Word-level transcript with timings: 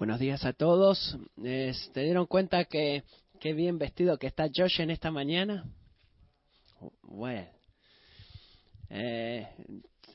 Buenos 0.00 0.18
días 0.18 0.46
a 0.46 0.54
todos. 0.54 1.18
¿Se 1.36 2.00
dieron 2.00 2.24
cuenta 2.24 2.64
que 2.64 3.04
qué 3.38 3.52
bien 3.52 3.76
vestido 3.76 4.16
que 4.16 4.28
está 4.28 4.48
Josh 4.48 4.80
en 4.80 4.90
esta 4.90 5.10
mañana? 5.10 5.66
Bueno, 7.02 7.46
eh, 8.88 9.46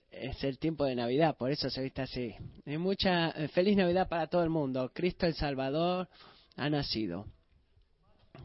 es 0.10 0.44
el 0.44 0.58
tiempo 0.58 0.86
de 0.86 0.96
Navidad, 0.96 1.38
por 1.38 1.52
eso 1.52 1.70
se 1.70 1.84
viste 1.84 2.02
así. 2.02 2.34
Y 2.66 2.78
mucha 2.78 3.30
eh, 3.30 3.48
feliz 3.50 3.78
Navidad 3.78 4.10
para 4.10 4.26
todo 4.26 4.42
el 4.42 4.50
mundo. 4.50 4.90
Cristo 4.92 5.28
el 5.28 5.36
Salvador 5.36 6.10
ha 6.56 6.68
nacido. 6.68 7.28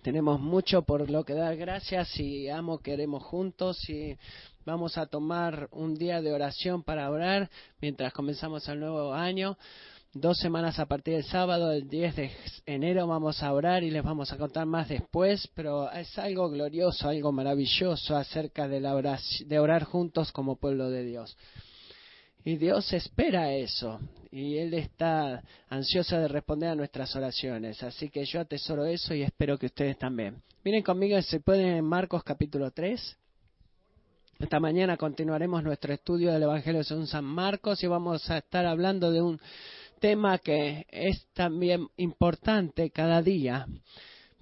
Tenemos 0.03 0.41
mucho 0.41 0.83
por 0.83 1.09
lo 1.09 1.25
que 1.25 1.33
dar 1.33 1.57
gracias 1.57 2.21
y 2.21 2.51
amo 2.51 2.81
queremos 2.81 3.23
juntos 3.23 3.89
y 3.89 4.15
vamos 4.67 4.99
a 4.99 5.07
tomar 5.07 5.71
un 5.73 5.95
día 5.95 6.21
de 6.21 6.35
oración 6.35 6.83
para 6.83 7.11
orar 7.11 7.49
mientras 7.81 8.13
comenzamos 8.13 8.69
el 8.69 8.79
nuevo 8.79 9.15
año 9.15 9.57
dos 10.13 10.39
semanas 10.39 10.79
a 10.79 10.87
partir 10.87 11.15
del 11.15 11.25
sábado, 11.25 11.71
el 11.71 11.89
10 11.89 12.17
de 12.17 12.31
enero, 12.67 13.07
vamos 13.07 13.43
a 13.43 13.53
orar 13.53 13.85
y 13.85 13.91
les 13.91 14.03
vamos 14.03 14.33
a 14.33 14.37
contar 14.37 14.67
más 14.67 14.89
después, 14.89 15.49
pero 15.55 15.91
es 15.93 16.19
algo 16.19 16.51
glorioso, 16.51 17.09
algo 17.09 17.31
maravilloso 17.33 18.17
acerca 18.17 18.67
de, 18.67 18.81
la 18.81 19.19
de 19.47 19.59
orar 19.59 19.85
juntos 19.85 20.33
como 20.33 20.57
pueblo 20.57 20.91
de 20.91 21.05
Dios. 21.05 21.37
Y 22.45 22.57
Dios 22.57 22.93
espera 22.93 23.53
eso, 23.53 24.01
y 24.33 24.57
Él 24.57 24.75
está 24.75 25.45
ansioso 25.69 26.17
de 26.17 26.27
responder 26.27 26.71
a 26.71 26.75
nuestras 26.75 27.15
oraciones. 27.15 27.83
Así 27.83 28.09
que 28.09 28.25
yo 28.25 28.41
atesoro 28.41 28.87
eso 28.87 29.15
y 29.15 29.23
espero 29.23 29.59
que 29.59 29.67
ustedes 29.67 29.99
también. 29.99 30.43
Miren 30.65 30.83
conmigo, 30.83 31.21
se 31.23 31.41
pueden 31.41 31.77
en 31.77 31.85
Marcos 31.85 32.25
capítulo 32.25 32.71
3. 32.71 33.17
Esta 34.41 34.59
mañana 34.59 34.97
continuaremos 34.97 35.63
nuestro 35.63 35.93
estudio 35.93 36.33
del 36.33 36.45
Evangelio 36.45 36.83
según 36.83 37.07
San 37.07 37.27
Marcos 37.27 37.85
y 37.85 37.87
vamos 37.87 38.31
a 38.31 38.39
estar 38.39 38.65
hablando 38.65 39.11
de 39.11 39.21
un 39.21 39.39
tema 40.01 40.39
que 40.39 40.87
es 40.89 41.27
también 41.33 41.87
importante 41.99 42.91
cada 42.91 43.23
día, 43.23 43.67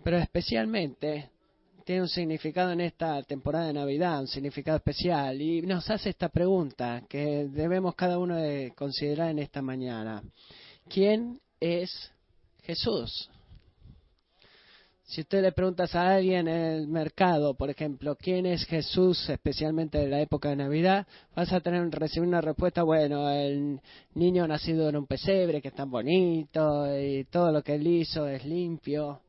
pero 0.02 0.16
especialmente 0.16 1.30
tiene 1.84 2.02
un 2.02 2.08
significado 2.08 2.72
en 2.72 2.80
esta 2.80 3.22
temporada 3.22 3.66
de 3.66 3.72
Navidad, 3.72 4.20
un 4.20 4.28
significado 4.28 4.76
especial, 4.76 5.40
y 5.40 5.62
nos 5.62 5.90
hace 5.90 6.10
esta 6.10 6.28
pregunta 6.28 7.02
que 7.08 7.48
debemos 7.50 7.94
cada 7.94 8.18
uno 8.18 8.36
de 8.36 8.72
considerar 8.76 9.30
en 9.30 9.40
esta 9.40 9.60
mañana. 9.62 10.22
¿Quién 10.88 11.40
es 11.60 12.12
Jesús? 12.62 13.30
Si 15.08 15.22
usted 15.22 15.40
le 15.40 15.52
preguntas 15.52 15.94
a 15.94 16.16
alguien 16.16 16.46
en 16.48 16.60
el 16.60 16.86
mercado, 16.86 17.54
por 17.54 17.70
ejemplo, 17.70 18.14
quién 18.14 18.44
es 18.44 18.66
Jesús, 18.66 19.30
especialmente 19.30 20.02
en 20.02 20.10
la 20.10 20.20
época 20.20 20.50
de 20.50 20.56
Navidad, 20.56 21.06
vas 21.34 21.50
a 21.50 21.62
tener 21.62 21.90
recibir 21.92 22.28
una 22.28 22.42
respuesta, 22.42 22.82
bueno, 22.82 23.30
el 23.30 23.80
niño 24.12 24.46
nacido 24.46 24.86
en 24.86 24.96
un 24.96 25.06
pesebre 25.06 25.62
que 25.62 25.68
es 25.68 25.74
tan 25.74 25.90
bonito 25.90 26.94
y 26.94 27.24
todo 27.24 27.50
lo 27.50 27.62
que 27.62 27.76
él 27.76 27.86
hizo 27.86 28.28
es 28.28 28.44
limpio, 28.44 29.22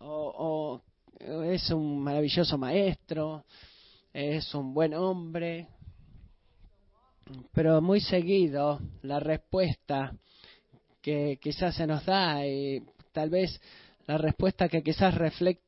o, 0.00 0.82
o 1.18 1.42
es 1.44 1.70
un 1.70 2.00
maravilloso 2.00 2.58
maestro, 2.58 3.46
es 4.12 4.54
un 4.54 4.74
buen 4.74 4.92
hombre, 4.92 5.66
pero 7.54 7.80
muy 7.80 8.02
seguido 8.02 8.80
la 9.00 9.18
respuesta 9.18 10.14
que 11.00 11.38
quizás 11.40 11.74
se 11.74 11.86
nos 11.86 12.04
da 12.04 12.46
y 12.46 12.82
tal 13.12 13.30
vez 13.30 13.58
la 14.06 14.18
respuesta 14.18 14.68
que 14.68 14.82
quizás 14.82 15.14
refleje 15.14 15.60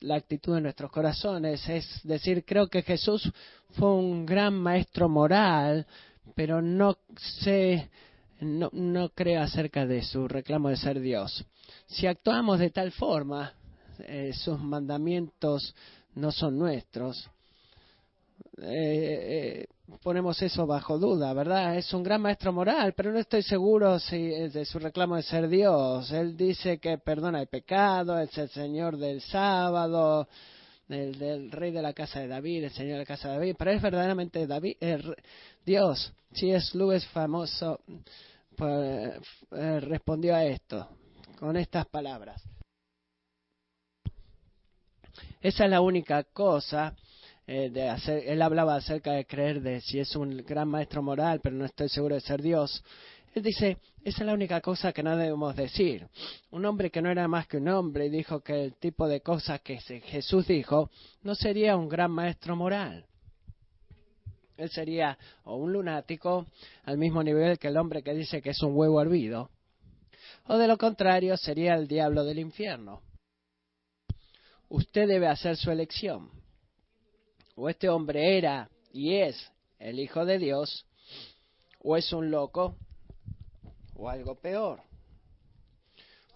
la 0.00 0.16
actitud 0.16 0.54
de 0.54 0.60
nuestros 0.60 0.90
corazones. 0.90 1.68
Es 1.68 2.00
decir, 2.02 2.44
creo 2.44 2.66
que 2.68 2.82
Jesús 2.82 3.30
fue 3.70 3.94
un 3.94 4.26
gran 4.26 4.54
maestro 4.54 5.08
moral, 5.08 5.86
pero 6.34 6.60
no 6.60 6.98
sé, 7.16 7.88
no, 8.40 8.68
no 8.72 9.10
creo 9.10 9.42
acerca 9.42 9.86
de 9.86 10.02
su 10.02 10.26
reclamo 10.28 10.68
de 10.68 10.76
ser 10.76 11.00
Dios. 11.00 11.44
Si 11.86 12.06
actuamos 12.06 12.58
de 12.58 12.70
tal 12.70 12.90
forma, 12.92 13.52
eh, 14.00 14.32
sus 14.34 14.58
mandamientos 14.58 15.74
no 16.14 16.32
son 16.32 16.58
nuestros. 16.58 17.28
Eh, 18.58 18.64
eh, 18.64 19.66
ponemos 20.02 20.40
eso 20.42 20.66
bajo 20.66 20.98
duda, 20.98 21.32
¿verdad? 21.32 21.76
Es 21.76 21.92
un 21.92 22.02
gran 22.02 22.22
maestro 22.22 22.52
moral, 22.52 22.94
pero 22.94 23.12
no 23.12 23.18
estoy 23.18 23.42
seguro 23.42 23.98
si 23.98 24.18
de 24.18 24.64
su 24.64 24.78
reclamo 24.78 25.16
de 25.16 25.22
ser 25.22 25.48
Dios. 25.48 26.10
Él 26.12 26.36
dice 26.36 26.78
que 26.78 26.98
perdona 26.98 27.40
el 27.40 27.48
pecado, 27.48 28.18
es 28.18 28.36
el 28.38 28.48
Señor 28.50 28.96
del 28.96 29.20
sábado, 29.20 30.28
el 30.88 31.18
del 31.18 31.50
rey 31.50 31.70
de 31.70 31.82
la 31.82 31.92
casa 31.92 32.20
de 32.20 32.28
David, 32.28 32.64
el 32.64 32.70
Señor 32.70 32.94
de 32.94 32.98
la 33.00 33.06
casa 33.06 33.28
de 33.28 33.34
David, 33.34 33.56
pero 33.58 33.70
es 33.70 33.82
verdaderamente 33.82 34.46
David, 34.46 34.76
Dios. 35.64 36.12
Si 36.32 36.50
es 36.50 36.74
Luis 36.74 37.06
famoso, 37.08 37.80
pues, 38.56 39.20
eh, 39.52 39.80
respondió 39.80 40.34
a 40.34 40.44
esto 40.44 40.88
con 41.38 41.56
estas 41.56 41.86
palabras. 41.86 42.42
Esa 45.40 45.64
es 45.64 45.70
la 45.70 45.80
única 45.80 46.22
cosa 46.24 46.94
eh, 47.46 47.70
de 47.70 47.88
hacer, 47.88 48.22
él 48.28 48.40
hablaba 48.40 48.76
acerca 48.76 49.12
de 49.12 49.26
creer 49.26 49.60
de 49.62 49.80
si 49.80 49.98
es 49.98 50.14
un 50.14 50.38
gran 50.38 50.68
maestro 50.68 51.02
moral, 51.02 51.40
pero 51.42 51.56
no 51.56 51.64
estoy 51.64 51.88
seguro 51.88 52.14
de 52.14 52.20
ser 52.20 52.40
Dios. 52.40 52.84
Él 53.34 53.42
dice, 53.42 53.78
esa 54.04 54.20
es 54.20 54.26
la 54.26 54.34
única 54.34 54.60
cosa 54.60 54.92
que 54.92 55.02
no 55.02 55.16
debemos 55.16 55.56
decir. 55.56 56.06
Un 56.50 56.64
hombre 56.66 56.90
que 56.90 57.02
no 57.02 57.10
era 57.10 57.26
más 57.26 57.46
que 57.48 57.56
un 57.56 57.68
hombre 57.68 58.10
dijo 58.10 58.40
que 58.40 58.64
el 58.64 58.74
tipo 58.74 59.08
de 59.08 59.22
cosas 59.22 59.60
que 59.62 59.78
Jesús 59.78 60.46
dijo 60.46 60.90
no 61.22 61.34
sería 61.34 61.76
un 61.76 61.88
gran 61.88 62.10
maestro 62.10 62.54
moral. 62.54 63.06
Él 64.56 64.70
sería 64.70 65.18
o 65.44 65.56
un 65.56 65.72
lunático 65.72 66.46
al 66.84 66.98
mismo 66.98 67.22
nivel 67.22 67.58
que 67.58 67.68
el 67.68 67.76
hombre 67.76 68.02
que 68.02 68.14
dice 68.14 68.42
que 68.42 68.50
es 68.50 68.62
un 68.62 68.76
huevo 68.76 69.00
hervido, 69.00 69.50
o 70.46 70.58
de 70.58 70.68
lo 70.68 70.76
contrario 70.76 71.36
sería 71.36 71.74
el 71.74 71.88
diablo 71.88 72.24
del 72.24 72.38
infierno. 72.38 73.02
Usted 74.68 75.08
debe 75.08 75.26
hacer 75.26 75.56
su 75.56 75.70
elección 75.70 76.41
o 77.54 77.68
este 77.68 77.88
hombre 77.88 78.38
era 78.38 78.68
y 78.92 79.14
es 79.14 79.50
el 79.78 79.98
Hijo 79.98 80.24
de 80.24 80.38
Dios, 80.38 80.86
o 81.80 81.96
es 81.96 82.12
un 82.12 82.30
loco, 82.30 82.76
o 83.96 84.08
algo 84.08 84.36
peor. 84.36 84.80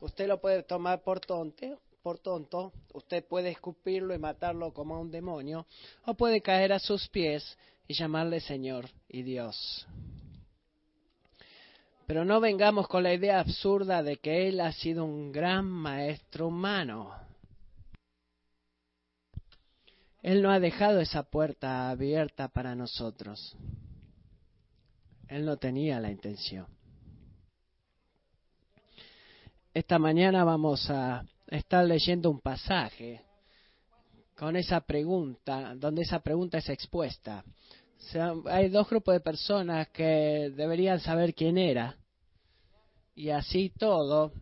Usted 0.00 0.26
lo 0.26 0.40
puede 0.40 0.62
tomar 0.62 1.02
por 1.02 1.20
tonto, 1.20 1.80
por 2.02 2.18
tonto, 2.18 2.72
usted 2.92 3.24
puede 3.24 3.50
escupirlo 3.50 4.14
y 4.14 4.18
matarlo 4.18 4.72
como 4.72 4.96
a 4.96 5.00
un 5.00 5.10
demonio, 5.10 5.66
o 6.04 6.14
puede 6.14 6.40
caer 6.40 6.72
a 6.72 6.78
sus 6.78 7.08
pies 7.08 7.56
y 7.88 7.94
llamarle 7.94 8.40
Señor 8.40 8.88
y 9.08 9.22
Dios. 9.22 9.86
Pero 12.06 12.24
no 12.24 12.40
vengamos 12.40 12.86
con 12.86 13.02
la 13.02 13.12
idea 13.12 13.40
absurda 13.40 14.02
de 14.02 14.18
que 14.18 14.48
Él 14.48 14.60
ha 14.60 14.72
sido 14.72 15.04
un 15.04 15.32
gran 15.32 15.66
maestro 15.66 16.48
humano. 16.48 17.25
Él 20.22 20.42
no 20.42 20.50
ha 20.50 20.60
dejado 20.60 21.00
esa 21.00 21.22
puerta 21.22 21.90
abierta 21.90 22.48
para 22.48 22.74
nosotros. 22.74 23.56
Él 25.28 25.44
no 25.44 25.56
tenía 25.56 26.00
la 26.00 26.10
intención. 26.10 26.66
Esta 29.74 29.98
mañana 29.98 30.42
vamos 30.44 30.88
a 30.90 31.24
estar 31.48 31.84
leyendo 31.84 32.30
un 32.30 32.40
pasaje 32.40 33.22
con 34.36 34.56
esa 34.56 34.80
pregunta, 34.80 35.74
donde 35.76 36.02
esa 36.02 36.20
pregunta 36.20 36.58
es 36.58 36.68
expuesta. 36.68 37.44
hay 38.46 38.68
dos 38.68 38.88
grupos 38.88 39.14
de 39.14 39.20
personas 39.20 39.88
que 39.88 40.52
deberían 40.54 41.00
saber 41.00 41.34
quién 41.34 41.58
era. 41.58 41.96
Y 43.14 43.30
así 43.30 43.70
todo, 43.70 44.32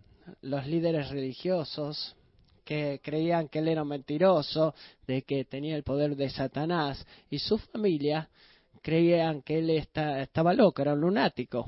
los 0.43 0.67
líderes 0.67 1.11
religiosos, 1.11 2.17
que 2.65 3.01
creían 3.03 3.49
que 3.49 3.61
él 3.61 3.69
era 3.69 3.83
un 3.83 3.89
mentiroso, 3.89 4.75
de 5.07 5.23
que 5.23 5.45
tenía 5.45 5.77
el 5.77 5.83
poder 5.83 6.17
de 6.17 6.31
Satanás, 6.31 7.07
y 7.31 7.39
su 7.39 7.59
familia 7.59 8.29
creían 8.83 9.43
que 9.43 9.59
él 9.59 9.71
estaba 9.71 10.53
loco, 10.53 10.83
era 10.83 10.95
un 10.95 11.01
lunático. 11.01 11.67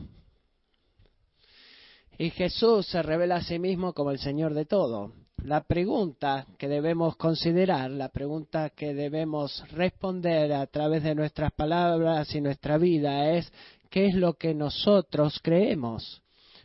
Y 2.18 2.30
Jesús 2.30 2.86
se 2.86 3.02
revela 3.02 3.36
a 3.36 3.42
sí 3.42 3.58
mismo 3.58 3.92
como 3.92 4.10
el 4.10 4.18
Señor 4.18 4.54
de 4.54 4.64
todo. 4.64 5.12
La 5.42 5.62
pregunta 5.62 6.46
que 6.58 6.66
debemos 6.66 7.16
considerar, 7.16 7.90
la 7.90 8.08
pregunta 8.08 8.70
que 8.70 8.94
debemos 8.94 9.62
responder 9.70 10.52
a 10.54 10.66
través 10.66 11.02
de 11.02 11.14
nuestras 11.14 11.52
palabras 11.52 12.34
y 12.34 12.40
nuestra 12.40 12.78
vida 12.78 13.30
es, 13.32 13.52
¿qué 13.90 14.06
es 14.06 14.14
lo 14.14 14.34
que 14.34 14.54
nosotros 14.54 15.38
creemos? 15.42 16.22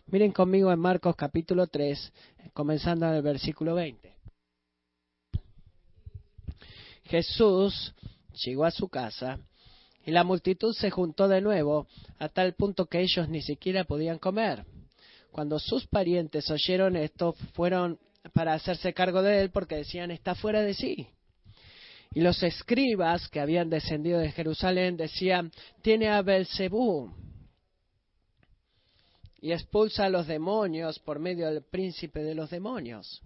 Miren 0.07 0.31
conmigo 0.31 0.71
en 0.71 0.79
Marcos 0.79 1.15
capítulo 1.15 1.67
3, 1.67 2.13
comenzando 2.53 3.07
en 3.07 3.15
el 3.15 3.21
versículo 3.21 3.75
20. 3.75 4.20
Jesús 7.11 7.93
llegó 8.45 8.63
a 8.63 8.71
su 8.71 8.87
casa 8.87 9.37
y 10.05 10.11
la 10.11 10.23
multitud 10.23 10.73
se 10.73 10.89
juntó 10.89 11.27
de 11.27 11.41
nuevo 11.41 11.85
a 12.19 12.29
tal 12.29 12.53
punto 12.53 12.85
que 12.85 13.01
ellos 13.01 13.27
ni 13.27 13.41
siquiera 13.41 13.83
podían 13.83 14.17
comer. 14.17 14.63
Cuando 15.29 15.59
sus 15.59 15.85
parientes 15.87 16.49
oyeron 16.49 16.95
esto, 16.95 17.33
fueron 17.53 17.99
para 18.33 18.53
hacerse 18.53 18.93
cargo 18.93 19.21
de 19.21 19.41
él 19.41 19.49
porque 19.51 19.75
decían 19.75 20.09
está 20.09 20.35
fuera 20.35 20.61
de 20.61 20.73
sí. 20.73 21.09
Y 22.13 22.21
los 22.21 22.41
escribas 22.43 23.27
que 23.27 23.41
habían 23.41 23.69
descendido 23.69 24.19
de 24.19 24.31
Jerusalén 24.31 24.95
decían 24.95 25.51
tiene 25.81 26.07
a 26.07 26.21
Belcebú, 26.21 27.11
y 29.41 29.51
expulsa 29.51 30.05
a 30.05 30.09
los 30.09 30.27
demonios 30.27 30.99
por 30.99 31.19
medio 31.19 31.47
del 31.47 31.61
príncipe 31.61 32.23
de 32.23 32.35
los 32.35 32.49
demonios. 32.49 33.21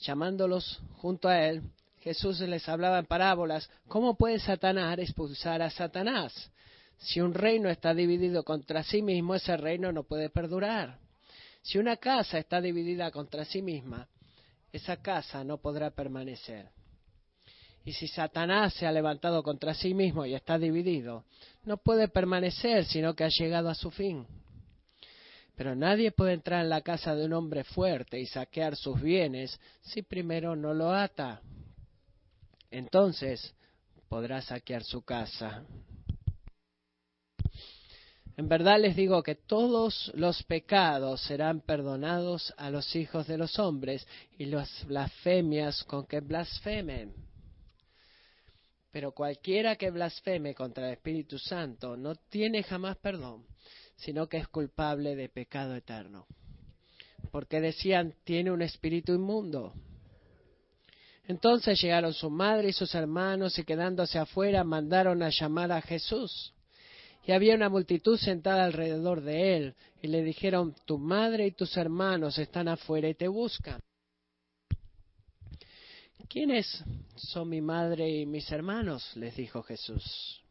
Llamándolos 0.00 0.80
junto 0.96 1.28
a 1.28 1.44
él, 1.46 1.62
Jesús 2.02 2.40
les 2.40 2.68
hablaba 2.68 2.98
en 2.98 3.06
parábolas, 3.06 3.70
¿cómo 3.86 4.16
puede 4.16 4.40
Satanás 4.40 4.98
expulsar 4.98 5.62
a 5.62 5.70
Satanás? 5.70 6.50
Si 6.98 7.20
un 7.20 7.32
reino 7.32 7.68
está 7.68 7.94
dividido 7.94 8.42
contra 8.42 8.82
sí 8.82 9.02
mismo, 9.02 9.36
ese 9.36 9.56
reino 9.56 9.92
no 9.92 10.02
puede 10.02 10.28
perdurar. 10.28 10.98
Si 11.62 11.78
una 11.78 11.96
casa 11.98 12.38
está 12.38 12.60
dividida 12.60 13.12
contra 13.12 13.44
sí 13.44 13.62
misma, 13.62 14.08
esa 14.72 14.96
casa 14.96 15.44
no 15.44 15.58
podrá 15.58 15.90
permanecer. 15.90 16.70
Y 17.84 17.92
si 17.92 18.08
Satanás 18.08 18.74
se 18.74 18.86
ha 18.86 18.92
levantado 18.92 19.44
contra 19.44 19.72
sí 19.72 19.94
mismo 19.94 20.26
y 20.26 20.34
está 20.34 20.58
dividido, 20.58 21.24
no 21.64 21.76
puede 21.76 22.08
permanecer, 22.08 22.84
sino 22.84 23.14
que 23.14 23.24
ha 23.24 23.28
llegado 23.28 23.68
a 23.68 23.76
su 23.76 23.92
fin. 23.92 24.26
Pero 25.54 25.76
nadie 25.76 26.10
puede 26.10 26.32
entrar 26.32 26.62
en 26.64 26.70
la 26.70 26.80
casa 26.80 27.14
de 27.14 27.26
un 27.26 27.32
hombre 27.32 27.62
fuerte 27.62 28.18
y 28.18 28.26
saquear 28.26 28.74
sus 28.74 29.00
bienes 29.00 29.60
si 29.82 30.02
primero 30.02 30.56
no 30.56 30.74
lo 30.74 30.92
ata. 30.92 31.42
Entonces 32.72 33.54
podrá 34.08 34.40
saquear 34.40 34.82
su 34.82 35.02
casa. 35.02 35.62
En 38.38 38.48
verdad 38.48 38.80
les 38.80 38.96
digo 38.96 39.22
que 39.22 39.34
todos 39.34 40.10
los 40.14 40.42
pecados 40.44 41.20
serán 41.20 41.60
perdonados 41.60 42.52
a 42.56 42.70
los 42.70 42.96
hijos 42.96 43.26
de 43.26 43.36
los 43.36 43.58
hombres 43.58 44.08
y 44.38 44.46
las 44.46 44.86
blasfemias 44.86 45.84
con 45.84 46.06
que 46.06 46.20
blasfemen. 46.20 47.14
Pero 48.90 49.12
cualquiera 49.12 49.76
que 49.76 49.90
blasfeme 49.90 50.54
contra 50.54 50.86
el 50.86 50.94
Espíritu 50.94 51.38
Santo 51.38 51.94
no 51.96 52.14
tiene 52.14 52.62
jamás 52.62 52.96
perdón, 52.96 53.46
sino 53.96 54.28
que 54.28 54.38
es 54.38 54.48
culpable 54.48 55.14
de 55.14 55.28
pecado 55.28 55.74
eterno. 55.76 56.26
Porque 57.30 57.60
decían, 57.60 58.14
tiene 58.24 58.50
un 58.50 58.62
espíritu 58.62 59.12
inmundo. 59.12 59.74
Entonces 61.28 61.80
llegaron 61.80 62.12
su 62.12 62.30
madre 62.30 62.70
y 62.70 62.72
sus 62.72 62.94
hermanos 62.94 63.58
y 63.58 63.64
quedándose 63.64 64.18
afuera 64.18 64.64
mandaron 64.64 65.22
a 65.22 65.30
llamar 65.30 65.70
a 65.72 65.80
Jesús. 65.80 66.52
Y 67.24 67.32
había 67.32 67.54
una 67.54 67.68
multitud 67.68 68.18
sentada 68.18 68.64
alrededor 68.64 69.20
de 69.20 69.56
él, 69.56 69.74
y 70.02 70.08
le 70.08 70.22
dijeron, 70.22 70.74
tu 70.84 70.98
madre 70.98 71.46
y 71.46 71.52
tus 71.52 71.76
hermanos 71.76 72.36
están 72.38 72.66
afuera 72.66 73.08
y 73.08 73.14
te 73.14 73.28
buscan. 73.28 73.80
¿Quiénes 76.28 76.82
son 77.14 77.48
mi 77.50 77.60
madre 77.60 78.08
y 78.08 78.26
mis 78.26 78.50
hermanos? 78.50 79.16
les 79.16 79.36
dijo 79.36 79.62
Jesús. 79.62 80.42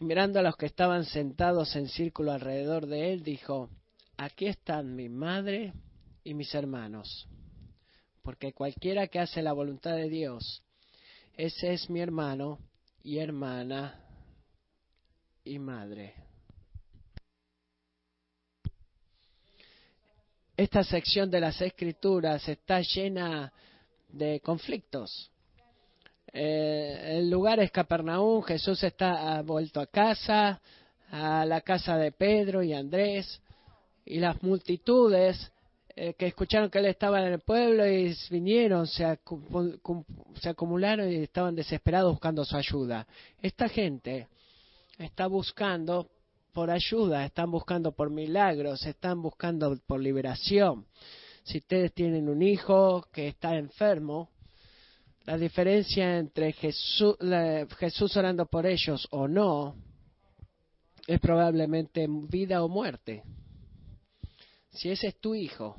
Y 0.00 0.04
mirando 0.04 0.38
a 0.38 0.42
los 0.42 0.56
que 0.56 0.66
estaban 0.66 1.04
sentados 1.04 1.76
en 1.76 1.88
círculo 1.88 2.32
alrededor 2.32 2.86
de 2.86 3.12
él, 3.12 3.22
dijo, 3.22 3.68
aquí 4.16 4.46
están 4.46 4.94
mi 4.94 5.08
madre 5.08 5.72
y 6.22 6.34
mis 6.34 6.54
hermanos, 6.54 7.28
porque 8.24 8.54
cualquiera 8.54 9.06
que 9.06 9.20
hace 9.20 9.42
la 9.42 9.52
voluntad 9.52 9.94
de 9.94 10.08
Dios, 10.08 10.62
ese 11.36 11.74
es 11.74 11.90
mi 11.90 12.00
hermano 12.00 12.58
y 13.02 13.18
hermana 13.18 14.00
y 15.44 15.58
madre. 15.58 16.14
Esta 20.56 20.82
sección 20.84 21.30
de 21.30 21.40
las 21.40 21.60
escrituras 21.60 22.48
está 22.48 22.80
llena 22.80 23.52
de 24.08 24.40
conflictos. 24.40 25.30
Eh, 26.32 27.18
el 27.18 27.28
lugar 27.28 27.60
es 27.60 27.70
Capernaum, 27.70 28.42
Jesús 28.42 28.82
está 28.84 29.42
vuelto 29.42 29.80
a 29.80 29.86
casa, 29.86 30.60
a 31.10 31.44
la 31.44 31.60
casa 31.60 31.98
de 31.98 32.10
Pedro 32.12 32.62
y 32.62 32.72
Andrés, 32.72 33.40
y 34.06 34.18
las 34.18 34.42
multitudes 34.42 35.52
eh, 35.96 36.14
que 36.14 36.26
escucharon 36.26 36.70
que 36.70 36.78
él 36.78 36.86
estaba 36.86 37.24
en 37.24 37.34
el 37.34 37.40
pueblo 37.40 37.86
y 37.86 38.16
vinieron, 38.30 38.86
se, 38.86 39.18
se 40.40 40.48
acumularon 40.48 41.10
y 41.10 41.16
estaban 41.16 41.54
desesperados 41.54 42.12
buscando 42.12 42.44
su 42.44 42.56
ayuda. 42.56 43.06
Esta 43.40 43.68
gente 43.68 44.26
está 44.98 45.28
buscando 45.28 46.08
por 46.52 46.70
ayuda, 46.70 47.24
están 47.24 47.50
buscando 47.50 47.92
por 47.92 48.10
milagros, 48.10 48.84
están 48.86 49.22
buscando 49.22 49.78
por 49.86 50.00
liberación. 50.00 50.86
Si 51.44 51.58
ustedes 51.58 51.92
tienen 51.92 52.28
un 52.28 52.42
hijo 52.42 53.06
que 53.12 53.28
está 53.28 53.56
enfermo, 53.56 54.30
la 55.26 55.38
diferencia 55.38 56.18
entre 56.18 56.52
Jesús, 56.52 57.16
Jesús 57.78 58.16
orando 58.16 58.46
por 58.46 58.66
ellos 58.66 59.06
o 59.10 59.28
no 59.28 59.76
es 61.06 61.20
probablemente 61.20 62.06
vida 62.08 62.64
o 62.64 62.68
muerte. 62.68 63.22
Si 64.74 64.90
ese 64.90 65.08
es 65.08 65.20
tu 65.20 65.34
hijo, 65.34 65.76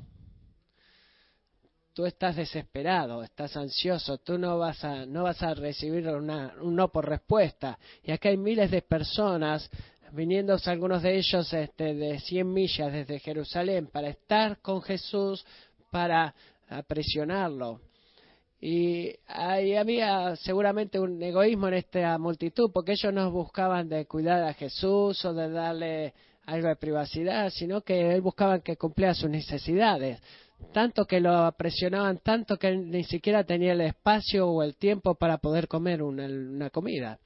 tú 1.92 2.06
estás 2.06 2.36
desesperado, 2.36 3.22
estás 3.22 3.56
ansioso, 3.56 4.18
tú 4.18 4.38
no 4.38 4.58
vas 4.58 4.84
a, 4.84 5.06
no 5.06 5.22
vas 5.22 5.42
a 5.42 5.54
recibir 5.54 6.08
una, 6.08 6.54
un 6.60 6.76
no 6.76 6.88
por 6.88 7.08
respuesta. 7.08 7.78
Y 8.02 8.12
acá 8.12 8.30
hay 8.30 8.36
miles 8.36 8.70
de 8.70 8.82
personas 8.82 9.70
viniendo 10.12 10.56
algunos 10.64 11.02
de 11.02 11.16
ellos 11.16 11.52
este, 11.52 11.94
de 11.94 12.18
100 12.20 12.52
millas 12.52 12.92
desde 12.92 13.18
Jerusalén 13.18 13.88
para 13.88 14.08
estar 14.08 14.60
con 14.60 14.82
Jesús, 14.82 15.44
para 15.90 16.34
presionarlo. 16.86 17.80
Y 18.60 19.14
ahí 19.26 19.76
había 19.76 20.34
seguramente 20.36 20.98
un 20.98 21.22
egoísmo 21.22 21.68
en 21.68 21.74
esta 21.74 22.18
multitud, 22.18 22.70
porque 22.72 22.92
ellos 22.92 23.12
no 23.12 23.30
buscaban 23.30 23.88
de 23.88 24.06
cuidar 24.06 24.42
a 24.42 24.54
Jesús 24.54 25.24
o 25.24 25.34
de 25.34 25.50
darle 25.50 26.14
algo 26.46 26.68
de 26.68 26.76
privacidad, 26.76 27.50
sino 27.50 27.82
que 27.82 28.14
él 28.14 28.20
buscaban 28.22 28.62
que 28.62 28.76
cumpliera 28.76 29.14
sus 29.14 29.28
necesidades 29.28 30.20
tanto 30.72 31.06
que 31.06 31.20
lo 31.20 31.50
presionaban 31.52 32.18
tanto 32.18 32.58
que 32.58 32.76
ni 32.76 33.04
siquiera 33.04 33.44
tenía 33.44 33.72
el 33.72 33.80
espacio 33.80 34.48
o 34.48 34.62
el 34.62 34.76
tiempo 34.76 35.14
para 35.14 35.38
poder 35.38 35.68
comer 35.68 36.02
una, 36.02 36.70
comida. 36.70 37.18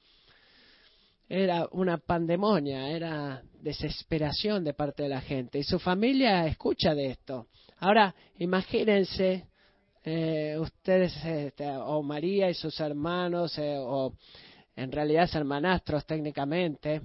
Era 1.28 1.68
una 1.72 1.98
pandemonia, 1.98 2.90
era 2.90 3.42
desesperación 3.60 4.64
de 4.64 4.74
parte 4.74 5.04
de 5.04 5.08
la 5.08 5.20
gente. 5.20 5.58
Y 5.58 5.62
su 5.62 5.78
familia 5.78 6.46
escucha 6.46 6.94
de 6.94 7.06
esto. 7.06 7.46
Ahora, 7.78 8.14
imagínense 8.38 9.46
eh, 10.04 10.56
ustedes, 10.58 11.14
este, 11.24 11.68
o 11.68 12.02
María 12.02 12.50
y 12.50 12.54
sus 12.54 12.78
hermanos, 12.80 13.56
eh, 13.58 13.76
o 13.78 14.14
en 14.74 14.90
realidad 14.90 15.30
hermanastros 15.32 16.04
técnicamente, 16.04 17.02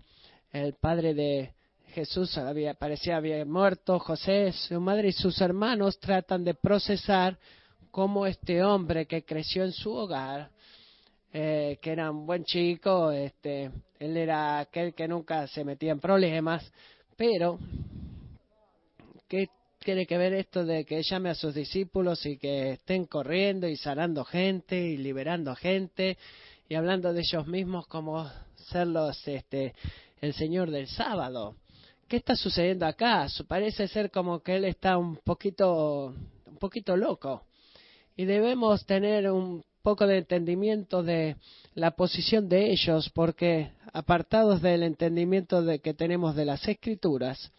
el 0.52 0.74
padre 0.74 1.14
de, 1.14 1.54
Jesús 1.96 2.38
había, 2.38 2.74
parecía 2.74 3.16
había 3.16 3.46
muerto, 3.46 4.00
José, 4.00 4.52
su 4.52 4.82
madre 4.82 5.08
y 5.08 5.12
sus 5.14 5.40
hermanos 5.40 5.98
tratan 5.98 6.44
de 6.44 6.54
procesar 6.54 7.40
cómo 7.90 8.26
este 8.26 8.62
hombre 8.62 9.06
que 9.06 9.24
creció 9.24 9.64
en 9.64 9.72
su 9.72 9.94
hogar, 9.94 10.52
eh, 11.32 11.80
que 11.82 11.92
era 11.94 12.12
un 12.12 12.26
buen 12.26 12.44
chico, 12.44 13.14
este, 13.14 13.72
él 13.98 14.18
era 14.18 14.60
aquel 14.60 14.94
que 14.94 15.08
nunca 15.08 15.48
se 15.48 15.64
metía 15.64 15.94
en 15.94 16.02
problemas, 16.02 16.70
pero 17.16 17.60
¿qué 19.30 19.48
tiene 19.80 20.06
que 20.06 20.18
ver 20.18 20.34
esto 20.34 20.66
de 20.66 20.84
que 20.84 21.02
llame 21.02 21.30
a 21.30 21.36
sus 21.36 21.56
discípulos 21.56 22.26
y 22.26 22.38
que 22.38 22.72
estén 22.72 23.06
corriendo 23.06 23.70
y 23.70 23.78
sanando 23.78 24.26
gente 24.26 24.78
y 24.78 24.98
liberando 24.98 25.56
gente 25.56 26.18
y 26.68 26.76
hablando 26.76 27.14
de 27.14 27.22
ellos 27.22 27.48
mismos 27.48 27.88
como 27.88 28.30
ser 28.70 28.88
los, 28.88 29.26
este, 29.30 29.74
el 30.20 30.34
Señor 30.34 30.72
del 30.72 30.88
sábado? 30.88 31.56
¿Qué 32.08 32.18
está 32.18 32.36
sucediendo 32.36 32.86
acá? 32.86 33.28
Parece 33.48 33.88
ser 33.88 34.12
como 34.12 34.42
que 34.42 34.56
él 34.56 34.66
está 34.66 34.98
un 34.98 35.18
poquito, 35.18 36.14
un 36.46 36.58
poquito 36.58 36.96
loco. 36.96 37.44
Y 38.16 38.26
debemos 38.26 38.86
tener 38.86 39.30
un 39.30 39.64
poco 39.82 40.08
de 40.08 40.20
entendimiento 40.20 41.04
de 41.04 41.36
la 41.74 41.92
posición 41.92 42.50
de 42.50 42.72
ellos, 42.72 43.10
porque 43.14 43.72
apartados 43.94 44.62
del 44.62 44.84
entendimiento 44.84 45.62
de 45.62 45.80
que 45.80 45.94
tenemos 45.94 46.36
de 46.36 46.46
las 46.46 46.68
escrituras, 46.68 47.52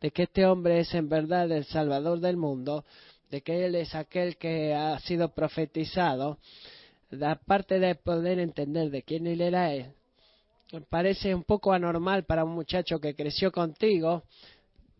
de 0.00 0.10
que 0.10 0.24
este 0.24 0.46
hombre 0.46 0.80
es 0.80 0.94
en 0.94 1.08
verdad 1.08 1.50
el 1.50 1.64
Salvador 1.64 2.20
del 2.20 2.36
mundo, 2.36 2.84
de 3.30 3.40
que 3.40 3.64
Él 3.64 3.74
es 3.74 3.94
aquel 3.94 4.36
que 4.36 4.74
ha 4.74 4.98
sido 5.00 5.30
profetizado, 5.30 6.38
aparte 7.22 7.78
de 7.78 7.94
poder 7.94 8.38
entender 8.38 8.90
de 8.90 9.02
quién 9.02 9.26
Él 9.26 9.40
era 9.40 9.72
Él, 9.72 9.86
parece 10.88 11.34
un 11.34 11.44
poco 11.44 11.72
anormal 11.72 12.24
para 12.24 12.44
un 12.44 12.54
muchacho 12.54 13.00
que 13.00 13.14
creció 13.14 13.52
contigo 13.52 14.24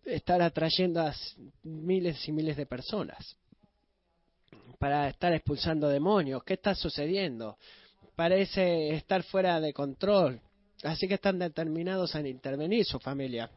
estar 0.05 0.41
atrayendo 0.43 1.01
a 1.01 1.15
miles 1.63 2.29
y 2.29 2.33
miles 2.33 2.57
de 2.57 2.67
personas 2.67 3.37
para 4.79 5.09
estar 5.09 5.33
expulsando 5.33 5.89
demonios. 5.89 6.45
¿Qué 6.45 6.55
está 6.55 6.75
sucediendo? 6.75 7.57
Parece 8.15 8.95
estar 8.95 9.23
fuera 9.23 9.61
de 9.61 9.73
control. 9.73 10.41
Así 10.83 11.09
que 11.09 11.15
están 11.15 11.39
determinados 11.39 12.15
a 12.15 12.21
intervenir 12.21 12.85
su 12.85 12.99
familia. 12.99 13.51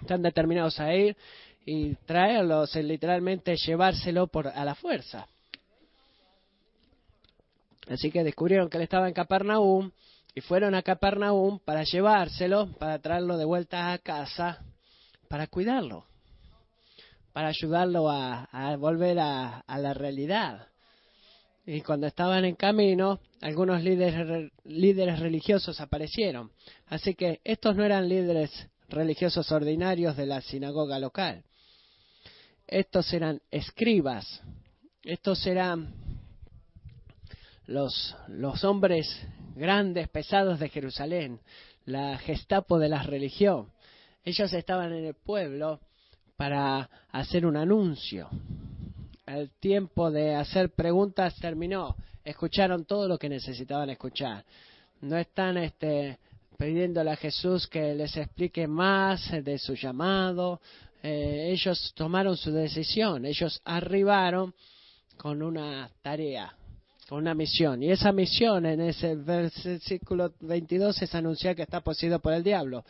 Están 0.00 0.22
determinados 0.22 0.80
a 0.80 0.92
ir 0.92 1.16
y 1.64 1.94
traerlos, 2.06 2.74
literalmente 2.76 3.56
llevárselo 3.56 4.26
por, 4.26 4.48
a 4.48 4.64
la 4.64 4.74
fuerza. 4.74 5.26
Así 7.88 8.10
que 8.10 8.24
descubrieron 8.24 8.68
que 8.68 8.78
él 8.78 8.82
estaba 8.82 9.06
en 9.06 9.14
Capernaum 9.14 9.90
y 10.34 10.40
fueron 10.40 10.74
a 10.74 10.82
Capernaum 10.82 11.60
para 11.60 11.84
llevárselo, 11.84 12.72
para 12.78 12.98
traerlo 12.98 13.36
de 13.36 13.44
vuelta 13.44 13.92
a 13.92 13.98
casa, 13.98 14.64
para 15.28 15.46
cuidarlo, 15.46 16.06
para 17.32 17.48
ayudarlo 17.48 18.10
a, 18.10 18.76
volver 18.76 19.20
a, 19.20 19.64
la 19.68 19.94
realidad. 19.94 20.68
Y 21.66 21.82
cuando 21.82 22.08
estaban 22.08 22.44
en 22.44 22.56
camino, 22.56 23.20
algunos 23.40 23.82
líderes, 23.82 25.20
religiosos 25.20 25.80
aparecieron. 25.80 26.50
Así 26.86 27.14
que 27.14 27.40
estos 27.44 27.76
no 27.76 27.84
eran 27.84 28.08
líderes 28.08 28.50
religiosos 28.88 29.50
ordinarios 29.52 30.16
de 30.16 30.26
la 30.26 30.40
sinagoga 30.40 30.98
local. 30.98 31.44
Estos 32.66 33.12
eran 33.12 33.40
escribas. 33.50 34.42
Estos 35.04 35.46
eran 35.46 35.94
los, 37.66 38.16
los 38.28 38.62
hombres 38.64 39.08
grandes, 39.54 40.08
pesados 40.08 40.58
de 40.58 40.68
Jerusalén, 40.68 41.40
la 41.86 42.18
Gestapo 42.18 42.78
de 42.78 42.88
la 42.88 43.02
religión. 43.02 43.68
Ellos 44.24 44.52
estaban 44.52 44.92
en 44.92 45.04
el 45.04 45.14
pueblo 45.14 45.80
para 46.36 46.88
hacer 47.12 47.46
un 47.46 47.56
anuncio. 47.56 48.28
El 49.26 49.50
tiempo 49.52 50.10
de 50.10 50.34
hacer 50.34 50.70
preguntas 50.70 51.34
terminó. 51.36 51.96
Escucharon 52.24 52.84
todo 52.84 53.06
lo 53.08 53.18
que 53.18 53.28
necesitaban 53.28 53.90
escuchar. 53.90 54.44
No 55.02 55.16
están 55.16 55.58
este, 55.58 56.18
pidiéndole 56.56 57.10
a 57.10 57.16
Jesús 57.16 57.66
que 57.66 57.94
les 57.94 58.16
explique 58.16 58.66
más 58.66 59.30
de 59.44 59.58
su 59.58 59.74
llamado. 59.74 60.60
Eh, 61.02 61.50
ellos 61.50 61.92
tomaron 61.94 62.36
su 62.36 62.50
decisión. 62.50 63.26
Ellos 63.26 63.60
arribaron 63.64 64.54
con 65.16 65.42
una 65.42 65.90
tarea, 66.02 66.54
una 67.10 67.34
misión. 67.34 67.82
Y 67.82 67.90
esa 67.90 68.12
misión 68.12 68.66
en 68.66 68.80
ese 68.80 69.14
versículo 69.14 70.32
22 70.40 71.02
es 71.02 71.14
anunciar 71.14 71.54
que 71.54 71.62
está 71.62 71.80
poseído 71.80 72.20
por 72.20 72.32
el 72.32 72.42
diablo, 72.42 72.84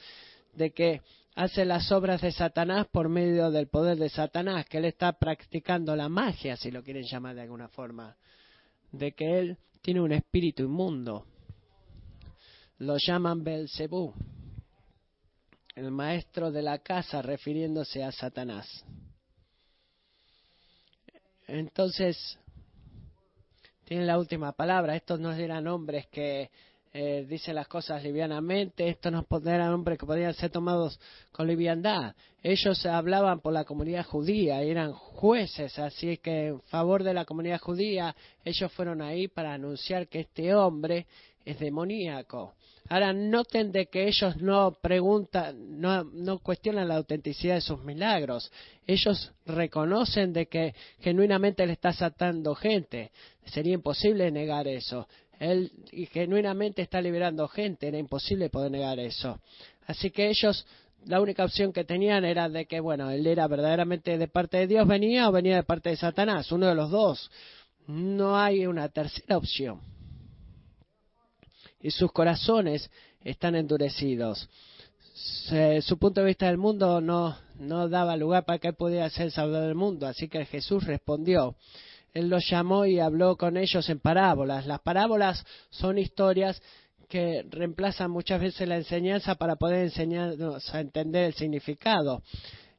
de 0.53 0.73
que 0.73 1.03
hace 1.35 1.65
las 1.65 1.91
obras 1.91 2.21
de 2.21 2.33
Satanás 2.33 2.87
por 2.91 3.09
medio 3.09 3.51
del 3.51 3.69
poder 3.69 3.99
de 3.99 4.09
Satanás, 4.09 4.67
que 4.67 4.79
él 4.79 4.85
está 4.85 5.13
practicando 5.13 5.97
la 5.97 6.09
magia, 6.09 6.57
si 6.57 6.71
lo 6.71 6.83
quieren 6.83 7.05
llamar 7.05 7.35
de 7.35 7.43
alguna 7.43 7.69
forma, 7.69 8.17
de 8.93 9.13
que 9.13 9.39
él 9.39 9.59
tiene 9.83 10.01
un 10.01 10.13
espíritu 10.13 10.63
inmundo. 10.63 11.27
Lo 12.79 12.97
llaman 12.99 13.43
Belcebú, 13.43 14.15
el 15.75 15.91
maestro 15.91 16.53
de 16.53 16.63
la 16.63 16.79
casa, 16.79 17.21
refiriéndose 17.21 18.03
a 18.03 18.13
Satanás. 18.13 18.85
Entonces, 21.47 22.39
tiene 23.85 24.05
la 24.05 24.19
última 24.19 24.53
palabra. 24.53 24.97
Estos 24.97 25.21
no 25.21 25.33
eran 25.33 25.67
hombres 25.67 26.07
que 26.09 26.51
eh, 26.97 27.27
dicen 27.29 27.57
las 27.57 27.67
cosas 27.67 28.05
livianamente, 28.05 28.89
estos 28.89 29.11
no 29.11 29.27
eran 29.47 29.73
hombres 29.73 29.99
que 29.99 30.07
podían 30.07 30.33
ser 30.33 30.51
tomados 30.51 31.01
con 31.33 31.49
liviandad. 31.49 32.15
Ellos 32.41 32.87
hablaban 32.87 33.41
por 33.41 33.53
la 33.53 33.65
comunidad 33.65 34.07
judía, 34.07 34.63
eran 34.63 34.93
jueces, 34.93 35.77
así 35.81 36.19
que 36.19 36.47
en 36.47 36.61
favor 36.63 37.03
de 37.03 37.13
la 37.13 37.25
comunidad 37.25 37.59
judía, 37.59 38.15
ellos 38.45 38.71
fueron 38.73 39.03
ahí 39.03 39.27
para 39.27 39.55
anunciar 39.55 40.07
que 40.07 40.21
este 40.21 40.55
hombre 40.55 41.07
es 41.45 41.59
demoníaco. 41.59 42.55
Ahora 42.89 43.15
noten 43.15 43.73
de 43.73 43.87
que 43.87 44.07
ellos 44.07 44.37
no 44.37 44.77
preguntan, 44.83 45.81
no, 45.81 46.39
cuestionan 46.41 46.89
la 46.89 46.97
autenticidad 46.97 47.55
de 47.55 47.61
sus 47.63 47.83
milagros. 47.83 48.53
Ellos 48.87 49.33
reconocen 49.47 50.35
de 50.35 50.47
que 50.47 50.75
genuinamente 51.01 51.67
le 51.67 51.73
está 51.73 51.95
saltando 51.95 52.55
gente. 52.55 53.11
Sería 53.47 53.73
imposible 53.73 54.31
negar 54.31 54.69
eso. 54.69 55.09
Él 55.39 55.73
genuinamente 56.13 56.83
está 56.83 57.01
liberando 57.01 57.49
gente, 57.49 57.89
era 57.89 57.99
imposible 57.99 58.51
poder 58.51 58.71
negar 58.71 58.99
eso. 59.01 59.41
Así 59.87 60.11
que 60.11 60.29
ellos, 60.29 60.67
la 61.07 61.21
única 61.21 61.45
opción 61.45 61.73
que 61.73 61.85
tenían 61.85 62.25
era 62.25 62.49
de 62.51 62.67
que, 62.67 62.81
bueno, 62.81 63.11
él 63.11 63.27
era 63.27 63.49
verdaderamente 63.49 64.19
de 64.19 64.29
parte 64.29 64.59
de 64.59 64.67
Dios, 64.67 64.87
venía 64.87 65.29
o 65.29 65.33
venía 65.33 65.57
de 65.57 65.65
parte 65.65 65.89
de 65.89 65.97
Satanás, 65.97 66.53
uno 66.53 66.67
de 66.67 66.75
los 66.75 66.91
dos. 66.91 67.31
No 67.87 68.39
hay 68.39 68.67
una 68.67 68.91
tercera 68.91 69.39
opción 69.39 69.94
y 71.85 71.91
sus 71.91 72.11
corazones 72.13 72.91
están 73.23 73.55
endurecidos. 73.55 74.49
su 75.83 75.99
punto 75.99 76.23
de 76.23 76.27
vista 76.27 76.47
del 76.47 76.57
mundo 76.57 77.03
no, 77.03 77.37
no 77.59 77.91
daba 77.91 78.17
lugar 78.17 78.47
para 78.47 78.59
que 78.59 78.69
él 78.69 78.75
pudiera 78.75 79.09
ser 79.11 79.31
salvador 79.31 79.67
del 79.67 79.75
mundo, 79.75 80.07
así 80.07 80.27
que 80.27 80.47
Jesús 80.47 80.85
respondió. 80.85 81.57
Él 82.15 82.31
los 82.31 82.49
llamó 82.49 82.87
y 82.87 83.01
habló 83.01 83.37
con 83.37 83.59
ellos 83.59 83.87
en 83.91 84.01
parábolas. 84.01 84.67
Las 84.67 84.81
parábolas 84.81 85.45
son 85.69 85.99
historias 85.99 86.63
que 87.07 87.45
reemplazan 87.51 88.11
muchas 88.11 88.41
veces 88.41 88.67
la 88.67 88.77
enseñanza 88.77 89.35
para 89.35 89.57
poder 89.57 89.85
enseñarnos 89.85 90.75
a 90.75 90.81
entender 90.81 91.25
el 91.25 91.35
significado. 91.35 92.23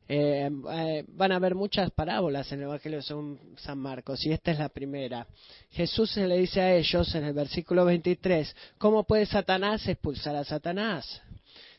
Eh, 0.08 0.52
eh, 0.72 1.04
van 1.08 1.32
a 1.32 1.38
haber 1.38 1.56
muchas 1.56 1.90
parábolas 1.90 2.52
en 2.52 2.60
el 2.60 2.66
Evangelio 2.66 3.00
de 3.00 3.38
San 3.58 3.80
Marcos 3.80 4.24
y 4.26 4.32
esta 4.32 4.52
es 4.52 4.60
la 4.60 4.70
primera. 4.70 5.26
Jesús 5.72 6.12
se 6.12 6.28
le 6.28 6.38
dice 6.38 6.62
a 6.62 6.76
ellos 6.76 7.14
en 7.16 7.24
el 7.24 7.34
versículo 7.34 7.86
23, 7.86 8.56
¿cómo 8.78 9.06
puede 9.06 9.26
Satanás 9.26 9.88
expulsar 9.88 10.36
a 10.36 10.44
Satanás? 10.44 11.22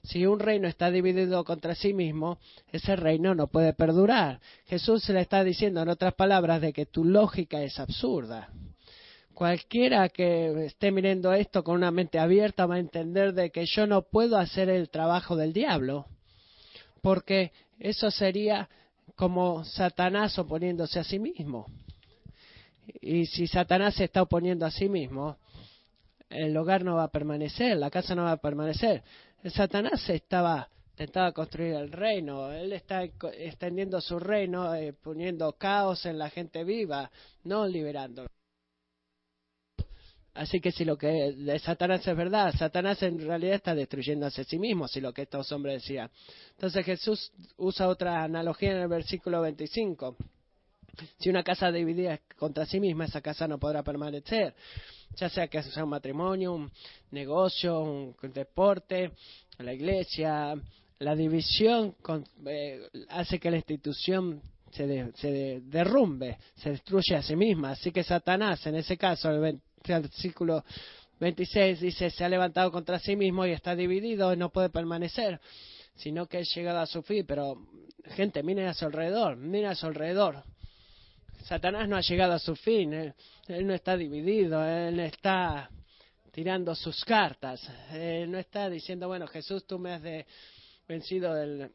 Si 0.02 0.26
un 0.26 0.40
reino 0.40 0.66
está 0.66 0.90
dividido 0.90 1.44
contra 1.44 1.76
sí 1.76 1.92
mismo, 1.94 2.38
ese 2.72 2.96
reino 2.96 3.34
no 3.34 3.46
puede 3.46 3.72
perdurar. 3.74 4.40
Jesús 4.66 5.04
se 5.04 5.12
le 5.12 5.20
está 5.20 5.44
diciendo 5.44 5.82
en 5.82 5.88
otras 5.88 6.14
palabras 6.14 6.60
de 6.60 6.72
que 6.72 6.86
tu 6.86 7.04
lógica 7.04 7.62
es 7.62 7.78
absurda. 7.78 8.48
Cualquiera 9.34 10.08
que 10.08 10.66
esté 10.66 10.90
mirando 10.90 11.32
esto 11.32 11.62
con 11.62 11.76
una 11.76 11.90
mente 11.90 12.18
abierta 12.18 12.66
va 12.66 12.76
a 12.76 12.80
entender 12.80 13.34
de 13.34 13.50
que 13.50 13.66
yo 13.66 13.86
no 13.86 14.02
puedo 14.02 14.36
hacer 14.38 14.68
el 14.68 14.90
trabajo 14.90 15.36
del 15.36 15.52
diablo 15.52 16.06
porque 17.06 17.52
eso 17.78 18.10
sería 18.10 18.68
como 19.14 19.64
Satanás 19.64 20.38
oponiéndose 20.38 20.98
a 20.98 21.04
sí 21.04 21.18
mismo. 21.18 21.66
Y 23.00 23.26
si 23.26 23.46
Satanás 23.46 23.94
se 23.94 24.04
está 24.04 24.22
oponiendo 24.22 24.66
a 24.66 24.70
sí 24.70 24.88
mismo, 24.88 25.38
el 26.28 26.56
hogar 26.56 26.84
no 26.84 26.96
va 26.96 27.04
a 27.04 27.10
permanecer, 27.10 27.76
la 27.76 27.90
casa 27.90 28.14
no 28.14 28.24
va 28.24 28.32
a 28.32 28.36
permanecer. 28.36 29.02
Satanás 29.44 30.08
estaba 30.08 30.68
intentaba 30.96 31.32
construir 31.32 31.74
el 31.74 31.92
reino, 31.92 32.50
él 32.50 32.72
está 32.72 33.04
extendiendo 33.04 34.00
su 34.00 34.18
reino, 34.18 34.74
eh, 34.74 34.94
poniendo 34.94 35.52
caos 35.52 36.06
en 36.06 36.16
la 36.16 36.30
gente 36.30 36.64
viva, 36.64 37.10
no 37.44 37.66
liberando. 37.66 38.26
Así 40.36 40.60
que 40.60 40.70
si 40.70 40.84
lo 40.84 40.98
que 40.98 41.32
de 41.32 41.58
Satanás 41.58 42.06
es 42.06 42.16
verdad, 42.16 42.54
Satanás 42.56 43.02
en 43.02 43.18
realidad 43.18 43.54
está 43.54 43.74
destruyéndose 43.74 44.42
a 44.42 44.44
sí 44.44 44.58
mismo, 44.58 44.86
si 44.86 45.00
lo 45.00 45.12
que 45.12 45.22
estos 45.22 45.50
hombres 45.52 45.82
decían. 45.82 46.10
Entonces 46.50 46.84
Jesús 46.84 47.32
usa 47.56 47.88
otra 47.88 48.22
analogía 48.22 48.72
en 48.72 48.78
el 48.78 48.88
versículo 48.88 49.40
25. 49.40 50.16
Si 51.18 51.30
una 51.30 51.42
casa 51.42 51.72
dividida 51.72 52.20
contra 52.38 52.66
sí 52.66 52.80
misma, 52.80 53.06
esa 53.06 53.20
casa 53.20 53.48
no 53.48 53.58
podrá 53.58 53.82
permanecer. 53.82 54.54
Ya 55.16 55.30
sea 55.30 55.48
que 55.48 55.62
sea 55.62 55.84
un 55.84 55.90
matrimonio, 55.90 56.52
un 56.52 56.70
negocio, 57.10 57.80
un 57.80 58.14
deporte, 58.32 59.12
la 59.58 59.72
iglesia. 59.72 60.54
La 60.98 61.14
división 61.14 61.94
eh, 62.46 62.88
hace 63.10 63.38
que 63.38 63.50
la 63.50 63.58
institución 63.58 64.40
se, 64.70 65.12
se 65.14 65.60
derrumbe, 65.64 66.38
se 66.56 66.70
destruye 66.70 67.14
a 67.14 67.22
sí 67.22 67.36
misma. 67.36 67.72
Así 67.72 67.90
que 67.90 68.02
Satanás, 68.02 68.66
en 68.66 68.76
ese 68.76 68.96
caso, 68.96 69.30
el 69.30 69.60
versículo 69.86 70.64
26 71.20 71.80
dice, 71.80 72.10
se 72.10 72.24
ha 72.24 72.28
levantado 72.28 72.70
contra 72.70 72.98
sí 72.98 73.16
mismo 73.16 73.46
y 73.46 73.52
está 73.52 73.74
dividido 73.74 74.32
y 74.32 74.36
no 74.36 74.50
puede 74.50 74.68
permanecer, 74.68 75.40
sino 75.94 76.26
que 76.26 76.40
es 76.40 76.54
llegado 76.54 76.80
a 76.80 76.86
su 76.86 77.02
fin. 77.02 77.24
Pero, 77.26 77.66
gente, 78.04 78.42
miren 78.42 78.66
a 78.66 78.74
su 78.74 78.84
alrededor, 78.84 79.36
miren 79.36 79.70
a 79.70 79.74
su 79.74 79.86
alrededor. 79.86 80.42
Satanás 81.44 81.88
no 81.88 81.96
ha 81.96 82.00
llegado 82.00 82.32
a 82.32 82.38
su 82.38 82.56
fin, 82.56 82.92
él, 82.92 83.14
no 83.66 83.72
está 83.72 83.96
dividido, 83.96 84.64
él 84.66 84.98
está 85.00 85.70
tirando 86.32 86.74
sus 86.74 87.04
cartas, 87.04 87.62
él 87.92 88.30
no 88.30 88.38
está 88.38 88.68
diciendo, 88.68 89.06
bueno, 89.06 89.26
Jesús, 89.28 89.64
tú 89.64 89.78
me 89.78 89.92
has 89.92 90.02
de, 90.02 90.26
vencido 90.88 91.32
del, 91.34 91.70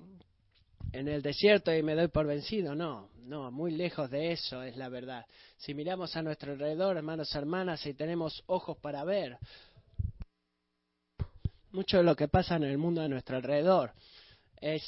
en 0.91 1.07
el 1.07 1.21
desierto 1.21 1.73
y 1.73 1.83
me 1.83 1.95
doy 1.95 2.07
por 2.07 2.25
vencido. 2.25 2.75
No, 2.75 3.09
no, 3.23 3.51
muy 3.51 3.71
lejos 3.71 4.09
de 4.09 4.31
eso 4.31 4.61
es 4.63 4.75
la 4.77 4.89
verdad. 4.89 5.25
Si 5.57 5.73
miramos 5.73 6.15
a 6.15 6.21
nuestro 6.21 6.53
alrededor, 6.53 6.97
hermanos 6.97 7.33
hermanas, 7.35 7.85
y 7.85 7.93
tenemos 7.93 8.43
ojos 8.47 8.77
para 8.77 9.03
ver, 9.03 9.37
mucho 11.71 11.97
de 11.97 12.03
lo 12.03 12.15
que 12.15 12.27
pasa 12.27 12.55
en 12.55 12.63
el 12.63 12.77
mundo 12.77 13.01
a 13.01 13.07
nuestro 13.07 13.37
alrededor 13.37 13.93
es 14.59 14.83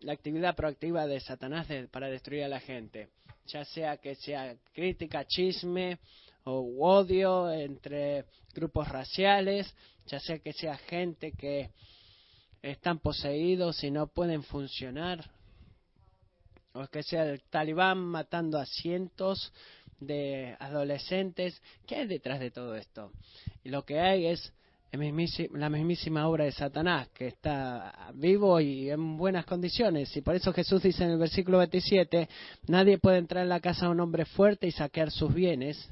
la 0.00 0.12
actividad 0.12 0.56
proactiva 0.56 1.06
de 1.06 1.20
Satanás 1.20 1.66
para 1.90 2.08
destruir 2.08 2.44
a 2.44 2.48
la 2.48 2.60
gente, 2.60 3.08
ya 3.46 3.64
sea 3.64 3.96
que 3.98 4.14
sea 4.14 4.56
crítica, 4.72 5.26
chisme 5.26 5.98
o 6.44 6.60
odio 6.78 7.50
entre 7.50 8.24
grupos 8.54 8.88
raciales, 8.88 9.72
ya 10.06 10.20
sea 10.20 10.38
que 10.38 10.52
sea 10.52 10.76
gente 10.78 11.32
que 11.32 11.70
están 12.62 12.98
poseídos 12.98 13.82
y 13.84 13.90
no 13.90 14.06
pueden 14.06 14.42
funcionar. 14.42 15.30
O 16.72 16.86
que 16.86 17.02
sea 17.02 17.24
el 17.24 17.42
talibán 17.42 17.98
matando 17.98 18.58
a 18.58 18.66
cientos 18.66 19.52
de 20.00 20.56
adolescentes. 20.60 21.60
¿Qué 21.86 21.96
hay 21.96 22.06
detrás 22.06 22.40
de 22.40 22.50
todo 22.50 22.76
esto? 22.76 23.12
Y 23.64 23.70
lo 23.70 23.84
que 23.84 23.98
hay 23.98 24.26
es 24.26 24.52
la 24.92 25.68
mismísima 25.68 26.28
obra 26.28 26.44
de 26.44 26.52
Satanás, 26.52 27.08
que 27.08 27.28
está 27.28 28.10
vivo 28.14 28.58
y 28.60 28.90
en 28.90 29.16
buenas 29.16 29.44
condiciones. 29.44 30.16
Y 30.16 30.22
por 30.22 30.34
eso 30.34 30.52
Jesús 30.52 30.82
dice 30.82 31.04
en 31.04 31.10
el 31.10 31.18
versículo 31.18 31.58
27, 31.58 32.28
nadie 32.68 32.98
puede 32.98 33.18
entrar 33.18 33.42
en 33.42 33.50
la 33.50 33.60
casa 33.60 33.86
de 33.86 33.92
un 33.92 34.00
hombre 34.00 34.24
fuerte 34.24 34.66
y 34.66 34.72
saquear 34.72 35.10
sus 35.10 35.32
bienes 35.34 35.90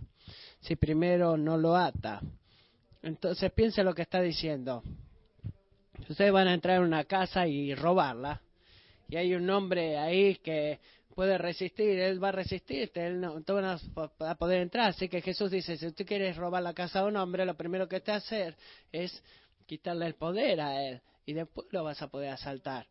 si 0.61 0.77
primero 0.77 1.37
no 1.37 1.57
lo 1.59 1.77
ata. 1.77 2.21
Entonces 3.03 3.53
piense 3.53 3.85
lo 3.85 3.95
que 3.95 4.03
está 4.03 4.21
diciendo. 4.21 4.83
Ustedes 6.09 6.33
van 6.33 6.49
a 6.49 6.55
entrar 6.55 6.77
en 6.77 6.85
una 6.85 7.05
casa 7.05 7.47
y 7.47 7.75
robarla. 7.75 8.41
Y 9.09 9.17
hay 9.17 9.35
un 9.35 9.49
hombre 9.51 9.99
ahí 9.99 10.37
que 10.37 10.81
puede 11.15 11.39
resistir, 11.39 11.99
él 11.99 12.23
va 12.23 12.29
a 12.29 12.33
resistirte, 12.33 13.07
él 13.07 13.21
no, 13.21 13.41
tú 13.43 13.55
vas 13.55 13.83
a 14.21 14.35
poder 14.35 14.61
entrar. 14.61 14.91
Así 14.91 15.09
que 15.09 15.23
Jesús 15.23 15.51
dice, 15.51 15.77
si 15.77 15.93
tú 15.93 16.05
quieres 16.05 16.37
robar 16.37 16.63
la 16.63 16.75
casa 16.75 17.01
de 17.01 17.09
un 17.09 17.17
hombre, 17.17 17.47
lo 17.47 17.57
primero 17.57 17.89
que 17.89 18.01
te 18.01 18.13
hacer 18.13 18.55
es 18.93 19.23
quitarle 19.67 20.07
el 20.07 20.15
poder 20.15 20.61
a 20.61 20.83
él 20.83 21.01
y 21.25 21.33
después 21.33 21.67
lo 21.71 21.85
vas 21.85 22.03
a 22.03 22.09
poder 22.09 22.31
asaltar. 22.31 22.87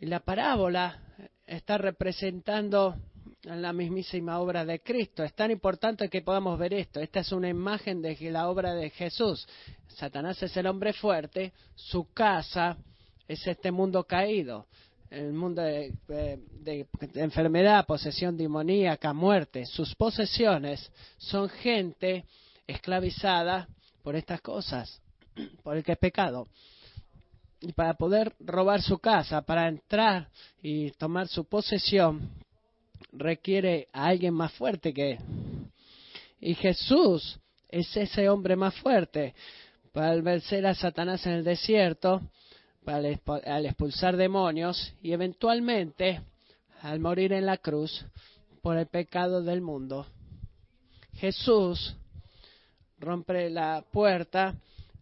Y 0.00 0.06
la 0.06 0.20
parábola 0.20 1.02
está 1.46 1.76
representando 1.78 2.96
la 3.42 3.72
mismísima 3.72 4.38
obra 4.38 4.64
de 4.64 4.80
Cristo. 4.80 5.24
Es 5.24 5.34
tan 5.34 5.50
importante 5.50 6.08
que 6.08 6.22
podamos 6.22 6.58
ver 6.58 6.74
esto. 6.74 7.00
Esta 7.00 7.20
es 7.20 7.32
una 7.32 7.48
imagen 7.48 8.02
de 8.02 8.16
la 8.30 8.48
obra 8.48 8.74
de 8.74 8.90
Jesús. 8.90 9.46
Satanás 9.88 10.42
es 10.42 10.56
el 10.56 10.66
hombre 10.66 10.92
fuerte, 10.92 11.52
su 11.74 12.12
casa 12.12 12.76
es 13.26 13.46
este 13.46 13.70
mundo 13.70 14.04
caído 14.04 14.66
el 15.10 15.32
mundo 15.32 15.60
de, 15.62 16.86
enfermedad, 17.14 17.84
posesión 17.84 18.36
demoníaca, 18.36 19.12
muerte. 19.12 19.66
Sus 19.66 19.94
posesiones 19.94 20.90
son 21.18 21.48
gente 21.48 22.24
esclavizada 22.66 23.68
por 24.02 24.14
estas 24.14 24.40
cosas, 24.40 25.00
por 25.64 25.76
el 25.76 25.84
que 25.84 25.92
es 25.92 25.98
pecado. 25.98 26.46
Y 27.60 27.72
para 27.72 27.94
poder 27.94 28.34
robar 28.38 28.80
su 28.80 28.98
casa, 28.98 29.42
para 29.42 29.68
entrar 29.68 30.28
y 30.62 30.92
tomar 30.92 31.28
su 31.28 31.44
posesión, 31.44 32.30
requiere 33.12 33.88
a 33.92 34.06
alguien 34.06 34.34
más 34.34 34.52
fuerte 34.52 34.92
que 34.92 35.12
él. 35.12 35.18
Y 36.40 36.54
Jesús 36.54 37.38
es 37.68 37.96
ese 37.96 38.28
hombre 38.28 38.56
más 38.56 38.74
fuerte. 38.76 39.34
Para 39.92 40.14
vencer 40.20 40.66
a 40.66 40.74
Satanás 40.74 41.26
en 41.26 41.32
el 41.32 41.44
desierto, 41.44 42.22
al 42.86 43.66
expulsar 43.66 44.16
demonios 44.16 44.94
y 45.02 45.12
eventualmente 45.12 46.22
al 46.82 46.98
morir 46.98 47.32
en 47.32 47.46
la 47.46 47.58
cruz 47.58 48.04
por 48.62 48.76
el 48.76 48.86
pecado 48.86 49.42
del 49.42 49.60
mundo. 49.60 50.06
Jesús 51.14 51.96
rompe 52.98 53.50
la 53.50 53.84
puerta 53.92 54.54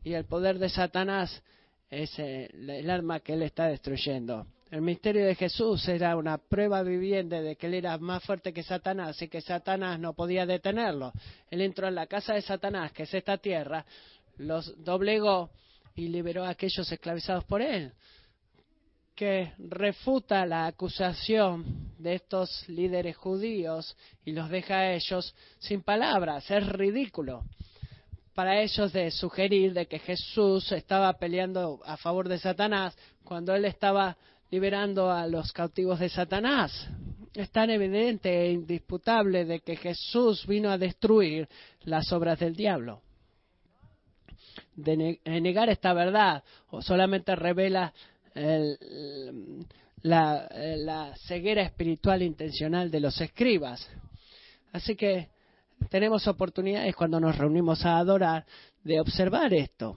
y 0.02 0.14
el 0.14 0.24
poder 0.24 0.58
de 0.58 0.68
Satanás 0.68 1.42
es 1.90 2.18
el 2.18 2.90
arma 2.90 3.20
que 3.20 3.34
él 3.34 3.42
está 3.42 3.66
destruyendo. 3.66 4.46
El 4.70 4.82
misterio 4.82 5.24
de 5.24 5.34
Jesús 5.34 5.88
era 5.88 6.14
una 6.14 6.36
prueba 6.36 6.82
viviente 6.82 7.40
de 7.40 7.56
que 7.56 7.68
él 7.68 7.74
era 7.74 7.96
más 7.96 8.22
fuerte 8.22 8.52
que 8.52 8.62
Satanás 8.62 9.20
y 9.22 9.28
que 9.28 9.40
Satanás 9.40 9.98
no 9.98 10.12
podía 10.12 10.44
detenerlo. 10.44 11.12
Él 11.50 11.62
entró 11.62 11.88
en 11.88 11.94
la 11.94 12.06
casa 12.06 12.34
de 12.34 12.42
Satanás, 12.42 12.92
que 12.92 13.04
es 13.04 13.14
esta 13.14 13.38
tierra, 13.38 13.86
los 14.36 14.74
doblegó 14.84 15.50
y 15.94 16.08
liberó 16.08 16.44
a 16.44 16.50
aquellos 16.50 16.90
esclavizados 16.92 17.44
por 17.44 17.62
él, 17.62 17.92
que 19.14 19.52
refuta 19.58 20.44
la 20.44 20.66
acusación 20.66 21.94
de 21.98 22.16
estos 22.16 22.68
líderes 22.68 23.16
judíos 23.16 23.96
y 24.26 24.32
los 24.32 24.50
deja 24.50 24.80
a 24.80 24.92
ellos 24.92 25.34
sin 25.60 25.82
palabras. 25.82 26.50
Es 26.50 26.66
ridículo 26.68 27.42
para 28.34 28.60
ellos 28.60 28.92
de 28.92 29.10
sugerir 29.10 29.72
de 29.72 29.86
que 29.86 29.98
Jesús 29.98 30.70
estaba 30.72 31.12
peleando 31.14 31.80
a 31.84 31.96
favor 31.96 32.28
de 32.28 32.38
Satanás 32.38 32.96
cuando 33.24 33.54
él 33.54 33.64
estaba 33.64 34.16
liberando 34.50 35.10
a 35.10 35.26
los 35.26 35.52
cautivos 35.52 35.98
de 36.00 36.08
Satanás. 36.08 36.88
Es 37.34 37.50
tan 37.50 37.70
evidente 37.70 38.28
e 38.30 38.52
indisputable 38.52 39.44
de 39.44 39.60
que 39.60 39.76
Jesús 39.76 40.46
vino 40.46 40.70
a 40.70 40.78
destruir 40.78 41.48
las 41.84 42.12
obras 42.12 42.38
del 42.38 42.56
diablo 42.56 43.02
de 44.78 45.18
negar 45.24 45.68
esta 45.68 45.92
verdad 45.92 46.42
o 46.70 46.80
solamente 46.82 47.34
revela 47.34 47.92
la, 50.02 50.48
la 50.52 51.14
ceguera 51.26 51.62
espiritual 51.62 52.22
intencional 52.22 52.90
de 52.90 53.00
los 53.00 53.20
escribas. 53.20 53.88
Así 54.72 54.94
que 54.94 55.28
tenemos 55.90 56.26
oportunidades 56.28 56.94
cuando 56.94 57.18
nos 57.18 57.36
reunimos 57.36 57.84
a 57.84 57.98
adorar 57.98 58.46
de 58.84 59.00
observar 59.00 59.52
esto, 59.52 59.96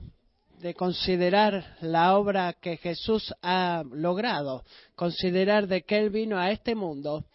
de 0.62 0.74
considerar 0.76 1.78
la 1.82 2.18
obra 2.18 2.54
que 2.54 2.78
Jesús 2.78 3.34
ha 3.42 3.84
logrado, 3.92 4.64
considerar 4.96 5.68
de 5.68 5.82
que 5.82 5.98
Él 5.98 6.10
vino 6.12 6.38
a 6.38 6.52
este 6.52 6.76
mundo 6.76 7.26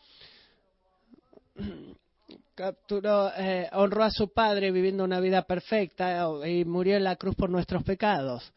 capturó, 2.54 3.30
eh, 3.36 3.68
honró 3.72 4.04
a 4.04 4.10
su 4.10 4.32
padre 4.32 4.70
viviendo 4.70 5.04
una 5.04 5.20
vida 5.20 5.42
perfecta 5.42 6.26
y 6.46 6.64
murió 6.64 6.96
en 6.96 7.04
la 7.04 7.16
cruz 7.16 7.34
por 7.34 7.50
nuestros 7.50 7.82
pecados. 7.82 8.50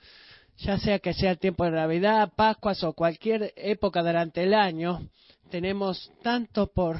Ya 0.59 0.77
sea 0.77 0.99
que 0.99 1.13
sea 1.13 1.31
el 1.31 1.39
tiempo 1.39 1.65
de 1.65 1.71
Navidad, 1.71 2.31
Pascuas 2.35 2.83
o 2.83 2.93
cualquier 2.93 3.53
época 3.55 4.01
durante 4.01 4.43
el 4.43 4.53
año, 4.53 5.07
tenemos 5.49 6.11
tanto 6.21 6.67
por, 6.67 6.97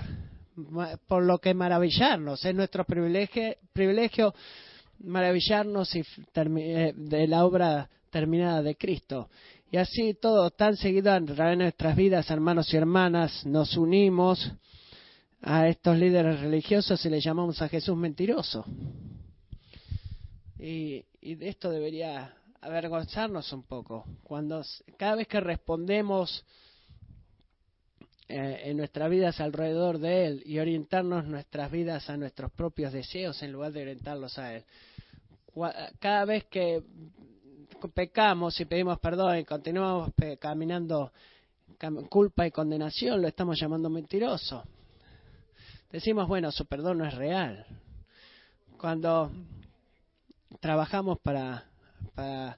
por 1.07 1.23
lo 1.23 1.39
que 1.39 1.53
maravillarnos. 1.53 2.43
Es 2.43 2.55
nuestro 2.55 2.85
privilegio, 2.85 3.55
privilegio 3.73 4.33
maravillarnos 4.99 5.95
y 5.95 6.03
eh, 6.35 6.93
de 6.95 7.27
la 7.27 7.45
obra 7.45 7.89
terminada 8.09 8.61
de 8.61 8.75
Cristo. 8.75 9.29
Y 9.71 9.77
así 9.77 10.15
todo 10.15 10.49
tan 10.49 10.75
seguido 10.77 11.15
en 11.15 11.25
nuestras 11.59 11.95
vidas, 11.95 12.29
hermanos 12.31 12.73
y 12.73 12.77
hermanas, 12.77 13.45
nos 13.45 13.77
unimos 13.77 14.51
a 15.41 15.67
estos 15.67 15.97
líderes 15.97 16.39
religiosos 16.41 17.05
y 17.05 17.09
le 17.09 17.21
llamamos 17.21 17.61
a 17.61 17.69
Jesús 17.69 17.95
mentiroso. 17.95 18.65
Y, 20.57 21.05
de 21.21 21.47
esto 21.47 21.69
debería 21.69 22.33
avergonzarnos 22.61 23.53
un 23.53 23.63
poco. 23.63 24.05
Cuando 24.23 24.61
cada 24.97 25.15
vez 25.15 25.27
que 25.27 25.39
respondemos 25.39 26.43
eh, 28.29 28.61
en 28.69 28.77
nuestras 28.77 29.09
vidas 29.09 29.39
alrededor 29.41 29.99
de 29.99 30.25
Él 30.25 30.43
y 30.45 30.59
orientarnos 30.59 31.25
nuestras 31.25 31.69
vidas 31.71 32.09
a 32.09 32.15
nuestros 32.15 32.51
propios 32.51 32.93
deseos 32.93 33.41
en 33.43 33.51
lugar 33.51 33.73
de 33.73 33.81
orientarlos 33.81 34.37
a 34.39 34.55
Él. 34.55 34.63
Cada 35.99 36.23
vez 36.25 36.45
que 36.45 36.81
pecamos 37.93 38.59
y 38.61 38.65
pedimos 38.65 38.99
perdón 38.99 39.39
y 39.39 39.43
continuamos 39.43 40.11
caminando 40.39 41.11
culpa 42.09 42.47
y 42.47 42.51
condenación, 42.51 43.21
lo 43.21 43.27
estamos 43.27 43.59
llamando 43.59 43.89
mentiroso 43.89 44.63
decimos, 45.91 46.27
bueno, 46.27 46.51
su 46.51 46.65
perdón 46.65 46.99
no 46.99 47.05
es 47.05 47.13
real. 47.13 47.65
Cuando 48.77 49.31
trabajamos 50.59 51.19
para, 51.19 51.65
para, 52.15 52.57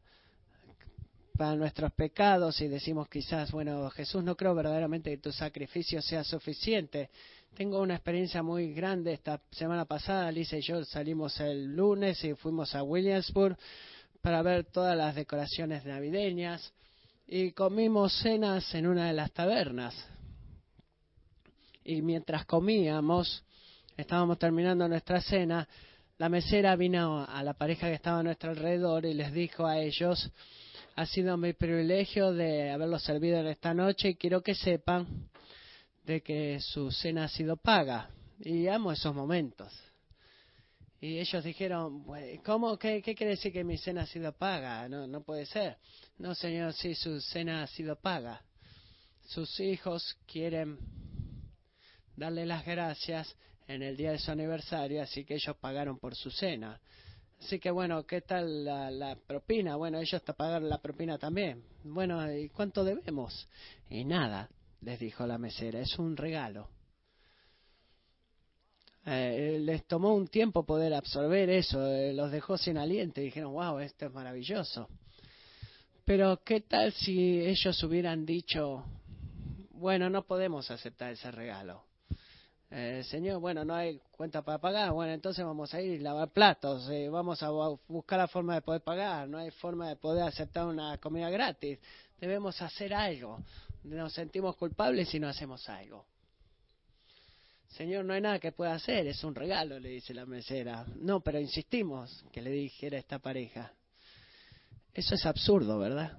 nuestros 1.58 1.92
pecados 1.94 2.62
y 2.62 2.68
decimos 2.68 3.10
quizás, 3.10 3.52
bueno, 3.52 3.90
Jesús, 3.90 4.24
no 4.24 4.36
creo 4.36 4.54
verdaderamente 4.54 5.10
que 5.10 5.18
tu 5.18 5.32
sacrificio 5.32 6.02
sea 6.02 6.24
suficiente. 6.24 7.10
Tengo 7.56 7.82
una 7.82 7.96
experiencia 7.96 8.44
muy 8.44 8.74
grande. 8.74 9.14
Esta 9.14 9.42
semana 9.52 9.86
pasada, 9.86 10.32
Lisa 10.32 10.58
y 10.58 10.62
yo 10.62 10.84
salimos 10.86 11.40
el 11.40 11.76
lunes 11.76 12.24
y 12.24 12.36
fuimos 12.36 12.76
a 12.76 12.84
Williamsburg 12.84 13.58
para 14.22 14.42
ver 14.42 14.66
todas 14.66 14.96
las 14.96 15.16
decoraciones 15.16 15.84
navideñas 15.86 16.74
y 17.28 17.52
comimos 17.52 18.14
cenas 18.22 18.74
en 18.76 18.88
una 18.88 19.08
de 19.08 19.14
las 19.14 19.32
tabernas 19.32 19.96
y 21.84 22.02
mientras 22.02 22.46
comíamos, 22.46 23.44
estábamos 23.98 24.38
terminando 24.38 24.88
nuestra 24.88 25.22
cena, 25.22 25.68
la 26.18 26.30
mesera 26.30 26.76
vino 26.76 27.26
a 27.28 27.44
la 27.44 27.54
pareja 27.54 27.88
que 27.88 27.96
estaba 27.96 28.20
a 28.20 28.24
nuestro 28.24 28.52
alrededor 28.52 29.06
y 29.06 29.14
les 29.14 29.34
dijo 29.34 29.66
a 29.66 29.80
ellos, 29.80 30.32
ha 30.96 31.06
sido 31.06 31.38
mi 31.38 31.54
privilegio 31.54 32.34
de 32.34 32.72
haberlos 32.72 33.04
servido 33.04 33.40
en 33.40 33.48
esta 33.48 33.74
noche 33.74 34.10
y 34.10 34.16
quiero 34.16 34.42
que 34.42 34.56
sepan 34.56 35.30
de 36.04 36.22
que 36.22 36.60
su 36.60 36.92
cena 36.92 37.26
ha 37.26 37.28
sido 37.30 37.58
paga. 37.58 38.10
Y 38.40 38.68
amo 38.68 38.92
esos 38.92 39.14
momentos. 39.14 39.72
Y 41.00 41.18
ellos 41.18 41.44
dijeron, 41.44 42.06
¿cómo? 42.44 42.78
¿Qué, 42.78 43.02
qué 43.02 43.16
quiere 43.16 43.32
decir 43.32 43.52
que 43.52 43.64
mi 43.64 43.78
cena 43.78 44.04
ha 44.04 44.06
sido 44.08 44.34
paga? 44.34 44.88
No, 44.88 45.08
no 45.08 45.24
puede 45.24 45.46
ser. 45.46 45.78
No, 46.18 46.36
señor, 46.36 46.74
sí, 46.74 46.94
su 46.96 47.20
cena 47.22 47.64
ha 47.64 47.68
sido 47.68 47.96
paga. 47.96 48.42
Sus 49.28 49.60
hijos 49.60 50.18
quieren 50.28 50.78
darle 52.16 52.46
las 52.46 52.66
gracias 52.66 53.36
en 53.68 53.82
el 53.82 53.96
día 53.96 54.12
de 54.12 54.20
su 54.20 54.32
aniversario, 54.32 55.02
así 55.02 55.24
que 55.24 55.36
ellos 55.36 55.56
pagaron 55.58 55.98
por 55.98 56.16
su 56.16 56.30
cena. 56.30 56.80
Así 57.42 57.60
que 57.60 57.72
bueno, 57.72 58.06
¿qué 58.06 58.22
tal 58.22 58.64
la, 58.64 59.18
propina? 59.28 59.76
Bueno, 59.76 60.00
ellos 60.00 60.24
te 60.24 60.34
pagaron 60.34 60.70
la 60.70 60.80
propina 60.80 61.18
también. 61.18 61.64
Bueno, 61.84 62.32
¿y 62.32 62.50
cuánto 62.50 62.84
debemos? 62.84 63.48
Y 63.90 64.06
nada, 64.06 64.48
les 64.82 65.00
dijo 65.00 65.26
la 65.26 65.38
mesera, 65.38 65.80
es 65.80 65.98
un 65.98 66.16
regalo. 66.16 66.70
eh, 69.06 69.58
les 69.60 69.86
tomó 69.88 70.14
un 70.14 70.28
tiempo 70.28 70.64
poder 70.64 70.94
absorber 70.94 71.50
eso, 71.50 71.84
eh, 71.88 72.14
los 72.14 72.32
dejó 72.32 72.58
sin 72.58 72.78
aliento 72.78 73.20
y 73.20 73.26
dijeron, 73.26 73.54
wow, 73.54 73.80
esto 73.80 74.06
es 74.06 74.14
maravilloso. 74.14 74.88
Pero 76.06 76.42
¿qué 76.46 76.62
tal 76.62 76.92
si 76.94 77.42
ellos 77.42 77.82
hubieran 77.84 78.26
dicho, 78.26 78.86
bueno, 79.72 80.10
no 80.12 80.24
podemos 80.28 80.70
aceptar 80.70 81.14
ese 81.14 81.32
regalo? 81.32 81.84
Eh, 82.74 83.04
señor, 83.04 83.42
bueno, 83.42 83.66
no 83.66 83.76
hay 83.76 84.00
cuenta 84.12 84.42
para 84.44 84.58
pagar, 84.58 84.94
bueno, 84.94 85.12
entonces 85.12 85.44
vamos 85.44 85.74
a 85.74 85.82
ir 85.82 86.00
a 86.00 86.04
lavar 86.04 86.30
platos, 86.30 86.90
eh, 86.90 87.10
vamos 87.10 87.44
a 87.44 87.50
buscar 87.50 88.18
la 88.18 88.30
forma 88.30 88.56
de 88.56 88.62
poder 88.62 88.82
pagar, 88.82 89.28
no 89.28 89.38
hay 89.38 89.52
forma 89.52 89.90
de 89.90 89.98
poder 89.98 90.24
aceptar 90.24 90.66
una 90.68 90.98
comida 90.98 91.30
gratis, 91.30 91.80
debemos 92.18 92.62
hacer 92.62 92.94
algo, 92.94 93.44
nos 93.84 94.14
sentimos 94.14 94.56
culpables 94.56 95.10
si 95.10 95.20
no 95.20 95.28
hacemos 95.28 95.68
algo. 95.68 96.06
Señor, 97.68 98.06
no 98.06 98.14
hay 98.14 98.22
nada 98.22 98.40
que 98.40 98.54
pueda 98.54 98.74
hacer, 98.74 99.06
es 99.06 99.22
un 99.26 99.36
regalo, 99.36 99.78
le 99.78 99.90
dice 99.90 100.14
la 100.14 100.26
mesera. 100.26 100.86
No, 100.96 101.20
pero 101.20 101.40
insistimos 101.40 102.24
que 102.32 102.42
le 102.42 102.52
dijera 102.52 102.98
esta 102.98 103.20
pareja. 103.20 103.72
Eso 104.94 105.16
es 105.16 105.26
absurdo, 105.26 105.80
¿verdad? 105.80 106.18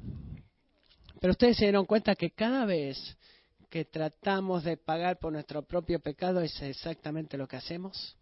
Pero 1.21 1.33
ustedes 1.33 1.57
se 1.57 1.67
dieron 1.67 1.85
cuenta 1.85 2.15
que 2.15 2.31
cada 2.31 2.65
vez 2.65 3.17
que 3.73 3.87
tratamos 3.87 4.65
de 4.65 4.77
pagar 4.77 5.19
por 5.19 5.33
nuestro 5.33 5.63
propio 5.63 5.99
pecado 5.99 6.43
es 6.43 6.61
exactamente 6.61 7.39
lo 7.39 7.49
que 7.49 7.57
hacemos. 7.57 8.19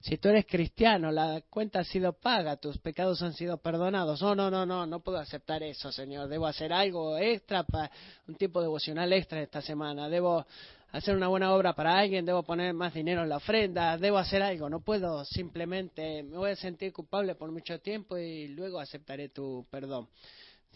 Si 0.00 0.16
tú 0.16 0.28
eres 0.28 0.46
cristiano, 0.46 1.10
la 1.10 1.42
cuenta 1.50 1.80
ha 1.80 1.84
sido 1.84 2.12
paga, 2.12 2.56
tus 2.56 2.78
pecados 2.78 3.20
han 3.20 3.32
sido 3.32 3.58
perdonados. 3.58 4.22
No, 4.22 4.36
no, 4.36 4.48
no, 4.48 4.64
no, 4.64 4.86
no 4.86 5.00
puedo 5.00 5.18
aceptar 5.18 5.64
eso, 5.64 5.90
Señor. 5.90 6.28
Debo 6.28 6.46
hacer 6.46 6.72
algo 6.72 7.18
extra, 7.18 7.64
para 7.64 7.90
un 8.28 8.36
tiempo 8.36 8.62
devocional 8.62 9.12
extra 9.12 9.42
esta 9.42 9.60
semana. 9.60 10.08
Debo 10.08 10.46
hacer 10.92 11.16
una 11.16 11.26
buena 11.26 11.52
obra 11.52 11.72
para 11.72 11.98
alguien, 11.98 12.24
debo 12.24 12.44
poner 12.44 12.72
más 12.74 12.94
dinero 12.94 13.24
en 13.24 13.30
la 13.30 13.38
ofrenda, 13.38 13.98
debo 13.98 14.18
hacer 14.18 14.40
algo. 14.40 14.70
No 14.70 14.84
puedo 14.84 15.24
simplemente, 15.24 16.22
me 16.22 16.38
voy 16.38 16.52
a 16.52 16.56
sentir 16.56 16.92
culpable 16.92 17.34
por 17.34 17.50
mucho 17.50 17.80
tiempo 17.80 18.16
y 18.16 18.46
luego 18.46 18.78
aceptaré 18.78 19.30
tu 19.30 19.66
perdón. 19.68 20.08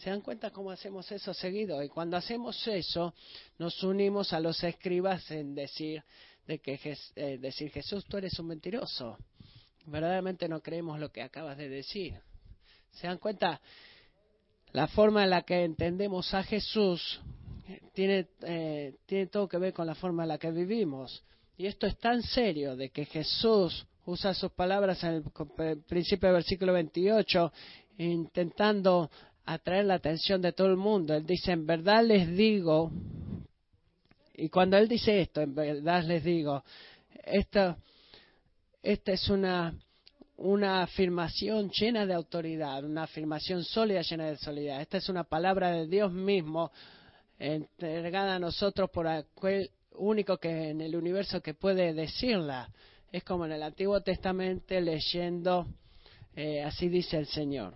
¿Se 0.03 0.09
dan 0.09 0.19
cuenta 0.19 0.51
cómo 0.51 0.69
hacemos 0.69 1.09
eso 1.13 1.33
seguido? 1.33 1.81
Y 1.81 1.87
cuando 1.87 2.17
hacemos 2.17 2.67
eso, 2.67 3.13
nos 3.57 3.81
unimos 3.83 4.33
a 4.33 4.41
los 4.41 4.61
escribas 4.61 5.31
en 5.31 5.55
decir, 5.55 6.03
de 6.45 6.59
que 6.59 6.77
eh, 7.15 7.37
decir 7.37 7.71
Jesús, 7.71 8.03
tú 8.03 8.17
eres 8.17 8.37
un 8.37 8.47
mentiroso. 8.47 9.17
Verdaderamente 9.85 10.49
no 10.49 10.59
creemos 10.59 10.99
lo 10.99 11.09
que 11.09 11.21
acabas 11.21 11.57
de 11.57 11.69
decir. 11.69 12.19
¿Se 12.91 13.07
dan 13.07 13.17
cuenta? 13.17 13.61
La 14.73 14.87
forma 14.87 15.23
en 15.23 15.29
la 15.29 15.43
que 15.43 15.63
entendemos 15.63 16.33
a 16.33 16.43
Jesús 16.43 17.21
tiene, 17.93 18.27
eh, 18.41 18.95
tiene 19.05 19.27
todo 19.27 19.47
que 19.47 19.57
ver 19.57 19.71
con 19.71 19.87
la 19.87 19.95
forma 19.95 20.23
en 20.23 20.29
la 20.29 20.37
que 20.37 20.51
vivimos. 20.51 21.23
Y 21.55 21.65
esto 21.65 21.87
es 21.87 21.97
tan 21.97 22.21
serio 22.21 22.75
de 22.75 22.89
que 22.89 23.05
Jesús 23.05 23.87
usa 24.05 24.33
sus 24.33 24.51
palabras 24.51 25.01
en 25.05 25.23
el 25.59 25.81
principio 25.83 26.27
del 26.27 26.35
versículo 26.35 26.73
28, 26.73 27.53
intentando 27.99 29.09
atraer 29.45 29.85
la 29.85 29.95
atención 29.95 30.41
de 30.41 30.53
todo 30.53 30.67
el 30.67 30.77
mundo. 30.77 31.13
Él 31.13 31.25
dice, 31.25 31.51
en 31.51 31.65
verdad 31.65 32.03
les 32.03 32.29
digo, 32.35 32.91
y 34.35 34.49
cuando 34.49 34.77
él 34.77 34.87
dice 34.87 35.21
esto, 35.21 35.41
en 35.41 35.53
verdad 35.53 36.03
les 36.03 36.23
digo, 36.23 36.63
esta, 37.23 37.77
esta 38.81 39.11
es 39.11 39.29
una, 39.29 39.73
una 40.37 40.83
afirmación 40.83 41.69
llena 41.69 42.05
de 42.05 42.13
autoridad, 42.13 42.83
una 42.83 43.03
afirmación 43.03 43.63
sólida 43.63 44.01
llena 44.01 44.25
de 44.25 44.37
solidaridad. 44.37 44.81
Esta 44.81 44.97
es 44.97 45.09
una 45.09 45.23
palabra 45.23 45.71
de 45.71 45.87
Dios 45.87 46.11
mismo 46.11 46.71
entregada 47.37 48.35
a 48.35 48.39
nosotros 48.39 48.89
por 48.89 49.07
aquel 49.07 49.69
único 49.95 50.37
que 50.37 50.69
en 50.69 50.81
el 50.81 50.95
universo 50.95 51.41
que 51.41 51.53
puede 51.53 51.93
decirla. 51.93 52.69
Es 53.11 53.23
como 53.23 53.45
en 53.45 53.51
el 53.51 53.63
Antiguo 53.63 54.01
Testamento 54.01 54.79
leyendo, 54.79 55.67
eh, 56.35 56.63
así 56.63 56.89
dice 56.89 57.17
el 57.17 57.27
Señor. 57.27 57.75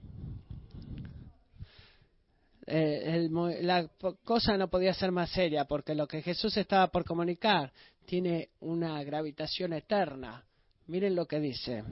Eh, 2.69 3.29
la 3.61 3.87
cosa 4.25 4.57
no 4.57 4.67
podía 4.67 4.93
ser 4.93 5.11
más 5.13 5.29
seria 5.29 5.63
porque 5.63 5.95
lo 5.95 6.05
que 6.05 6.21
Jesús 6.21 6.57
estaba 6.57 6.87
por 6.87 7.05
comunicar 7.05 7.71
tiene 8.05 8.49
una 8.59 9.01
gravitación 9.03 9.71
eterna. 9.71 10.43
Miren 10.87 11.15
lo 11.15 11.25
que 11.25 11.39
dice. 11.39 11.85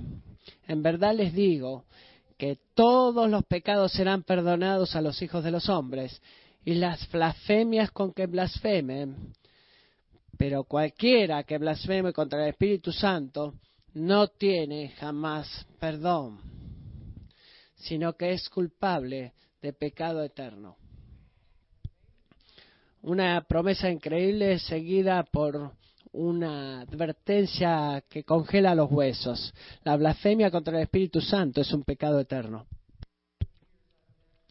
En 0.67 0.83
verdad 0.83 1.15
les 1.15 1.33
digo 1.33 1.85
que 2.37 2.57
todos 2.73 3.29
los 3.29 3.45
pecados 3.45 3.93
serán 3.93 4.23
perdonados 4.23 4.97
a 4.97 5.01
los 5.01 5.21
hijos 5.21 5.45
de 5.45 5.51
los 5.51 5.69
hombres 5.69 6.21
y 6.65 6.73
las 6.73 7.09
blasfemias 7.09 7.91
con 7.91 8.11
que 8.11 8.25
blasfemen. 8.25 9.33
Pero 10.37 10.65
cualquiera 10.65 11.43
que 11.43 11.57
blasfeme 11.57 12.11
contra 12.11 12.43
el 12.43 12.49
Espíritu 12.49 12.91
Santo 12.91 13.53
no 13.93 14.27
tiene 14.27 14.89
jamás 14.89 15.65
perdón, 15.79 16.41
sino 17.77 18.17
que 18.17 18.31
es 18.31 18.49
culpable 18.49 19.31
de 19.65 19.73
pecado 19.73 20.23
eterno. 20.23 20.77
Una 23.01 23.41
promesa 23.47 23.89
increíble 23.89 24.59
seguida 24.59 25.23
por 25.23 25.71
una 26.11 26.81
advertencia 26.81 28.03
que 28.07 28.23
congela 28.23 28.75
los 28.75 28.91
huesos. 28.91 29.55
La 29.83 29.97
blasfemia 29.97 30.51
contra 30.51 30.77
el 30.77 30.83
Espíritu 30.83 31.19
Santo 31.19 31.61
es 31.61 31.73
un 31.73 31.83
pecado 31.83 32.19
eterno. 32.19 32.67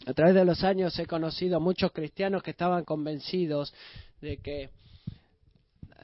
A 0.05 0.13
través 0.15 0.35
de 0.35 0.45
los 0.45 0.65
años 0.65 0.99
he 0.99 1.07
conocido 1.07 1.61
muchos 1.61 1.93
cristianos 1.93 2.43
que 2.43 2.51
estaban 2.51 2.85
convencidos 2.85 3.73
de 4.21 4.39
que 4.39 4.71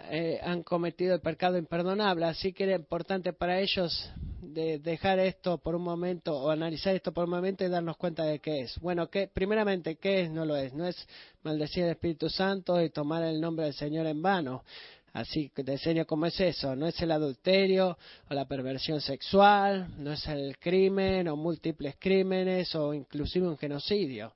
eh, 0.09 0.39
han 0.41 0.63
cometido 0.63 1.17
el 1.17 1.21
pecado 1.21 1.59
imperdonable, 1.59 2.27
así 2.27 2.53
que 2.53 2.63
era 2.63 2.77
importante 2.77 3.33
para 3.33 3.59
ellos 3.59 4.09
de 4.41 4.79
dejar 4.79 5.19
esto 5.19 5.59
por 5.59 5.75
un 5.75 5.83
momento 5.83 6.37
o 6.37 6.51
analizar 6.51 6.95
esto 6.95 7.13
por 7.13 7.25
un 7.25 7.31
momento 7.31 7.65
y 7.65 7.69
darnos 7.69 7.97
cuenta 7.97 8.25
de 8.25 8.39
qué 8.39 8.61
es. 8.61 8.79
Bueno, 8.81 9.09
que 9.09 9.29
primeramente 9.29 9.97
qué 9.97 10.23
es 10.23 10.31
no 10.31 10.45
lo 10.45 10.57
es, 10.57 10.73
no 10.73 10.87
es 10.87 10.97
maldecir 11.43 11.85
el 11.85 11.91
Espíritu 11.91 12.29
Santo 12.29 12.81
y 12.83 12.91
tomar 12.91 13.23
el 13.23 13.41
nombre 13.41 13.67
del 13.67 13.75
Señor 13.75 14.07
en 14.07 14.23
vano. 14.23 14.65
Así 15.13 15.51
que 15.51 15.65
te 15.65 15.73
enseño 15.73 16.07
cómo 16.07 16.27
es 16.27 16.39
eso. 16.41 16.77
No 16.77 16.87
es 16.87 17.01
el 17.03 17.11
adulterio 17.11 17.99
o 18.29 18.35
la 18.35 18.47
perversión 18.47 19.01
sexual, 19.01 19.89
no 19.99 20.13
es 20.13 20.27
el 20.29 20.57
crimen 20.59 21.29
o 21.29 21.37
múltiples 21.37 21.97
crímenes 21.99 22.75
o 22.75 22.95
inclusive 22.95 23.49
un 23.49 23.59
genocidio. 23.59 24.33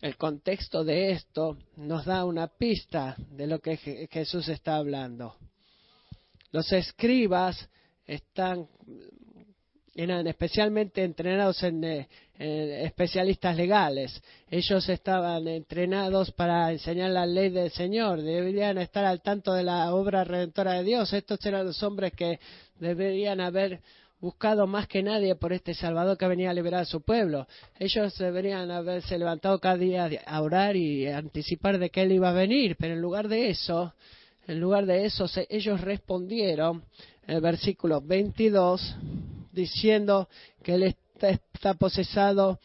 El 0.00 0.16
contexto 0.16 0.82
de 0.82 1.12
esto 1.12 1.56
nos 1.76 2.04
da 2.04 2.24
una 2.24 2.48
pista 2.48 3.14
de 3.30 3.46
lo 3.46 3.60
que 3.60 3.76
Jesús 4.10 4.48
está 4.48 4.76
hablando. 4.76 5.36
Los 6.50 6.72
escribas 6.72 7.68
están 8.06 8.68
eran 9.94 10.26
especialmente 10.26 11.04
entrenados 11.04 11.62
en, 11.62 11.84
eh, 11.84 12.08
especialistas 12.38 13.56
legales. 13.56 14.22
Ellos 14.50 14.88
estaban 14.88 15.46
entrenados 15.46 16.32
para 16.32 16.72
enseñar 16.72 17.10
la 17.10 17.26
ley 17.26 17.50
del 17.50 17.70
Señor. 17.70 18.22
Deberían 18.22 18.78
estar 18.78 19.04
al 19.04 19.20
tanto 19.20 19.52
de 19.52 19.62
la 19.62 19.94
obra 19.94 20.24
redentora 20.24 20.74
de 20.74 20.84
Dios. 20.84 21.12
Estos 21.12 21.44
eran 21.44 21.66
los 21.66 21.82
hombres 21.82 22.12
que 22.14 22.40
deberían 22.80 23.40
haber 23.40 23.80
buscado 24.18 24.66
más 24.66 24.86
que 24.86 25.02
nadie 25.02 25.34
por 25.34 25.52
este 25.52 25.74
Salvador 25.74 26.16
que 26.16 26.26
venía 26.26 26.50
a 26.50 26.54
liberar 26.54 26.82
a 26.82 26.86
su 26.86 27.02
pueblo. 27.02 27.46
Ellos 27.78 28.16
deberían 28.16 28.70
haberse 28.70 29.18
levantado 29.18 29.58
cada 29.58 29.76
día 29.76 30.08
a 30.24 30.40
orar 30.40 30.74
y 30.74 31.06
anticipar 31.08 31.78
de 31.78 31.90
que 31.90 32.02
Él 32.02 32.12
iba 32.12 32.30
a 32.30 32.32
venir. 32.32 32.76
Pero 32.78 32.94
en 32.94 33.00
lugar 33.00 33.28
de 33.28 33.50
eso, 33.50 33.94
en 34.46 34.58
lugar 34.58 34.86
de 34.86 35.04
eso, 35.04 35.26
ellos 35.48 35.80
respondieron 35.80 36.84
el 37.26 37.40
versículo 37.40 38.00
22 38.00 38.96
diciendo 39.52 40.28
que 40.62 40.74
él 40.74 40.96
está, 41.20 41.74
posesado 41.74 42.58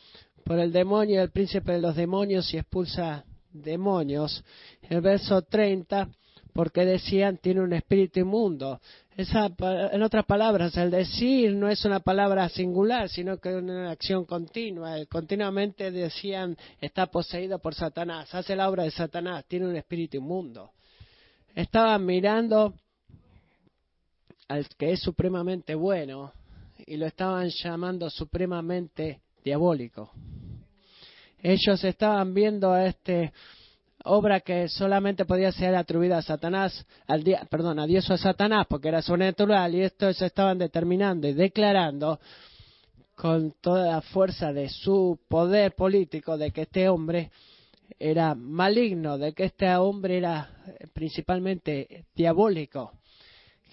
por 0.43 0.59
el 0.59 0.71
demonio, 0.71 1.21
el 1.21 1.29
príncipe 1.29 1.73
de 1.73 1.81
los 1.81 1.95
demonios 1.95 2.51
y 2.53 2.57
expulsa 2.57 3.23
demonios. 3.51 4.43
El 4.89 5.01
verso 5.01 5.41
30, 5.43 6.09
porque 6.53 6.85
decían 6.85 7.37
tiene 7.37 7.61
un 7.61 7.73
espíritu 7.73 8.21
inmundo. 8.21 8.79
En 9.15 10.01
otras 10.03 10.25
palabras, 10.25 10.75
el 10.77 10.91
decir 10.91 11.53
no 11.53 11.69
es 11.69 11.83
una 11.85 11.99
palabra 11.99 12.49
singular, 12.49 13.09
sino 13.09 13.37
que 13.37 13.49
es 13.49 13.55
una 13.55 13.91
acción 13.91 14.25
continua. 14.25 14.95
Continuamente 15.07 15.91
decían 15.91 16.57
está 16.79 17.07
poseído 17.07 17.59
por 17.59 17.75
Satanás, 17.75 18.33
hace 18.33 18.55
la 18.55 18.69
obra 18.69 18.83
de 18.83 18.91
Satanás, 18.91 19.45
tiene 19.47 19.67
un 19.67 19.75
espíritu 19.75 20.17
inmundo. 20.17 20.71
Estaban 21.53 22.05
mirando 22.05 22.75
al 24.47 24.67
que 24.77 24.93
es 24.93 25.01
supremamente 25.01 25.75
bueno 25.75 26.33
y 26.85 26.97
lo 26.97 27.05
estaban 27.05 27.49
llamando 27.49 28.09
supremamente 28.09 29.21
diabólico. 29.43 30.11
Ellos 31.41 31.83
estaban 31.83 32.33
viendo 32.33 32.71
a 32.71 32.85
este 32.85 33.33
obra 34.03 34.39
que 34.39 34.69
solamente 34.69 35.25
podía 35.25 35.51
ser 35.51 35.75
atribuida 35.75 36.17
a 36.17 36.21
Satanás, 36.21 36.85
al 37.07 37.23
perdón, 37.49 37.79
a 37.79 37.85
Dios 37.85 38.09
o 38.09 38.13
a 38.13 38.17
Satanás, 38.17 38.65
porque 38.69 38.87
era 38.87 39.01
sobrenatural, 39.01 39.75
y 39.75 39.81
esto 39.81 40.11
se 40.13 40.27
estaban 40.27 40.57
determinando 40.57 41.27
y 41.27 41.33
declarando 41.33 42.19
con 43.15 43.53
toda 43.59 43.91
la 43.91 44.01
fuerza 44.01 44.53
de 44.53 44.69
su 44.69 45.19
poder 45.27 45.73
político 45.75 46.37
de 46.37 46.51
que 46.51 46.61
este 46.61 46.87
hombre 46.87 47.31
era 47.99 48.35
maligno, 48.35 49.17
de 49.17 49.33
que 49.33 49.45
este 49.45 49.75
hombre 49.75 50.17
era 50.17 50.49
principalmente 50.93 52.05
diabólico. 52.15 52.93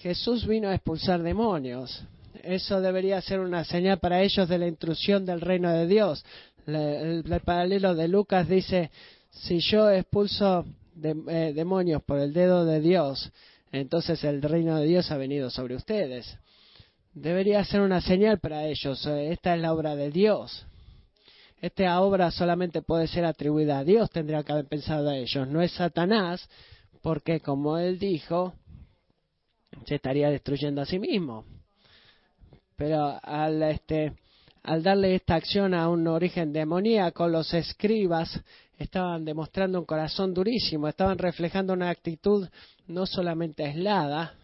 Jesús 0.05 0.47
vino 0.47 0.69
a 0.69 0.75
expulsar 0.75 1.23
demonios. 1.23 2.05
Eso 2.43 2.83
debería 2.83 3.23
ser 3.23 3.41
una 3.41 3.65
señal 3.65 4.01
para 4.01 4.21
ellos 4.21 4.47
de 4.51 4.59
la 4.59 4.67
intrusión 4.67 5.25
del 5.25 5.41
reino 5.41 5.73
de 5.73 5.87
Dios. 5.87 6.23
El, 6.67 7.25
paralelo 7.43 7.95
de 7.95 8.07
Lucas 8.07 8.47
dice, 8.47 8.91
si 9.31 9.61
yo 9.61 9.89
expulso 9.89 10.67
eh, 11.03 11.53
demonios 11.55 12.03
por 12.03 12.19
el 12.19 12.35
dedo 12.35 12.67
de 12.67 12.83
Dios, 12.83 13.33
entonces 13.73 14.23
el 14.25 14.43
reino 14.43 14.79
de 14.79 14.85
Dios 14.85 15.11
ha 15.11 15.17
venido 15.17 15.49
sobre 15.49 15.75
ustedes. 15.75 16.37
Debería 17.15 17.65
ser 17.65 17.81
una 17.81 18.03
señal 18.03 18.41
para 18.41 18.67
ellos. 18.67 19.07
Esta 19.07 19.55
es 19.55 19.61
la 19.63 19.73
obra 19.73 19.97
de 19.97 20.11
Dios. 20.11 20.67
Esta 21.63 21.99
obra 22.03 22.31
solamente 22.31 22.83
puede 22.83 23.07
ser 23.07 23.25
atribuida 23.25 23.79
a 23.79 23.85
Dios, 23.85 24.11
tendría 24.11 24.43
que 24.43 24.53
haber 24.53 24.67
pensado 24.67 25.09
a 25.09 25.17
ellos. 25.17 25.49
No 25.49 25.63
es 25.63 25.73
Satanás, 25.73 26.47
porque 27.01 27.41
como 27.41 27.79
él 27.79 27.99
dijo, 27.99 28.53
se 29.87 29.97
estaría 29.97 30.31
destruyendo 30.31 30.81
a 30.81 30.87
sí 30.87 30.99
mismo. 30.99 31.45
Pero 32.77 33.19
al, 33.23 33.63
este, 33.63 34.13
al 34.63 34.83
darle 34.83 35.15
esta 35.15 35.37
acción 35.37 35.75
a 35.75 35.89
un 35.89 36.07
origen 36.07 36.53
demoníaco, 36.53 37.29
los 37.29 37.53
escribas 37.55 38.41
estaban 38.79 39.25
demostrando 39.25 39.79
un 39.79 39.85
corazón 39.85 40.35
durísimo, 40.35 40.89
estaban 40.89 41.19
reflejando 41.19 41.73
una 41.73 41.91
actitud 41.91 42.49
no 42.87 43.07
solamente 43.07 43.65
aislada, 43.65 44.35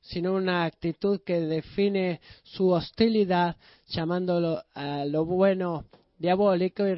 sino 0.00 0.34
una 0.34 0.64
actitud 0.64 1.20
que 1.24 1.40
define 1.40 2.20
su 2.42 2.70
hostilidad, 2.70 3.56
llamándolo 3.88 4.62
a 4.74 5.04
lo 5.04 5.24
bueno 5.24 5.84
diabólico 6.18 6.86
y 6.88 6.96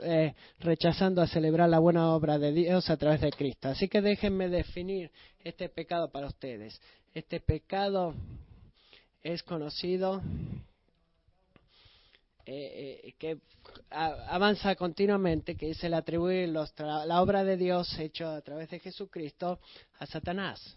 eh, 0.00 0.34
rechazando 0.60 1.20
a 1.20 1.26
celebrar 1.26 1.68
la 1.68 1.78
buena 1.78 2.14
obra 2.14 2.38
de 2.38 2.52
Dios 2.52 2.88
a 2.90 2.96
través 2.96 3.20
de 3.20 3.30
Cristo. 3.30 3.68
Así 3.68 3.88
que 3.88 4.00
déjenme 4.00 4.48
definir 4.48 5.10
este 5.42 5.68
pecado 5.68 6.10
para 6.10 6.28
ustedes. 6.28 6.80
Este 7.14 7.38
pecado 7.38 8.12
es 9.22 9.44
conocido 9.44 10.20
eh, 12.44 13.00
eh, 13.04 13.14
que 13.16 13.38
avanza 13.90 14.74
continuamente, 14.74 15.56
que 15.56 15.70
es 15.70 15.84
el 15.84 15.94
atribuir 15.94 16.48
la 16.48 17.22
obra 17.22 17.44
de 17.44 17.56
Dios 17.56 17.96
hecho 18.00 18.28
a 18.28 18.40
través 18.40 18.68
de 18.70 18.80
Jesucristo 18.80 19.60
a 20.00 20.06
Satanás. 20.06 20.76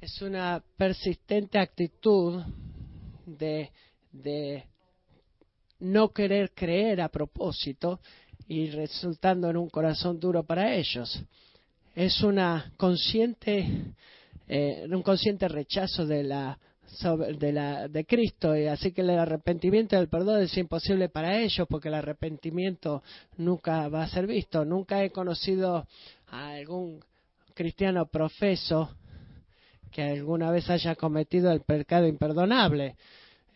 Es 0.00 0.20
una 0.20 0.60
persistente 0.76 1.60
actitud 1.60 2.42
de, 3.24 3.70
de 4.10 4.64
no 5.78 6.12
querer 6.12 6.52
creer 6.54 7.00
a 7.00 7.08
propósito 7.08 8.00
y 8.48 8.70
resultando 8.70 9.48
en 9.48 9.58
un 9.58 9.70
corazón 9.70 10.18
duro 10.18 10.42
para 10.42 10.74
ellos. 10.74 11.22
Es 11.94 12.20
una 12.22 12.72
consciente, 12.76 13.94
eh, 14.48 14.86
un 14.90 15.02
consciente 15.02 15.48
rechazo 15.48 16.06
de 16.06 16.22
la 16.22 16.58
de, 17.38 17.52
la, 17.52 17.88
de 17.88 18.04
Cristo, 18.06 18.56
y 18.56 18.66
así 18.66 18.92
que 18.92 19.02
el 19.02 19.10
arrepentimiento 19.10 19.96
y 19.96 19.98
el 19.98 20.08
perdón 20.08 20.42
es 20.42 20.56
imposible 20.56 21.08
para 21.08 21.38
ellos 21.38 21.66
porque 21.68 21.88
el 21.88 21.94
arrepentimiento 21.94 23.02
nunca 23.36 23.88
va 23.88 24.04
a 24.04 24.08
ser 24.08 24.26
visto. 24.26 24.64
Nunca 24.64 25.02
he 25.02 25.10
conocido 25.10 25.86
a 26.28 26.48
algún 26.50 27.00
cristiano 27.54 28.06
profeso 28.06 28.90
que 29.90 30.02
alguna 30.02 30.50
vez 30.50 30.68
haya 30.70 30.94
cometido 30.94 31.50
el 31.50 31.62
pecado 31.62 32.06
imperdonable. 32.06 32.96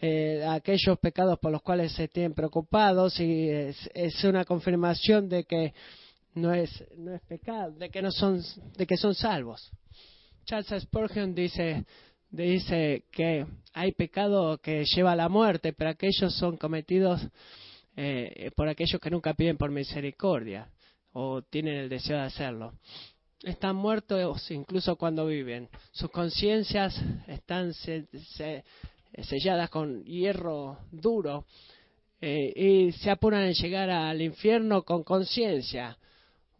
Eh, 0.02 0.42
aquellos 0.48 0.98
pecados 0.98 1.38
por 1.38 1.52
los 1.52 1.60
cuales 1.62 1.92
se 1.92 2.08
tienen 2.08 2.32
preocupados 2.32 3.20
y 3.20 3.50
es, 3.50 4.24
una 4.24 4.46
confirmación 4.46 5.28
de 5.28 5.44
que 5.44 5.74
no 6.34 6.54
es, 6.54 6.70
no 6.96 7.14
es 7.14 7.20
pecado, 7.22 7.72
de 7.72 7.90
que 7.90 8.00
no 8.00 8.10
son, 8.10 8.42
de 8.76 8.86
que 8.86 8.96
son 8.96 9.14
salvos. 9.14 9.70
Charles 10.50 10.82
Spurgeon 10.82 11.32
dice, 11.32 11.84
dice 12.28 13.04
que 13.12 13.46
hay 13.72 13.92
pecado 13.92 14.58
que 14.58 14.84
lleva 14.84 15.12
a 15.12 15.16
la 15.16 15.28
muerte, 15.28 15.72
pero 15.72 15.90
aquellos 15.90 16.34
son 16.34 16.56
cometidos 16.56 17.20
eh, 17.94 18.50
por 18.56 18.66
aquellos 18.66 19.00
que 19.00 19.10
nunca 19.10 19.34
piden 19.34 19.56
por 19.56 19.70
misericordia 19.70 20.68
o 21.12 21.42
tienen 21.42 21.76
el 21.76 21.88
deseo 21.88 22.16
de 22.16 22.24
hacerlo. 22.24 22.72
Están 23.44 23.76
muertos 23.76 24.50
incluso 24.50 24.96
cuando 24.96 25.24
viven. 25.24 25.68
Sus 25.92 26.10
conciencias 26.10 27.00
están 27.28 27.72
selladas 29.22 29.70
con 29.70 30.02
hierro 30.02 30.78
duro 30.90 31.46
eh, 32.20 32.52
y 32.56 32.90
se 32.90 33.08
apuran 33.08 33.44
en 33.44 33.54
llegar 33.54 33.88
al 33.88 34.20
infierno 34.20 34.82
con 34.82 35.04
conciencia. 35.04 35.96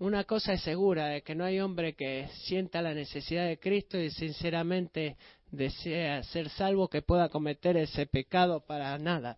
Una 0.00 0.24
cosa 0.24 0.54
es 0.54 0.62
segura, 0.62 1.08
de 1.08 1.20
que 1.20 1.34
no 1.34 1.44
hay 1.44 1.60
hombre 1.60 1.92
que 1.92 2.26
sienta 2.46 2.80
la 2.80 2.94
necesidad 2.94 3.46
de 3.46 3.58
Cristo 3.58 3.98
y 3.98 4.10
sinceramente 4.10 5.18
desea 5.50 6.22
ser 6.22 6.48
salvo 6.48 6.88
que 6.88 7.02
pueda 7.02 7.28
cometer 7.28 7.76
ese 7.76 8.06
pecado 8.06 8.60
para 8.60 8.96
nada. 8.96 9.36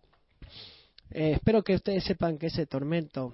Eh, 1.11 1.33
espero 1.33 1.63
que 1.63 1.75
ustedes 1.75 2.05
sepan 2.05 2.37
que 2.37 2.47
ese 2.47 2.65
tormento, 2.65 3.33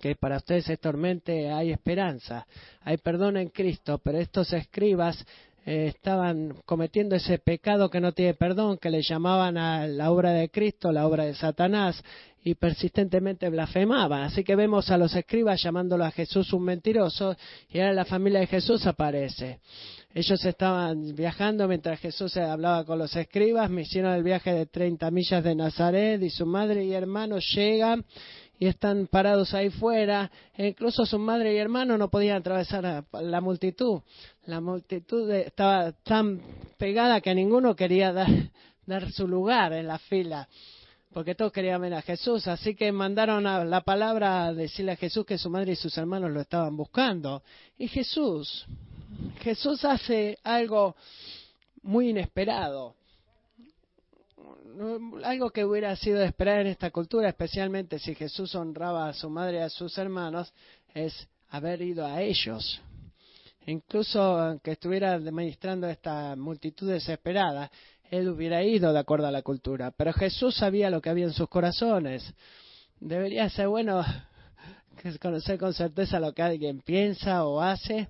que 0.00 0.16
para 0.16 0.38
ustedes 0.38 0.68
es 0.68 0.80
tormente, 0.80 1.48
hay 1.48 1.70
esperanza, 1.70 2.44
hay 2.80 2.96
perdón 2.96 3.36
en 3.36 3.50
Cristo, 3.50 3.98
pero 3.98 4.18
estos 4.18 4.52
escribas 4.52 5.24
eh, 5.64 5.86
estaban 5.86 6.56
cometiendo 6.64 7.14
ese 7.14 7.38
pecado 7.38 7.88
que 7.88 8.00
no 8.00 8.12
tiene 8.12 8.34
perdón, 8.34 8.78
que 8.78 8.90
le 8.90 9.02
llamaban 9.02 9.56
a 9.56 9.86
la 9.86 10.10
obra 10.10 10.32
de 10.32 10.48
Cristo, 10.48 10.90
la 10.90 11.06
obra 11.06 11.24
de 11.24 11.34
Satanás, 11.34 12.02
y 12.44 12.54
persistentemente 12.56 13.48
blasfemaban. 13.48 14.22
Así 14.22 14.42
que 14.42 14.56
vemos 14.56 14.90
a 14.90 14.98
los 14.98 15.14
escribas 15.14 15.62
llamándolo 15.62 16.04
a 16.04 16.10
Jesús 16.10 16.52
un 16.52 16.64
mentiroso, 16.64 17.36
y 17.68 17.78
ahora 17.78 17.92
la 17.92 18.04
familia 18.04 18.40
de 18.40 18.48
Jesús 18.48 18.86
aparece. 18.86 19.60
Ellos 20.14 20.44
estaban 20.44 21.14
viajando 21.14 21.66
mientras 21.66 21.98
Jesús 22.00 22.36
hablaba 22.36 22.84
con 22.84 22.98
los 22.98 23.14
escribas, 23.16 23.70
me 23.70 23.82
hicieron 23.82 24.12
el 24.12 24.22
viaje 24.22 24.52
de 24.52 24.66
30 24.66 25.10
millas 25.10 25.42
de 25.42 25.54
Nazaret 25.54 26.22
y 26.22 26.28
su 26.28 26.44
madre 26.44 26.84
y 26.84 26.92
hermanos 26.92 27.46
llegan 27.54 28.04
y 28.62 28.68
están 28.68 29.08
parados 29.08 29.54
ahí 29.54 29.70
fuera. 29.70 30.30
E 30.56 30.68
incluso 30.68 31.04
su 31.04 31.18
madre 31.18 31.52
y 31.52 31.56
hermano 31.56 31.98
no 31.98 32.08
podían 32.08 32.36
atravesar 32.36 33.04
la 33.10 33.40
multitud. 33.40 34.02
La 34.46 34.60
multitud 34.60 35.28
estaba 35.32 35.90
tan 35.90 36.40
pegada 36.78 37.20
que 37.20 37.34
ninguno 37.34 37.74
quería 37.74 38.12
dar, 38.86 39.10
su 39.10 39.26
lugar 39.26 39.72
en 39.72 39.88
la 39.88 39.98
fila 39.98 40.48
porque 41.12 41.34
todos 41.34 41.52
querían 41.52 41.80
ver 41.80 41.92
a 41.92 42.02
Jesús, 42.02 42.46
así 42.46 42.74
que 42.74 42.90
mandaron 42.90 43.46
a 43.46 43.64
la 43.64 43.82
palabra 43.82 44.46
a 44.46 44.54
decirle 44.54 44.92
a 44.92 44.96
Jesús 44.96 45.26
que 45.26 45.36
su 45.36 45.50
madre 45.50 45.72
y 45.72 45.76
sus 45.76 45.98
hermanos 45.98 46.30
lo 46.30 46.40
estaban 46.40 46.74
buscando. 46.74 47.42
Y 47.76 47.88
Jesús 47.88 48.64
Jesús 49.40 49.84
hace 49.84 50.38
algo 50.44 50.94
muy 51.82 52.10
inesperado. 52.10 52.94
Algo 55.24 55.50
que 55.50 55.64
hubiera 55.64 55.94
sido 55.96 56.18
de 56.20 56.26
esperar 56.26 56.60
en 56.60 56.68
esta 56.68 56.90
cultura, 56.90 57.28
especialmente 57.28 57.98
si 57.98 58.14
Jesús 58.14 58.54
honraba 58.54 59.08
a 59.08 59.12
su 59.12 59.28
madre 59.28 59.58
y 59.58 59.60
a 59.60 59.68
sus 59.68 59.96
hermanos, 59.98 60.52
es 60.94 61.28
haber 61.48 61.82
ido 61.82 62.06
a 62.06 62.22
ellos. 62.22 62.80
Incluso 63.66 64.20
aunque 64.20 64.72
estuviera 64.72 65.14
administrando 65.14 65.88
esta 65.88 66.36
multitud 66.36 66.90
desesperada, 66.90 67.70
él 68.10 68.28
hubiera 68.28 68.62
ido 68.62 68.92
de 68.92 68.98
acuerdo 68.98 69.26
a 69.26 69.32
la 69.32 69.42
cultura. 69.42 69.90
Pero 69.90 70.12
Jesús 70.12 70.56
sabía 70.56 70.90
lo 70.90 71.00
que 71.00 71.10
había 71.10 71.24
en 71.24 71.32
sus 71.32 71.48
corazones. 71.48 72.34
Debería 73.00 73.48
ser 73.48 73.68
bueno 73.68 74.04
conocer 75.20 75.58
con 75.58 75.72
certeza 75.74 76.20
lo 76.20 76.32
que 76.32 76.42
alguien 76.42 76.80
piensa 76.80 77.44
o 77.44 77.60
hace 77.60 78.08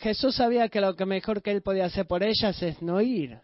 Jesús 0.00 0.34
sabía 0.34 0.68
que 0.68 0.80
lo 0.80 0.96
que 0.96 1.06
mejor 1.06 1.42
que 1.42 1.52
él 1.52 1.62
podía 1.62 1.84
hacer 1.84 2.06
por 2.06 2.22
ellas 2.22 2.60
es 2.62 2.82
no 2.82 3.00
ir. 3.00 3.38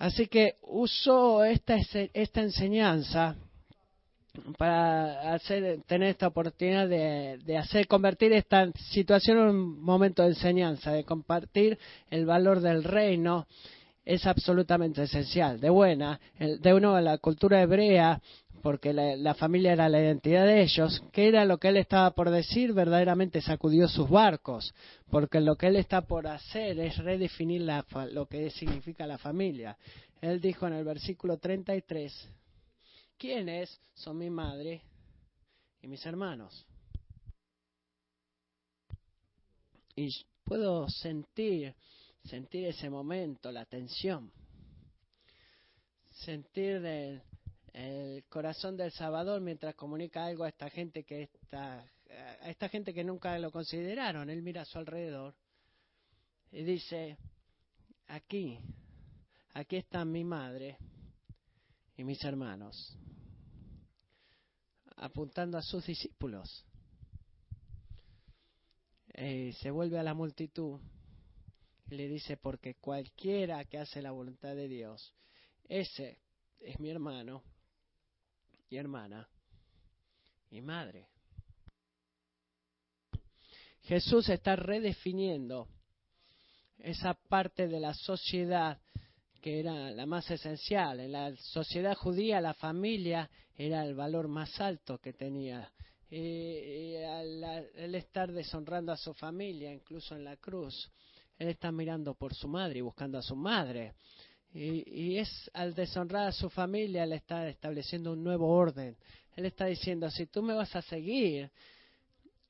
Así 0.00 0.28
que 0.28 0.56
usó 0.62 1.44
esta, 1.44 1.76
esta 2.14 2.40
enseñanza 2.40 3.36
para 4.56 5.34
hacer, 5.34 5.82
tener 5.86 6.08
esta 6.08 6.28
oportunidad 6.28 6.88
de, 6.88 7.38
de, 7.44 7.58
hacer 7.58 7.86
convertir 7.86 8.32
esta 8.32 8.72
situación 8.92 9.36
en 9.36 9.44
un 9.48 9.82
momento 9.82 10.22
de 10.22 10.30
enseñanza, 10.30 10.92
de 10.92 11.04
compartir 11.04 11.78
el 12.08 12.24
valor 12.24 12.60
del 12.60 12.82
reino 12.82 13.46
es 14.02 14.26
absolutamente 14.26 15.02
esencial. 15.02 15.60
De 15.60 15.68
buena, 15.68 16.18
de 16.38 16.72
uno 16.72 16.98
la 17.02 17.18
cultura 17.18 17.60
hebrea 17.60 18.22
porque 18.62 18.92
la, 18.92 19.34
familia 19.34 19.72
era 19.72 19.88
la 19.88 20.00
identidad 20.00 20.44
de 20.44 20.62
ellos, 20.62 21.02
¿qué 21.12 21.28
era 21.28 21.44
lo 21.44 21.58
que 21.58 21.68
él 21.68 21.78
estaba 21.78 22.10
por 22.10 22.30
decir? 22.30 22.72
Verdaderamente 22.72 23.40
sacudió 23.40 23.88
sus 23.88 24.08
barcos, 24.08 24.74
porque 25.10 25.40
lo 25.40 25.56
que 25.56 25.68
él 25.68 25.76
está 25.76 26.02
por 26.02 26.26
hacer 26.26 26.78
es 26.78 26.98
redefinir 26.98 27.62
lo 28.12 28.26
que 28.26 28.50
significa 28.50 29.06
la 29.06 29.18
familia. 29.18 29.76
Él 30.20 30.40
dijo 30.40 30.66
en 30.66 30.74
el 30.74 30.84
versículo 30.84 31.38
33, 31.38 32.28
¿quiénes 33.16 33.80
son 33.94 34.18
mi 34.18 34.28
madre 34.28 34.82
y 35.80 35.88
mis 35.88 36.04
hermanos? 36.04 36.66
Y 39.96 40.10
puedo 40.44 40.88
sentir, 40.88 41.74
sentir 42.24 42.66
ese 42.66 42.90
momento, 42.90 43.50
la 43.50 43.64
tensión, 43.64 44.30
sentir 46.10 46.80
de 46.82 47.22
el 47.72 48.24
corazón 48.28 48.76
del 48.76 48.90
Salvador 48.92 49.40
mientras 49.40 49.74
comunica 49.74 50.24
algo 50.24 50.44
a 50.44 50.48
esta 50.48 50.68
gente 50.70 51.04
que 51.04 51.22
está, 51.22 51.84
a 52.42 52.50
esta 52.50 52.68
gente 52.68 52.92
que 52.92 53.04
nunca 53.04 53.38
lo 53.38 53.50
consideraron. 53.50 54.30
Él 54.30 54.42
mira 54.42 54.62
a 54.62 54.64
su 54.64 54.78
alrededor 54.78 55.34
y 56.50 56.62
dice, 56.62 57.16
aquí, 58.08 58.58
aquí 59.54 59.76
está 59.76 60.04
mi 60.04 60.24
madre 60.24 60.76
y 61.96 62.04
mis 62.04 62.22
hermanos, 62.24 62.96
apuntando 64.96 65.58
a 65.58 65.62
sus 65.62 65.86
discípulos. 65.86 66.64
Y 69.14 69.52
se 69.54 69.70
vuelve 69.70 69.98
a 69.98 70.02
la 70.02 70.14
multitud 70.14 70.80
y 71.88 71.94
le 71.94 72.08
dice, 72.08 72.36
porque 72.36 72.76
cualquiera 72.76 73.64
que 73.64 73.78
hace 73.78 74.00
la 74.00 74.12
voluntad 74.12 74.54
de 74.54 74.68
Dios, 74.68 75.14
ese 75.68 76.18
es 76.60 76.78
mi 76.80 76.90
hermano 76.90 77.42
y 78.70 78.76
hermana 78.76 79.28
y 80.50 80.60
madre. 80.60 81.08
Jesús 83.82 84.28
está 84.28 84.56
redefiniendo 84.56 85.68
esa 86.78 87.14
parte 87.14 87.68
de 87.68 87.80
la 87.80 87.92
sociedad 87.92 88.80
que 89.40 89.60
era 89.60 89.90
la 89.90 90.06
más 90.06 90.30
esencial. 90.30 91.00
En 91.00 91.12
la 91.12 91.34
sociedad 91.36 91.96
judía 91.96 92.40
la 92.40 92.54
familia 92.54 93.28
era 93.54 93.84
el 93.84 93.94
valor 93.94 94.28
más 94.28 94.60
alto 94.60 94.98
que 94.98 95.12
tenía. 95.12 95.72
Y, 96.10 96.96
al 96.96 97.42
él 97.74 97.94
estar 97.94 98.32
deshonrando 98.32 98.92
a 98.92 98.96
su 98.96 99.14
familia, 99.14 99.72
incluso 99.72 100.14
en 100.14 100.24
la 100.24 100.36
cruz, 100.36 100.90
él 101.38 101.48
está 101.48 101.72
mirando 101.72 102.14
por 102.14 102.34
su 102.34 102.48
madre 102.48 102.80
y 102.80 102.82
buscando 102.82 103.18
a 103.18 103.22
su 103.22 103.36
madre. 103.36 103.94
Y, 104.52 105.16
es 105.18 105.50
al 105.54 105.74
deshonrar 105.74 106.28
a 106.28 106.32
su 106.32 106.50
familia, 106.50 107.04
él 107.04 107.12
está 107.12 107.48
estableciendo 107.48 108.12
un 108.12 108.24
nuevo 108.24 108.48
orden. 108.48 108.96
Él 109.36 109.46
está 109.46 109.66
diciendo, 109.66 110.10
si 110.10 110.26
tú 110.26 110.42
me 110.42 110.54
vas 110.54 110.74
a 110.74 110.82
seguir, 110.82 111.50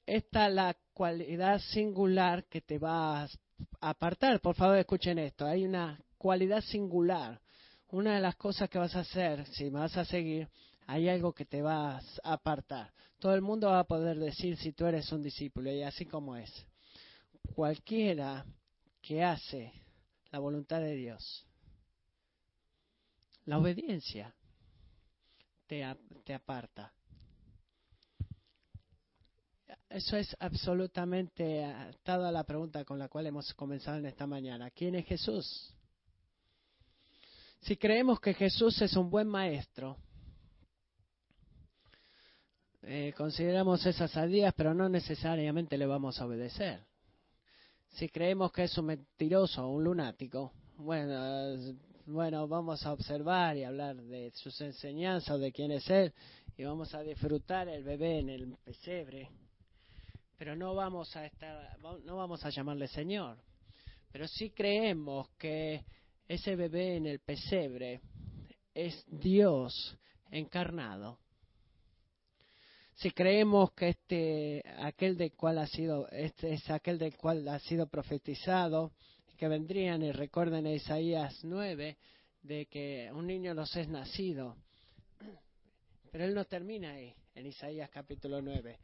esta 0.07 0.49
es 0.49 0.55
la 0.55 0.77
cualidad 0.95 1.61
singular 1.61 2.45
que 2.45 2.63
te 2.63 2.79
va 2.79 3.23
a 3.23 3.29
apartar. 3.81 4.41
Por 4.41 4.55
favor, 4.55 4.79
escuchen 4.79 5.19
esto. 5.19 5.47
Hay 5.47 5.65
una 5.65 6.03
cualidad 6.17 6.63
singular. 6.63 7.41
Una 7.91 8.15
de 8.15 8.21
las 8.21 8.37
cosas 8.37 8.71
que 8.71 8.79
vas 8.79 8.95
a 8.97 9.01
hacer, 9.01 9.47
si 9.49 9.65
me 9.65 9.81
vas 9.81 9.97
a 9.97 10.05
seguir, 10.05 10.49
hay 10.87 11.09
algo 11.09 11.33
que 11.33 11.45
te 11.45 11.61
va 11.61 11.97
a 11.99 12.03
apartar. 12.33 12.93
Todo 13.19 13.35
el 13.35 13.43
mundo 13.43 13.69
va 13.69 13.81
a 13.81 13.85
poder 13.85 14.19
decir 14.19 14.57
si 14.57 14.73
tú 14.73 14.87
eres 14.87 15.13
un 15.13 15.23
discípulo, 15.23 15.71
y 15.71 15.83
así 15.83 16.07
como 16.07 16.37
es. 16.37 16.51
Cualquiera 17.55 18.47
que 19.03 19.23
hace 19.23 19.73
la 20.31 20.39
voluntad 20.39 20.81
de 20.81 20.95
Dios, 20.95 21.47
la 23.47 23.59
obediencia 23.59 24.35
te, 25.67 25.85
aparta. 26.35 26.93
Eso 29.89 30.17
es 30.17 30.37
absolutamente 30.39 31.65
atado 31.65 32.27
a 32.27 32.33
la 32.33 32.45
pregunta 32.45 32.85
con 32.85 32.99
la 32.99 33.09
cual 33.09 33.27
hemos 33.27 33.53
comenzado 33.55 33.99
en 33.99 34.07
esta 34.07 34.27
mañana. 34.27 34.71
¿Quién 34.71 34.95
es 34.97 35.07
Jesús? 35.07 35.75
Si 37.61 37.77
creemos 37.77 38.21
que 38.21 38.35
Jesús 38.35 38.81
es 38.83 38.97
un 38.97 39.11
buen 39.11 39.29
maestro, 39.29 39.97
eh, 42.83 43.13
consideramos 43.17 43.85
esas 43.85 44.11
salidas, 44.11 44.55
pero 44.57 44.75
no 44.75 44.89
necesariamente 44.89 45.77
le 45.77 45.87
vamos 45.87 46.21
a 46.21 46.27
obedecer. 46.27 46.85
Si 47.91 48.09
creemos 48.09 48.53
que 48.53 48.65
es 48.65 48.79
un 48.79 48.87
mentiroso 48.87 49.67
o 49.67 49.75
un 49.75 49.85
lunático, 49.85 50.53
bueno, 50.77 51.57
bueno, 52.07 52.47
vamos 52.49 52.85
a 52.87 52.93
observar 52.93 53.57
y 53.57 53.65
hablar 53.65 53.97
de 53.97 54.31
sus 54.35 54.61
enseñanzas 54.61 55.31
o 55.31 55.39
de 55.39 55.53
quién 55.53 55.71
es 55.73 55.89
él 55.91 56.13
y 56.57 56.65
vamos 56.65 56.95
a 56.95 57.03
disfrutar 57.03 57.69
el 57.69 57.85
bebé 57.85 58.19
en 58.19 58.29
el 58.31 58.57
pesebre 58.65 59.31
pero 60.41 60.57
no 60.57 60.75
vamos 60.75 61.15
a 61.17 61.27
estar, 61.27 61.79
no 61.83 62.17
vamos 62.17 62.43
a 62.47 62.49
llamarle 62.49 62.89
Señor. 62.89 63.37
Pero 64.11 64.27
sí 64.27 64.49
creemos 64.53 65.29
que 65.37 65.85
ese 66.27 66.57
bebé 66.57 66.97
en 66.97 67.05
el 67.05 67.21
pesebre 67.21 68.01
es 68.73 69.05
Dios 69.07 69.99
encarnado. 70.31 71.19
Si 72.95 73.11
creemos 73.11 73.73
que 73.73 73.91
este, 73.91 74.65
aquel 74.79 75.19
del 75.19 75.35
cual 75.35 75.59
ha 75.59 75.67
sido, 75.67 76.09
este 76.09 76.55
es 76.55 76.71
aquel 76.71 76.99
del 76.99 77.19
cual 77.19 77.47
ha 77.47 77.59
sido 77.59 77.87
profetizado, 77.87 78.93
que 79.41 79.49
vendrían 79.49 80.03
y 80.03 80.13
recuerden 80.13 80.67
en 80.67 80.75
Isaías 80.75 81.41
9, 81.45 81.97
de 82.43 82.67
que 82.67 83.11
un 83.11 83.27
niño 83.27 83.55
nos 83.55 83.75
es 83.75 83.89
nacido. 83.89 84.55
Pero 86.13 86.25
él 86.25 86.35
no 86.35 86.45
termina 86.45 86.91
ahí, 86.91 87.15
en 87.35 87.47
Isaías 87.47 87.89
capítulo 87.89 88.43
9. 88.43 88.79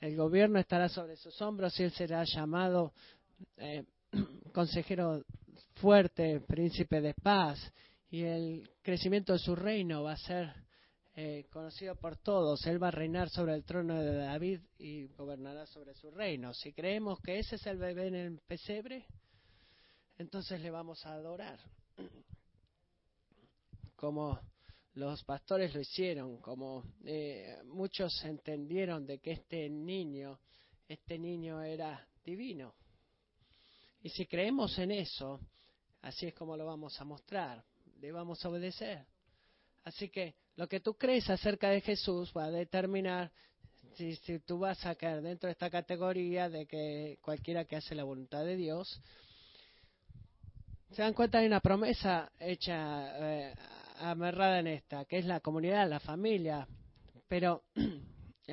El 0.00 0.16
gobierno 0.16 0.58
estará 0.58 0.88
sobre 0.88 1.16
sus 1.16 1.38
hombros 1.42 1.78
y 1.78 1.82
él 1.82 1.90
será 1.90 2.24
llamado 2.24 2.94
eh, 3.58 3.84
consejero 4.54 5.22
fuerte, 5.74 6.40
príncipe 6.40 7.02
de 7.02 7.12
paz, 7.12 7.60
y 8.10 8.22
el 8.22 8.70
crecimiento 8.80 9.34
de 9.34 9.38
su 9.38 9.54
reino 9.54 10.02
va 10.02 10.12
a 10.12 10.16
ser 10.16 10.50
eh, 11.14 11.44
conocido 11.50 11.94
por 11.94 12.16
todos. 12.16 12.66
Él 12.66 12.82
va 12.82 12.88
a 12.88 12.92
reinar 12.92 13.28
sobre 13.28 13.52
el 13.52 13.64
trono 13.64 14.02
de 14.02 14.14
David 14.14 14.60
y 14.78 15.08
gobernará 15.08 15.66
sobre 15.66 15.92
su 15.92 16.10
reino. 16.10 16.54
Si 16.54 16.72
creemos 16.72 17.20
que 17.20 17.38
ese 17.38 17.56
es 17.56 17.66
el 17.66 17.76
bebé 17.76 18.06
en 18.06 18.14
el 18.14 18.38
pesebre, 18.46 19.04
entonces 20.18 20.60
le 20.60 20.70
vamos 20.70 21.04
a 21.06 21.14
adorar. 21.14 21.58
Como 23.96 24.38
los 24.94 25.22
pastores 25.24 25.74
lo 25.74 25.80
hicieron, 25.80 26.38
como 26.38 26.84
eh, 27.04 27.56
muchos 27.64 28.24
entendieron 28.24 29.06
de 29.06 29.20
que 29.20 29.32
este 29.32 29.68
niño, 29.68 30.40
este 30.88 31.18
niño 31.18 31.62
era 31.62 32.06
divino. 32.24 32.74
Y 34.02 34.10
si 34.10 34.26
creemos 34.26 34.76
en 34.78 34.90
eso, 34.90 35.40
así 36.02 36.26
es 36.26 36.34
como 36.34 36.56
lo 36.56 36.66
vamos 36.66 37.00
a 37.00 37.04
mostrar, 37.04 37.64
le 38.00 38.12
vamos 38.12 38.44
a 38.44 38.48
obedecer. 38.48 39.06
Así 39.84 40.08
que 40.08 40.34
lo 40.56 40.68
que 40.68 40.80
tú 40.80 40.94
crees 40.94 41.30
acerca 41.30 41.70
de 41.70 41.80
Jesús 41.80 42.32
va 42.36 42.46
a 42.46 42.50
determinar 42.50 43.32
si, 43.94 44.16
si 44.16 44.40
tú 44.40 44.58
vas 44.58 44.84
a 44.84 44.94
caer 44.94 45.22
dentro 45.22 45.46
de 45.46 45.52
esta 45.52 45.70
categoría 45.70 46.48
de 46.48 46.66
que 46.66 47.18
cualquiera 47.22 47.64
que 47.64 47.76
hace 47.76 47.94
la 47.94 48.04
voluntad 48.04 48.44
de 48.44 48.56
Dios, 48.56 49.00
se 50.92 51.02
dan 51.02 51.14
cuenta 51.14 51.40
de 51.40 51.46
una 51.46 51.60
promesa 51.60 52.30
hecha 52.38 53.18
eh, 53.18 53.54
amarrada 54.00 54.60
en 54.60 54.68
esta, 54.68 55.04
que 55.04 55.18
es 55.18 55.26
la 55.26 55.40
comunidad, 55.40 55.88
la 55.88 56.00
familia. 56.00 56.66
Pero 57.28 57.62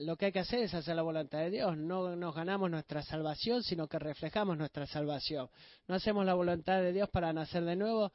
lo 0.00 0.16
que 0.16 0.26
hay 0.26 0.32
que 0.32 0.38
hacer 0.38 0.60
es 0.60 0.74
hacer 0.74 0.94
la 0.94 1.02
voluntad 1.02 1.38
de 1.40 1.50
Dios. 1.50 1.76
No 1.76 2.14
nos 2.14 2.34
ganamos 2.34 2.70
nuestra 2.70 3.02
salvación, 3.02 3.62
sino 3.62 3.88
que 3.88 3.98
reflejamos 3.98 4.56
nuestra 4.56 4.86
salvación. 4.86 5.48
No 5.88 5.96
hacemos 5.96 6.24
la 6.24 6.34
voluntad 6.34 6.80
de 6.80 6.92
Dios 6.92 7.08
para 7.10 7.32
nacer 7.32 7.64
de 7.64 7.74
nuevo, 7.74 8.12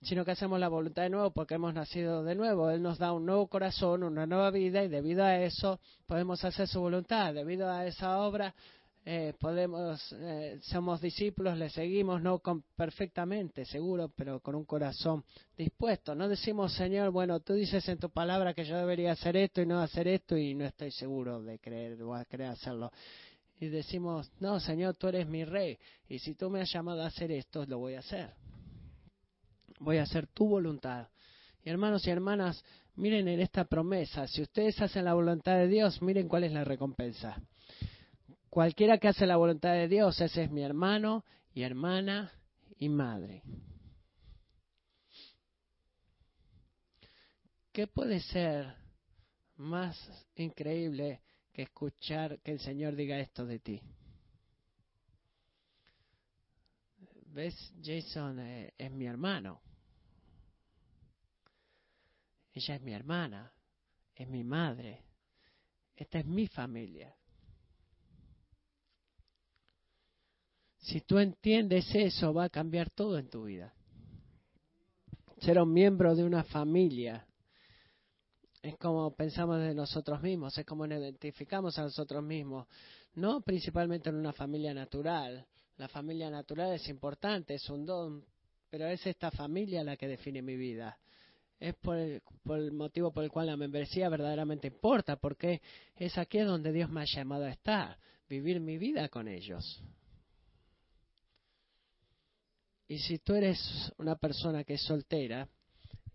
sino 0.00 0.24
que 0.24 0.30
hacemos 0.30 0.58
la 0.58 0.68
voluntad 0.68 1.02
de 1.02 1.10
nuevo 1.10 1.30
porque 1.30 1.54
hemos 1.54 1.74
nacido 1.74 2.24
de 2.24 2.34
nuevo. 2.34 2.70
Él 2.70 2.82
nos 2.82 2.98
da 2.98 3.12
un 3.12 3.26
nuevo 3.26 3.48
corazón, 3.48 4.02
una 4.02 4.26
nueva 4.26 4.50
vida 4.50 4.82
y 4.82 4.88
debido 4.88 5.24
a 5.24 5.38
eso 5.40 5.78
podemos 6.06 6.42
hacer 6.44 6.66
su 6.68 6.80
voluntad. 6.80 7.34
Debido 7.34 7.70
a 7.70 7.86
esa 7.86 8.18
obra 8.18 8.54
eh, 9.06 9.34
podemos, 9.38 10.00
eh, 10.18 10.58
somos 10.62 10.98
discípulos, 10.98 11.58
le 11.58 11.68
seguimos, 11.68 12.22
no 12.22 12.38
con, 12.38 12.62
perfectamente, 12.74 13.66
seguro, 13.66 14.10
pero 14.16 14.40
con 14.40 14.54
un 14.54 14.64
corazón 14.64 15.24
dispuesto. 15.54 16.14
No 16.14 16.26
decimos, 16.26 16.72
Señor, 16.72 17.10
bueno, 17.10 17.40
tú 17.40 17.52
dices 17.52 17.86
en 17.90 17.98
tu 17.98 18.08
palabra 18.08 18.54
que 18.54 18.64
yo 18.64 18.78
debería 18.78 19.12
hacer 19.12 19.36
esto 19.36 19.60
y 19.60 19.66
no 19.66 19.80
hacer 19.80 20.08
esto 20.08 20.38
y 20.38 20.54
no 20.54 20.64
estoy 20.64 20.90
seguro 20.90 21.42
de 21.42 21.58
creer 21.58 22.02
o 22.02 22.14
a 22.14 22.24
querer 22.24 22.46
hacerlo. 22.46 22.90
Y 23.60 23.68
decimos, 23.68 24.32
no, 24.40 24.58
Señor, 24.58 24.96
tú 24.96 25.08
eres 25.08 25.28
mi 25.28 25.44
rey 25.44 25.78
y 26.08 26.18
si 26.18 26.34
tú 26.34 26.48
me 26.48 26.62
has 26.62 26.72
llamado 26.72 27.02
a 27.02 27.08
hacer 27.08 27.30
esto, 27.30 27.66
lo 27.66 27.78
voy 27.78 27.94
a 27.94 27.98
hacer. 27.98 28.30
Voy 29.80 29.98
a 29.98 30.04
hacer 30.04 30.28
tu 30.28 30.48
voluntad. 30.48 31.08
Y 31.62 31.68
hermanos 31.68 32.06
y 32.06 32.10
hermanas, 32.10 32.64
miren 32.96 33.28
en 33.28 33.40
esta 33.40 33.64
promesa, 33.66 34.26
si 34.28 34.40
ustedes 34.40 34.80
hacen 34.80 35.04
la 35.04 35.12
voluntad 35.12 35.56
de 35.56 35.68
Dios, 35.68 36.00
miren 36.00 36.26
cuál 36.26 36.44
es 36.44 36.52
la 36.52 36.64
recompensa. 36.64 37.36
Cualquiera 38.54 38.98
que 38.98 39.08
hace 39.08 39.26
la 39.26 39.36
voluntad 39.36 39.72
de 39.72 39.88
Dios, 39.88 40.20
ese 40.20 40.44
es 40.44 40.50
mi 40.52 40.62
hermano 40.62 41.24
y 41.54 41.62
hermana 41.62 42.30
y 42.78 42.88
madre. 42.88 43.42
¿Qué 47.72 47.88
puede 47.88 48.20
ser 48.20 48.72
más 49.56 49.98
increíble 50.36 51.20
que 51.52 51.62
escuchar 51.62 52.38
que 52.42 52.52
el 52.52 52.60
Señor 52.60 52.94
diga 52.94 53.18
esto 53.18 53.44
de 53.44 53.58
ti? 53.58 53.82
¿Ves? 57.32 57.72
Jason 57.82 58.38
eh, 58.38 58.72
es 58.78 58.92
mi 58.92 59.06
hermano. 59.06 59.60
Ella 62.52 62.76
es 62.76 62.82
mi 62.82 62.92
hermana. 62.92 63.52
Es 64.14 64.28
mi 64.28 64.44
madre. 64.44 65.02
Esta 65.96 66.20
es 66.20 66.24
mi 66.24 66.46
familia. 66.46 67.12
Si 70.84 71.00
tú 71.00 71.18
entiendes 71.18 71.86
eso, 71.94 72.34
va 72.34 72.44
a 72.44 72.50
cambiar 72.50 72.90
todo 72.90 73.18
en 73.18 73.30
tu 73.30 73.44
vida. 73.44 73.72
Ser 75.38 75.58
un 75.58 75.72
miembro 75.72 76.14
de 76.14 76.24
una 76.24 76.44
familia 76.44 77.26
es 78.60 78.76
como 78.76 79.14
pensamos 79.14 79.60
de 79.60 79.74
nosotros 79.74 80.20
mismos, 80.22 80.56
es 80.58 80.66
como 80.66 80.86
nos 80.86 80.98
identificamos 80.98 81.78
a 81.78 81.84
nosotros 81.84 82.22
mismos, 82.22 82.66
no 83.14 83.40
principalmente 83.40 84.10
en 84.10 84.16
una 84.16 84.32
familia 84.32 84.74
natural, 84.74 85.46
La 85.76 85.88
familia 85.88 86.30
natural 86.30 86.74
es 86.74 86.88
importante, 86.88 87.54
es 87.54 87.68
un 87.68 87.84
don, 87.84 88.24
pero 88.70 88.86
es 88.86 89.04
esta 89.06 89.32
familia 89.32 89.82
la 89.82 89.96
que 89.96 90.06
define 90.06 90.40
mi 90.40 90.54
vida. 90.54 90.98
Es 91.58 91.74
por 91.74 91.96
el, 91.96 92.22
por 92.44 92.58
el 92.58 92.70
motivo 92.72 93.10
por 93.10 93.24
el 93.24 93.30
cual 93.30 93.46
la 93.46 93.56
membresía 93.56 94.08
verdaderamente 94.08 94.68
importa, 94.68 95.16
porque 95.16 95.62
es 95.96 96.16
aquí 96.16 96.38
donde 96.40 96.72
Dios 96.72 96.90
me 96.90 97.00
ha 97.00 97.06
llamado 97.06 97.44
a 97.46 97.50
estar, 97.50 97.98
vivir 98.28 98.60
mi 98.60 98.78
vida 98.78 99.08
con 99.08 99.26
ellos. 99.26 99.82
Y 102.86 102.98
si 102.98 103.18
tú 103.18 103.34
eres 103.34 103.58
una 103.96 104.16
persona 104.16 104.64
que 104.64 104.74
es 104.74 104.82
soltera 104.82 105.48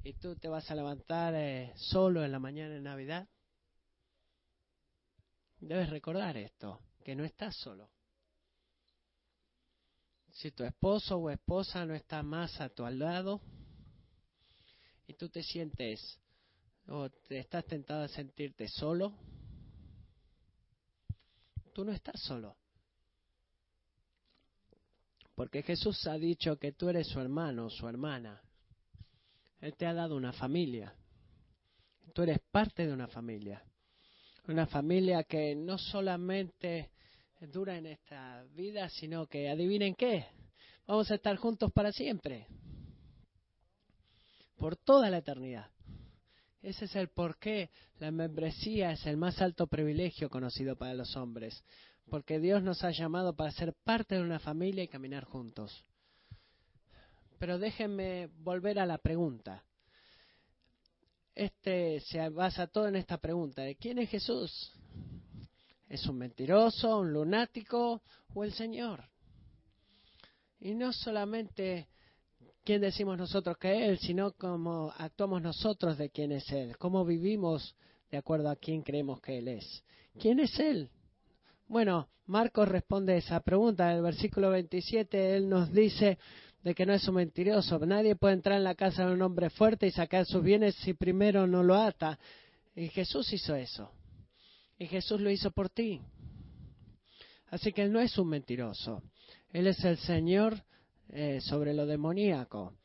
y 0.03 0.13
tú 0.13 0.35
te 0.35 0.47
vas 0.47 0.69
a 0.69 0.75
levantar 0.75 1.33
eh, 1.35 1.73
solo 1.75 2.23
en 2.23 2.31
la 2.31 2.39
mañana 2.39 2.75
de 2.75 2.81
Navidad, 2.81 3.27
debes 5.59 5.89
recordar 5.89 6.37
esto, 6.37 6.79
que 7.03 7.15
no 7.15 7.25
estás 7.25 7.55
solo. 7.55 7.89
Si 10.31 10.51
tu 10.51 10.63
esposo 10.63 11.17
o 11.17 11.29
esposa 11.29 11.85
no 11.85 11.95
está 11.95 12.21
más 12.23 12.61
a 12.61 12.69
tu 12.69 12.85
lado 12.87 13.41
y 15.07 15.15
tú 15.15 15.27
te 15.27 15.43
sientes 15.43 16.19
o 16.87 17.09
te 17.09 17.39
estás 17.39 17.65
tentado 17.65 18.03
a 18.03 18.07
sentirte 18.07 18.67
solo, 18.67 19.13
tú 21.73 21.83
no 21.83 21.91
estás 21.91 22.21
solo. 22.21 22.55
Porque 25.39 25.63
Jesús 25.63 26.05
ha 26.05 26.17
dicho 26.17 26.57
que 26.59 26.73
tú 26.73 26.89
eres 26.89 27.07
su 27.07 27.17
hermano, 27.17 27.69
su 27.69 27.87
hermana. 27.87 28.41
Él 29.61 29.73
te 29.77 29.85
ha 29.85 29.93
dado 29.93 30.17
una 30.17 30.33
familia. 30.33 30.93
Tú 32.13 32.23
eres 32.23 32.39
parte 32.51 32.85
de 32.85 32.91
una 32.91 33.07
familia. 33.07 33.63
Una 34.49 34.67
familia 34.67 35.23
que 35.23 35.55
no 35.55 35.77
solamente 35.77 36.91
dura 37.53 37.77
en 37.77 37.85
esta 37.85 38.43
vida, 38.53 38.89
sino 38.89 39.27
que 39.27 39.47
adivinen 39.49 39.95
qué, 39.95 40.25
vamos 40.85 41.09
a 41.09 41.15
estar 41.15 41.37
juntos 41.37 41.71
para 41.71 41.93
siempre, 41.93 42.45
por 44.57 44.75
toda 44.75 45.09
la 45.09 45.19
eternidad. 45.19 45.71
Ese 46.61 46.83
es 46.83 46.95
el 46.97 47.07
por 47.07 47.39
qué 47.39 47.69
la 47.99 48.11
membresía 48.11 48.91
es 48.91 49.05
el 49.05 49.15
más 49.15 49.41
alto 49.41 49.67
privilegio 49.67 50.29
conocido 50.29 50.75
para 50.75 50.93
los 50.93 51.15
hombres, 51.15 51.63
porque 52.09 52.39
Dios 52.39 52.63
nos 52.63 52.83
ha 52.83 52.91
llamado 52.91 53.35
para 53.35 53.51
ser 53.51 53.73
parte 53.83 54.15
de 54.15 54.21
una 54.21 54.39
familia 54.39 54.83
y 54.83 54.87
caminar 54.87 55.25
juntos. 55.25 55.83
Pero 57.37 57.57
déjenme 57.57 58.27
volver 58.39 58.79
a 58.79 58.85
la 58.85 58.97
pregunta. 58.97 59.63
Este 61.33 62.01
se 62.01 62.27
basa 62.29 62.67
todo 62.67 62.87
en 62.87 62.97
esta 62.97 63.17
pregunta 63.17 63.61
de 63.61 63.75
quién 63.75 63.99
es 63.99 64.09
Jesús. 64.09 64.73
¿Es 65.87 66.05
un 66.05 66.17
mentiroso, 66.17 66.99
un 66.99 67.13
lunático 67.13 68.01
o 68.33 68.43
el 68.43 68.51
Señor? 68.53 69.05
Y 70.59 70.75
no 70.75 70.91
solamente 70.91 71.87
quién 72.65 72.81
decimos 72.81 73.17
nosotros 73.17 73.57
que 73.57 73.87
Él, 73.87 73.97
sino 73.99 74.33
cómo 74.33 74.93
actuamos 74.97 75.41
nosotros 75.41 75.97
de 75.97 76.09
quién 76.09 76.33
es 76.33 76.51
Él, 76.51 76.77
cómo 76.77 77.05
vivimos 77.05 77.75
de 78.11 78.17
acuerdo 78.17 78.49
a 78.49 78.55
quién 78.55 78.81
creemos 78.81 79.21
que 79.21 79.37
Él 79.37 79.47
es. 79.47 79.83
¿Quién 80.19 80.39
es 80.39 80.59
Él? 80.59 80.89
Bueno, 81.69 82.09
Marcos 82.25 82.67
responde 82.67 83.15
esa 83.15 83.41
pregunta. 83.41 83.91
En 83.91 83.97
el 83.97 84.01
versículo 84.01 84.49
27 84.49 85.35
él 85.35 85.47
nos 85.47 85.71
dice 85.71 86.17
de 86.63 86.73
que 86.73 86.83
no 86.83 86.93
es 86.93 87.07
un 87.07 87.13
mentiroso. 87.13 87.77
Nadie 87.85 88.15
puede 88.15 88.33
entrar 88.33 88.57
en 88.57 88.63
la 88.63 88.73
casa 88.73 89.05
de 89.05 89.13
un 89.13 89.21
hombre 89.21 89.51
fuerte 89.51 89.85
y 89.85 89.91
sacar 89.91 90.25
sus 90.25 90.43
bienes 90.43 90.73
si 90.77 90.95
primero 90.95 91.45
no 91.45 91.61
lo 91.61 91.75
ata. 91.75 92.17
Y 92.75 92.87
Jesús 92.87 93.31
hizo 93.33 93.53
eso. 93.53 93.91
Y 94.79 94.87
Jesús 94.87 95.21
lo 95.21 95.29
hizo 95.29 95.51
por 95.51 95.69
ti. 95.69 96.01
Así 97.51 97.71
que 97.71 97.83
Él 97.83 97.93
no 97.93 97.99
es 97.99 98.17
un 98.17 98.29
mentiroso. 98.29 99.03
Él 99.53 99.67
es 99.67 99.85
el 99.85 99.97
Señor 99.97 100.63
eh, 101.09 101.39
sobre 101.39 101.75
lo 101.75 101.85
demoníaco. 101.85 102.78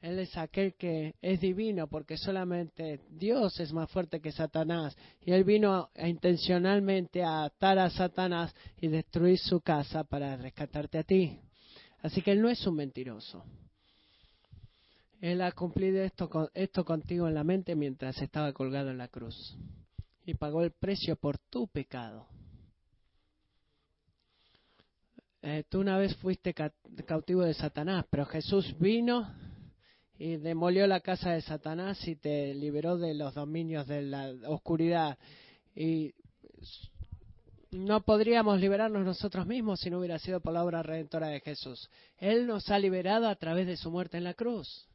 Él 0.00 0.20
es 0.20 0.36
aquel 0.36 0.74
que 0.74 1.16
es 1.20 1.40
divino 1.40 1.88
porque 1.88 2.16
solamente 2.16 3.00
Dios 3.10 3.58
es 3.58 3.72
más 3.72 3.90
fuerte 3.90 4.20
que 4.20 4.30
Satanás. 4.30 4.96
Y 5.20 5.32
Él 5.32 5.44
vino 5.44 5.90
intencionalmente 5.96 7.22
a 7.22 7.44
atar 7.44 7.78
a 7.78 7.90
Satanás 7.90 8.54
y 8.80 8.88
destruir 8.88 9.38
su 9.38 9.60
casa 9.60 10.04
para 10.04 10.36
rescatarte 10.36 10.98
a 10.98 11.02
ti. 11.02 11.40
Así 12.00 12.22
que 12.22 12.32
Él 12.32 12.40
no 12.40 12.48
es 12.48 12.64
un 12.66 12.76
mentiroso. 12.76 13.44
Él 15.20 15.42
ha 15.42 15.50
cumplido 15.50 16.00
esto, 16.02 16.50
esto 16.54 16.84
contigo 16.84 17.26
en 17.26 17.34
la 17.34 17.42
mente 17.42 17.74
mientras 17.74 18.22
estaba 18.22 18.52
colgado 18.52 18.90
en 18.90 18.98
la 18.98 19.08
cruz. 19.08 19.56
Y 20.24 20.34
pagó 20.34 20.62
el 20.62 20.70
precio 20.70 21.16
por 21.16 21.38
tu 21.38 21.66
pecado. 21.66 22.28
Eh, 25.42 25.64
tú 25.68 25.80
una 25.80 25.98
vez 25.98 26.14
fuiste 26.16 26.54
cautivo 26.54 27.42
de 27.42 27.54
Satanás, 27.54 28.04
pero 28.10 28.26
Jesús 28.26 28.76
vino 28.78 29.32
y 30.18 30.36
demolió 30.36 30.86
la 30.88 31.00
casa 31.00 31.30
de 31.30 31.42
Satanás 31.42 32.06
y 32.08 32.16
te 32.16 32.52
liberó 32.52 32.98
de 32.98 33.14
los 33.14 33.34
dominios 33.34 33.86
de 33.86 34.02
la 34.02 34.34
oscuridad. 34.48 35.16
Y 35.76 36.12
no 37.70 38.02
podríamos 38.02 38.60
liberarnos 38.60 39.04
nosotros 39.04 39.46
mismos 39.46 39.78
si 39.78 39.90
no 39.90 40.00
hubiera 40.00 40.18
sido 40.18 40.40
por 40.40 40.52
la 40.52 40.64
obra 40.64 40.82
redentora 40.82 41.28
de 41.28 41.40
Jesús. 41.40 41.88
Él 42.16 42.48
nos 42.48 42.68
ha 42.70 42.78
liberado 42.80 43.28
a 43.28 43.36
través 43.36 43.68
de 43.68 43.76
su 43.76 43.92
muerte 43.92 44.16
en 44.16 44.24
la 44.24 44.34
cruz. 44.34 44.88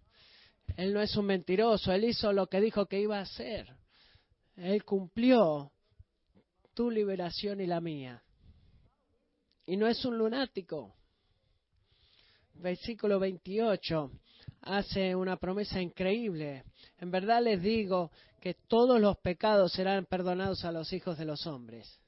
Él 0.76 0.94
no 0.94 1.02
es 1.02 1.16
un 1.16 1.26
mentiroso, 1.26 1.94
él 1.94 2.04
hizo 2.04 2.34
lo 2.34 2.48
que 2.48 2.60
dijo 2.60 2.88
que 2.88 3.00
iba 3.00 3.20
a 3.20 3.24
hacer. 3.24 3.68
Él 4.58 4.84
cumplió 4.84 5.72
tu 6.74 6.92
liberación 6.92 7.62
y 7.62 7.66
la 7.66 7.80
mía. 7.80 8.24
Y 9.66 9.78
no 9.78 9.88
es 9.88 10.04
un 10.04 10.18
lunático. 10.18 10.96
Versículo 12.56 13.20
28 13.20 14.12
hace 14.64 15.16
una 15.16 15.38
promesa 15.38 15.82
increíble. 15.82 16.64
En 17.00 17.12
verdad 17.12 17.44
les 17.44 17.62
digo 17.62 18.12
que 18.42 18.54
todos 18.54 19.00
los 19.00 19.18
pecados 19.18 19.72
serán 19.74 20.06
perdonados 20.06 20.66
a 20.66 20.72
los 20.72 20.92
hijos 20.94 21.18
de 21.18 21.26
los 21.26 21.46
hombres. 21.48 22.00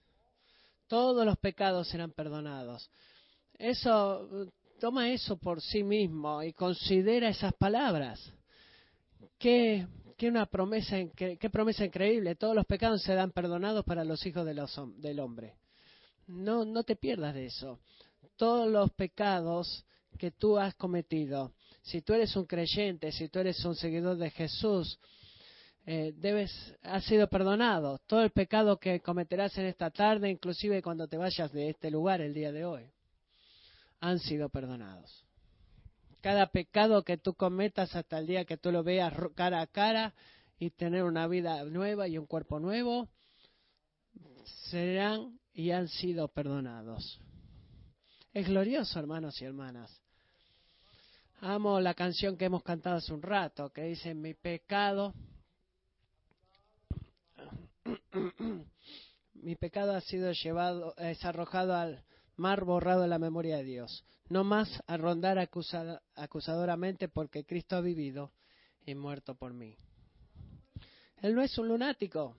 Todos 0.87 1.25
los 1.25 1.37
pecados 1.37 1.87
serán 1.87 2.11
perdonados. 2.11 2.89
Eso, 3.57 4.49
toma 4.79 5.09
eso 5.09 5.37
por 5.37 5.61
sí 5.61 5.83
mismo 5.83 6.43
y 6.43 6.53
considera 6.53 7.29
esas 7.29 7.53
palabras. 7.53 8.19
Qué, 9.37 9.87
qué 10.17 10.27
una 10.27 10.45
promesa, 10.45 10.97
qué 11.15 11.49
promesa 11.49 11.85
increíble. 11.85 12.35
Todos 12.35 12.55
los 12.55 12.65
pecados 12.65 13.01
serán 13.01 13.31
perdonados 13.31 13.83
para 13.83 14.03
los 14.03 14.25
hijos 14.25 14.45
de 14.45 14.53
los, 14.53 14.79
del 14.97 15.19
hombre. 15.19 15.55
No, 16.27 16.65
no 16.65 16.83
te 16.83 16.95
pierdas 16.95 17.33
de 17.33 17.47
eso. 17.47 17.79
Todos 18.35 18.69
los 18.69 18.91
pecados 18.91 19.85
que 20.17 20.31
tú 20.31 20.57
has 20.57 20.75
cometido 20.75 21.53
si 21.85 22.01
tú 22.01 22.13
eres 22.13 22.35
un 22.35 22.45
creyente, 22.45 23.11
si 23.11 23.29
tú 23.29 23.39
eres 23.39 23.63
un 23.63 23.75
seguidor 23.75 24.17
de 24.17 24.31
Jesús, 24.31 24.99
eh, 25.85 26.13
debes, 26.17 26.51
has 26.81 27.03
sido 27.03 27.27
perdonado. 27.29 27.99
Todo 28.07 28.23
el 28.23 28.31
pecado 28.31 28.79
que 28.79 29.01
cometerás 29.01 29.55
en 29.59 29.67
esta 29.67 29.91
tarde, 29.91 30.31
inclusive 30.31 30.81
cuando 30.81 31.07
te 31.07 31.17
vayas 31.17 31.51
de 31.51 31.69
este 31.69 31.91
lugar 31.91 32.21
el 32.21 32.33
día 32.33 32.51
de 32.51 32.65
hoy, 32.65 32.89
han 33.99 34.17
sido 34.17 34.49
perdonados. 34.49 35.25
Cada 36.21 36.47
pecado 36.47 37.03
que 37.03 37.17
tú 37.17 37.35
cometas 37.35 37.95
hasta 37.95 38.17
el 38.17 38.25
día 38.25 38.45
que 38.45 38.57
tú 38.57 38.71
lo 38.71 38.83
veas 38.83 39.13
cara 39.35 39.61
a 39.61 39.67
cara 39.67 40.15
y 40.57 40.71
tener 40.71 41.03
una 41.03 41.27
vida 41.27 41.63
nueva 41.65 42.07
y 42.07 42.17
un 42.17 42.25
cuerpo 42.25 42.59
nuevo, 42.59 43.09
serán 44.71 45.39
y 45.53 45.69
han 45.69 45.87
sido 45.87 46.29
perdonados. 46.29 47.19
Es 48.33 48.47
glorioso, 48.47 48.97
hermanos 48.97 49.39
y 49.39 49.45
hermanas. 49.45 50.01
Amo 51.47 51.79
la 51.79 51.93
canción 51.93 52.37
que 52.37 52.45
hemos 52.45 52.63
cantado 52.63 52.95
hace 52.95 53.13
un 53.13 53.21
rato, 53.21 53.71
que 53.71 53.83
dice, 53.83 54.15
mi 54.15 54.33
pecado, 54.33 55.13
mi 59.35 59.55
pecado 59.55 59.93
ha 59.93 60.01
sido 60.01 60.31
llevado, 60.31 60.95
es 60.97 61.23
arrojado 61.23 61.75
al 61.75 62.03
mar 62.35 62.65
borrado 62.65 63.03
de 63.03 63.09
la 63.09 63.19
memoria 63.19 63.57
de 63.57 63.63
Dios. 63.63 64.03
No 64.27 64.43
más 64.43 64.81
a 64.87 64.97
rondar 64.97 65.37
acusadoramente 65.37 67.09
porque 67.09 67.45
Cristo 67.45 67.75
ha 67.75 67.81
vivido 67.81 68.31
y 68.83 68.95
muerto 68.95 69.35
por 69.35 69.53
mí. 69.53 69.77
Él 71.21 71.35
no 71.35 71.43
es 71.43 71.55
un 71.59 71.67
lunático. 71.67 72.35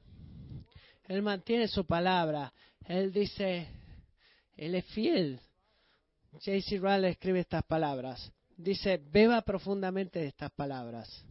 Él 1.05 1.23
mantiene 1.23 1.69
su 1.69 1.87
palabra. 1.87 2.53
Él 2.85 3.13
dice, 3.13 3.69
Él 4.57 4.75
es 4.75 4.85
fiel. 4.87 5.39
J.C. 6.33 6.79
Rowell 6.79 7.05
escribe 7.05 7.39
estas 7.39 7.63
palabras. 7.63 8.33
Dice, 8.57 9.01
beba 9.11 9.43
profundamente 9.43 10.19
de 10.19 10.29
estas 10.29 10.51
palabras. 10.51 11.25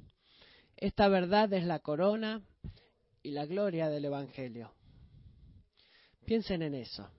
Esta 0.77 1.07
verdad 1.07 1.51
es 1.53 1.65
la 1.65 1.79
corona 1.79 2.41
y 3.23 3.31
la 3.31 3.45
gloria 3.45 3.89
del 3.89 4.05
Evangelio. 4.05 4.71
Piensen 6.25 6.61
en 6.61 6.75
eso. 6.75 7.09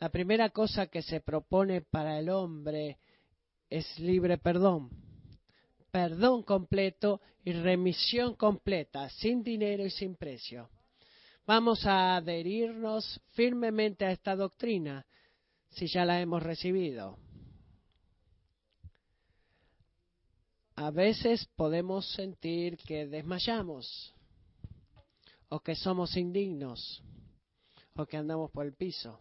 La 0.00 0.08
primera 0.08 0.50
cosa 0.50 0.88
que 0.88 1.02
se 1.02 1.20
propone 1.20 1.82
para 1.82 2.18
el 2.18 2.28
hombre 2.28 2.98
es 3.70 3.98
libre 4.00 4.38
perdón. 4.38 4.90
Perdón 5.92 6.42
completo 6.42 7.20
y 7.44 7.52
remisión 7.52 8.34
completa, 8.34 9.08
sin 9.10 9.44
dinero 9.44 9.84
y 9.84 9.90
sin 9.90 10.16
precio. 10.16 10.70
Vamos 11.46 11.86
a 11.86 12.16
adherirnos 12.16 13.20
firmemente 13.30 14.04
a 14.04 14.10
esta 14.10 14.34
doctrina 14.34 15.06
si 15.70 15.86
ya 15.86 16.04
la 16.04 16.20
hemos 16.20 16.42
recibido. 16.42 17.18
A 20.74 20.90
veces 20.90 21.46
podemos 21.56 22.10
sentir 22.14 22.76
que 22.78 23.06
desmayamos 23.06 24.14
o 25.48 25.60
que 25.60 25.74
somos 25.74 26.16
indignos 26.16 27.02
o 27.94 28.06
que 28.06 28.16
andamos 28.16 28.50
por 28.50 28.64
el 28.64 28.72
piso. 28.74 29.20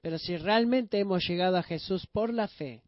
Pero 0.00 0.18
si 0.18 0.36
realmente 0.36 0.98
hemos 0.98 1.26
llegado 1.26 1.56
a 1.56 1.62
Jesús 1.62 2.06
por 2.06 2.32
la 2.32 2.48
fe, 2.48 2.82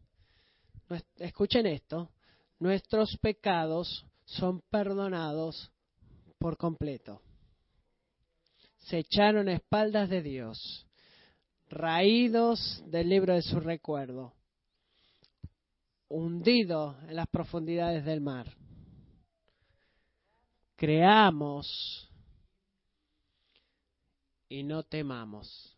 escuchen 1.17 1.65
esto, 1.65 2.11
nuestros 2.59 3.17
pecados 3.17 4.05
son 4.25 4.61
perdonados 4.69 5.71
por 6.37 6.57
completo. 6.57 7.21
Se 8.79 8.99
echaron 8.99 9.47
a 9.49 9.53
espaldas 9.53 10.09
de 10.09 10.21
Dios, 10.21 10.85
raídos 11.69 12.83
del 12.87 13.09
libro 13.09 13.33
de 13.33 13.41
su 13.41 13.59
recuerdo, 13.59 14.33
hundidos 16.09 16.95
en 17.03 17.15
las 17.15 17.27
profundidades 17.27 18.05
del 18.05 18.21
mar. 18.21 18.47
Creamos 20.75 22.07
y 24.49 24.63
no 24.63 24.83
temamos. 24.83 25.75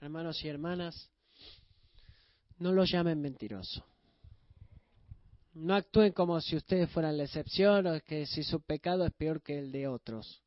Hermanos 0.00 0.42
y 0.44 0.48
hermanas, 0.48 1.10
no 2.58 2.72
lo 2.72 2.84
llamen 2.84 3.20
mentiroso. 3.20 3.84
No 5.54 5.74
actúen 5.74 6.12
como 6.12 6.40
si 6.40 6.56
ustedes 6.56 6.90
fueran 6.90 7.16
la 7.16 7.24
excepción 7.24 7.86
o 7.86 8.00
que 8.00 8.26
si 8.26 8.42
su 8.44 8.60
pecado 8.60 9.04
es 9.04 9.12
peor 9.12 9.42
que 9.42 9.58
el 9.58 9.72
de 9.72 9.88
otros. 9.88 10.42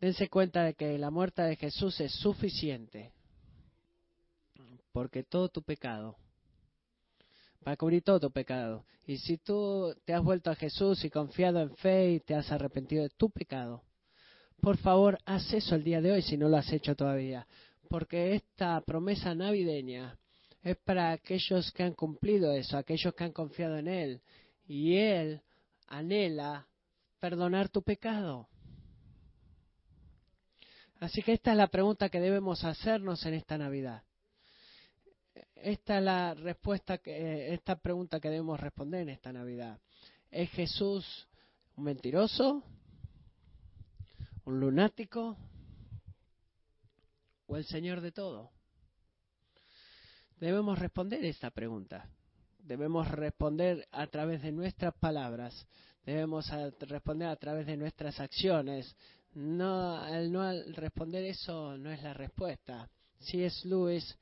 Dense 0.00 0.28
cuenta 0.28 0.64
de 0.64 0.74
que 0.74 0.98
la 0.98 1.10
muerte 1.10 1.42
de 1.42 1.56
Jesús 1.56 2.00
es 2.00 2.12
suficiente. 2.12 3.13
Porque 4.94 5.24
todo 5.24 5.48
tu 5.48 5.60
pecado, 5.60 6.16
para 7.64 7.76
cubrir 7.76 8.04
todo 8.04 8.20
tu 8.20 8.30
pecado. 8.30 8.84
Y 9.08 9.18
si 9.18 9.38
tú 9.38 9.92
te 10.04 10.14
has 10.14 10.22
vuelto 10.22 10.52
a 10.52 10.54
Jesús 10.54 11.04
y 11.04 11.10
confiado 11.10 11.60
en 11.60 11.74
fe 11.74 12.12
y 12.12 12.20
te 12.20 12.36
has 12.36 12.52
arrepentido 12.52 13.02
de 13.02 13.08
tu 13.08 13.28
pecado, 13.28 13.82
por 14.60 14.76
favor, 14.76 15.18
haz 15.24 15.52
eso 15.52 15.74
el 15.74 15.82
día 15.82 16.00
de 16.00 16.12
hoy 16.12 16.22
si 16.22 16.36
no 16.36 16.48
lo 16.48 16.58
has 16.58 16.72
hecho 16.72 16.94
todavía. 16.94 17.44
Porque 17.88 18.36
esta 18.36 18.80
promesa 18.82 19.34
navideña 19.34 20.16
es 20.62 20.76
para 20.76 21.10
aquellos 21.10 21.72
que 21.72 21.82
han 21.82 21.94
cumplido 21.94 22.52
eso, 22.52 22.76
aquellos 22.76 23.12
que 23.14 23.24
han 23.24 23.32
confiado 23.32 23.76
en 23.76 23.88
Él. 23.88 24.22
Y 24.64 24.94
Él 24.94 25.42
anhela 25.88 26.68
perdonar 27.18 27.68
tu 27.68 27.82
pecado. 27.82 28.48
Así 31.00 31.20
que 31.20 31.32
esta 31.32 31.50
es 31.50 31.56
la 31.56 31.66
pregunta 31.66 32.10
que 32.10 32.20
debemos 32.20 32.62
hacernos 32.62 33.26
en 33.26 33.34
esta 33.34 33.58
Navidad. 33.58 34.04
Esta 35.64 35.96
es 35.96 36.04
la 36.04 36.34
respuesta 36.34 36.98
que 36.98 37.54
esta 37.54 37.76
pregunta 37.76 38.20
que 38.20 38.28
debemos 38.28 38.60
responder 38.60 39.00
en 39.00 39.08
esta 39.08 39.32
Navidad. 39.32 39.80
¿Es 40.30 40.50
Jesús 40.50 41.26
un 41.78 41.84
mentiroso? 41.84 42.62
¿Un 44.44 44.60
lunático? 44.60 45.38
¿O 47.46 47.56
el 47.56 47.64
Señor 47.64 48.02
de 48.02 48.12
todo? 48.12 48.50
Debemos 50.38 50.78
responder 50.78 51.24
esta 51.24 51.50
pregunta. 51.50 52.10
Debemos 52.58 53.10
responder 53.10 53.88
a 53.90 54.06
través 54.08 54.42
de 54.42 54.52
nuestras 54.52 54.92
palabras. 54.92 55.66
Debemos 56.04 56.46
responder 56.78 57.28
a 57.28 57.36
través 57.36 57.64
de 57.64 57.78
nuestras 57.78 58.20
acciones. 58.20 58.94
No, 59.32 60.06
el 60.08 60.30
no 60.30 60.42
responder 60.74 61.24
eso 61.24 61.78
no 61.78 61.90
es 61.90 62.02
la 62.02 62.12
respuesta. 62.12 62.86
Si 63.18 63.42
es 63.42 63.64
Luis, 63.64 64.14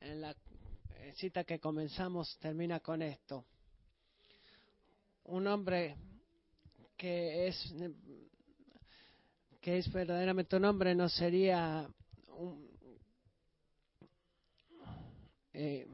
en 0.00 0.22
la 0.22 0.34
cita 1.14 1.44
que 1.44 1.58
comenzamos 1.58 2.38
termina 2.38 2.80
con 2.80 3.02
esto. 3.02 3.44
Un 5.24 5.46
hombre 5.46 5.96
que 6.96 7.48
es 7.48 7.74
que 9.60 9.78
es 9.78 9.92
verdaderamente 9.92 10.56
un 10.56 10.64
hombre 10.64 10.94
no 10.94 11.08
sería 11.08 11.88
un, 12.28 12.70
eh, 15.52 15.86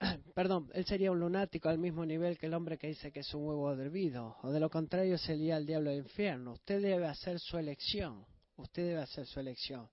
perdón, 0.34 0.70
él 0.74 0.84
sería 0.84 1.12
un 1.12 1.20
lunático 1.20 1.68
al 1.68 1.78
mismo 1.78 2.04
nivel 2.04 2.38
que 2.38 2.46
el 2.46 2.54
hombre 2.54 2.78
que 2.78 2.88
dice 2.88 3.12
que 3.12 3.20
es 3.20 3.34
un 3.34 3.46
huevo 3.46 3.72
hervido, 3.72 4.36
o 4.42 4.50
de 4.50 4.60
lo 4.60 4.70
contrario 4.70 5.16
sería 5.18 5.56
el 5.56 5.66
diablo 5.66 5.90
del 5.90 6.00
infierno. 6.00 6.52
Usted 6.52 6.82
debe 6.82 7.06
hacer 7.06 7.38
su 7.38 7.58
elección, 7.58 8.24
usted 8.56 8.88
debe 8.88 9.02
hacer 9.02 9.26
su 9.26 9.40
elección. 9.40 9.88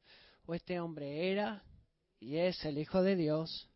O 0.45 0.53
este 0.53 0.79
hombre 0.79 1.31
era 1.31 1.63
y 2.19 2.37
es 2.37 2.63
el 2.65 2.77
Hijo 2.77 3.01
de 3.01 3.15
Dios, 3.15 3.69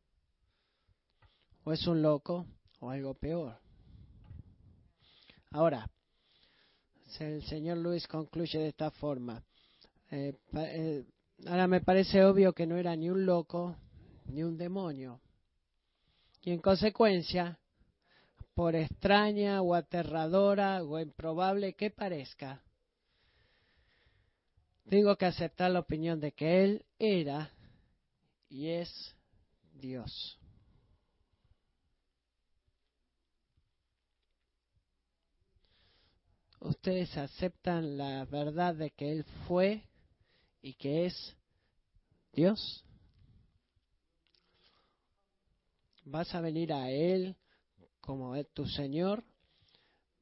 o 1.64 1.74
es 1.74 1.86
un 1.88 2.02
loco, 2.02 2.46
o 2.80 2.90
algo 2.90 3.14
peor. 3.14 3.60
Ahora, 5.52 5.90
el 7.20 7.44
señor 7.44 7.78
Luis 7.78 8.08
concluye 8.08 8.58
de 8.58 8.70
esta 8.70 8.90
forma. 8.90 9.44
Eh, 10.10 10.34
eh, 10.54 11.06
ahora 11.46 11.68
me 11.68 11.82
parece 11.82 12.24
obvio 12.24 12.54
que 12.54 12.66
no 12.66 12.78
era 12.78 12.96
ni 12.96 13.10
un 13.10 13.26
loco, 13.26 13.76
ni 14.26 14.44
un 14.44 14.58
demonio. 14.58 15.20
Y 16.42 16.52
en 16.52 16.62
consecuencia, 16.62 17.60
por 18.56 18.76
extraña 18.76 19.62
o 19.62 19.76
aterradora 19.76 20.84
o 20.84 21.00
improbable 21.00 21.74
que 21.74 21.92
parezca, 21.92 22.64
tengo 24.90 25.16
que 25.16 25.26
aceptar 25.26 25.72
la 25.72 25.80
opinión 25.80 26.20
de 26.20 26.32
que 26.32 26.64
Él 26.64 26.86
era 26.98 27.52
y 28.52 28.68
es 28.68 29.16
Dios. 29.74 30.38
Ustedes 36.60 37.18
aceptan 37.18 37.98
la 37.98 38.26
verdad 38.26 38.76
de 38.76 38.92
que 38.92 39.12
Él 39.12 39.24
fue 39.48 39.84
y 40.62 40.76
que 40.76 41.08
es 41.08 41.36
Dios. 42.34 42.86
vas 46.04 46.34
a 46.36 46.42
venir 46.42 46.74
a 46.74 46.90
Él 46.90 47.36
como 48.02 48.44
tu 48.46 48.66
Señor, 48.66 49.24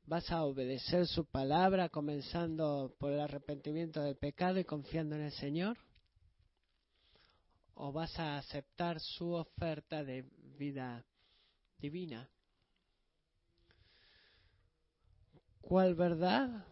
vas 0.03 0.29
a 0.31 0.43
obedecer 0.43 1.07
su 1.07 1.25
palabra 1.25 1.89
comenzando 1.89 2.93
por 2.99 3.11
el 3.11 3.19
arrepentimiento 3.21 4.01
del 4.01 4.15
pecado 4.15 4.59
y 4.59 4.65
confiando 4.65 5.15
en 5.15 5.23
el 5.23 5.31
Señor, 5.31 5.77
o 7.81 7.93
vas 7.93 8.19
a 8.19 8.37
aceptar 8.37 8.99
su 8.99 9.31
oferta 9.31 10.03
de 10.03 10.25
vida 10.57 11.05
divina. 11.77 12.29
¿Cuál 15.61 15.95
verdad? 15.95 16.65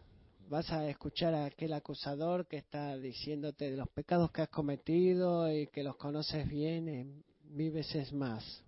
Vas 0.50 0.70
a 0.70 0.86
escuchar 0.88 1.34
a 1.34 1.46
aquel 1.46 1.72
acusador 1.72 2.46
que 2.46 2.58
está 2.58 2.96
diciéndote 2.98 3.70
de 3.70 3.76
los 3.78 3.88
pecados 3.88 4.30
que 4.32 4.42
has 4.42 4.48
cometido 4.48 5.50
y 5.50 5.66
que 5.68 5.82
los 5.82 5.96
conoces 5.96 6.46
bien 6.46 6.88
en 6.88 7.24
mil 7.44 7.70
veces 7.70 8.12
más 8.12 8.62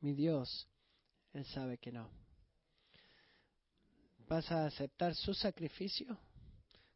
mi 0.00 0.14
Dios, 0.14 0.66
Él 1.34 1.44
sabe 1.44 1.76
que 1.76 1.92
no. 1.92 2.08
¿Vas 4.26 4.50
a 4.50 4.64
aceptar 4.64 5.14
su 5.14 5.34
sacrificio 5.34 6.16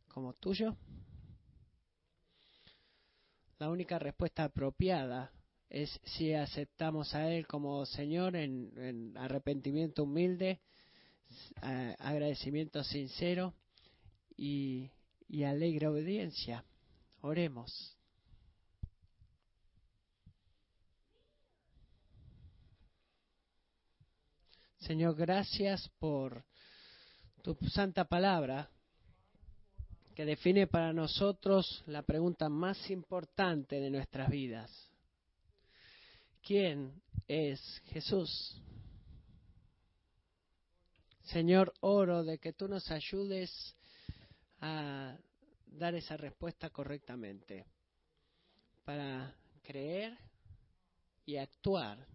como 0.08 0.32
tuyo? 0.32 0.74
La 3.64 3.70
única 3.70 3.98
respuesta 3.98 4.44
apropiada 4.44 5.32
es 5.70 5.98
si 6.04 6.34
aceptamos 6.34 7.14
a 7.14 7.30
Él 7.32 7.46
como 7.46 7.86
Señor 7.86 8.36
en, 8.36 9.16
arrepentimiento 9.16 10.02
humilde, 10.02 10.60
agradecimiento 11.98 12.84
sincero 12.84 13.54
y 14.36 14.90
alegre 15.46 15.86
obediencia. 15.86 16.62
Oremos. 17.22 17.96
Señor, 24.80 25.16
gracias 25.16 25.88
por 25.98 26.44
tu 27.42 27.56
santa 27.70 28.04
palabra 28.04 28.70
que 30.14 30.24
define 30.24 30.66
para 30.66 30.92
nosotros 30.92 31.82
la 31.86 32.02
pregunta 32.02 32.48
más 32.48 32.90
importante 32.90 33.80
de 33.80 33.90
nuestras 33.90 34.30
vidas. 34.30 34.70
¿Quién 36.42 37.02
es 37.26 37.60
Jesús? 37.86 38.60
Señor, 41.22 41.72
oro 41.80 42.22
de 42.22 42.38
que 42.38 42.52
tú 42.52 42.68
nos 42.68 42.90
ayudes 42.90 43.74
a 44.60 45.16
dar 45.66 45.94
esa 45.94 46.16
respuesta 46.16 46.70
correctamente 46.70 47.66
para 48.84 49.34
creer 49.62 50.16
y 51.26 51.36
actuar 51.36 52.06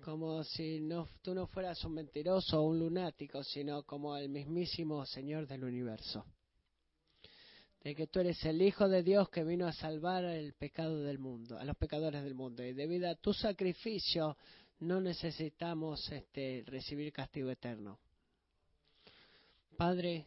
como 0.00 0.42
si 0.44 0.80
no, 0.80 1.06
tú 1.20 1.34
no 1.34 1.46
fueras 1.46 1.84
un 1.84 1.92
mentiroso 1.92 2.58
o 2.58 2.68
un 2.68 2.78
lunático, 2.78 3.44
sino 3.44 3.82
como 3.82 4.16
el 4.16 4.30
mismísimo 4.30 5.04
Señor 5.04 5.46
del 5.46 5.64
universo. 5.64 6.24
De 7.82 7.94
que 7.94 8.06
tú 8.06 8.20
eres 8.20 8.44
el 8.44 8.60
Hijo 8.60 8.88
de 8.88 9.02
Dios 9.02 9.30
que 9.30 9.42
vino 9.42 9.66
a 9.66 9.72
salvar 9.72 10.24
el 10.24 10.52
pecado 10.52 11.02
del 11.02 11.18
mundo, 11.18 11.58
a 11.58 11.64
los 11.64 11.76
pecadores 11.76 12.22
del 12.22 12.34
mundo. 12.34 12.62
Y 12.62 12.74
debido 12.74 13.08
a 13.08 13.14
tu 13.14 13.32
sacrificio 13.32 14.36
no 14.80 15.00
necesitamos 15.00 16.10
este, 16.10 16.62
recibir 16.66 17.12
castigo 17.12 17.50
eterno. 17.50 17.98
Padre, 19.76 20.26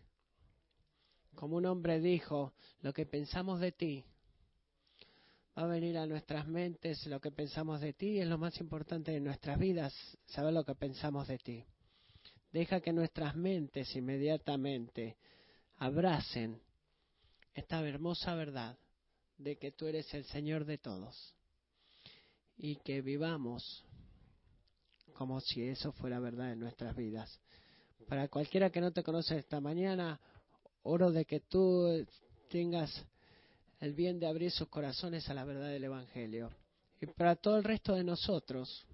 como 1.35 1.57
un 1.57 1.65
hombre 1.65 1.99
dijo, 1.99 2.53
lo 2.81 2.93
que 2.93 3.05
pensamos 3.05 3.59
de 3.59 3.71
ti 3.71 4.03
va 5.57 5.63
a 5.63 5.67
venir 5.67 5.97
a 5.97 6.07
nuestras 6.07 6.47
mentes, 6.47 7.05
lo 7.05 7.19
que 7.19 7.31
pensamos 7.31 7.81
de 7.81 7.93
ti 7.93 8.19
es 8.19 8.27
lo 8.27 8.39
más 8.39 8.59
importante 8.59 9.11
de 9.11 9.19
nuestras 9.19 9.59
vidas, 9.59 9.93
saber 10.25 10.53
lo 10.53 10.63
que 10.63 10.73
pensamos 10.73 11.27
de 11.27 11.37
ti. 11.37 11.65
Deja 12.51 12.81
que 12.81 12.93
nuestras 12.93 13.35
mentes 13.35 13.95
inmediatamente 13.95 15.17
abracen 15.77 16.59
esta 17.53 17.81
hermosa 17.87 18.35
verdad 18.35 18.77
de 19.37 19.57
que 19.57 19.71
tú 19.71 19.87
eres 19.87 20.13
el 20.13 20.25
Señor 20.25 20.65
de 20.65 20.77
todos 20.77 21.33
y 22.57 22.77
que 22.77 23.01
vivamos 23.01 23.83
como 25.13 25.39
si 25.41 25.67
eso 25.67 25.91
fuera 25.91 26.19
verdad 26.19 26.51
en 26.51 26.59
nuestras 26.59 26.95
vidas. 26.95 27.39
Para 28.07 28.27
cualquiera 28.27 28.69
que 28.69 28.81
no 28.81 28.91
te 28.91 29.03
conoce 29.03 29.37
esta 29.37 29.59
mañana, 29.59 30.19
oro 30.83 31.11
de 31.11 31.25
que 31.25 31.39
tú 31.39 32.05
tengas 32.49 33.05
el 33.79 33.93
bien 33.93 34.19
de 34.19 34.27
abrir 34.27 34.51
sus 34.51 34.67
corazones 34.67 35.29
a 35.29 35.33
la 35.33 35.43
verdad 35.43 35.69
del 35.69 35.83
Evangelio. 35.83 36.51
Y 37.01 37.05
para 37.07 37.35
todo 37.35 37.57
el 37.57 37.63
resto 37.63 37.95
de 37.95 38.03
nosotros, 38.03 38.85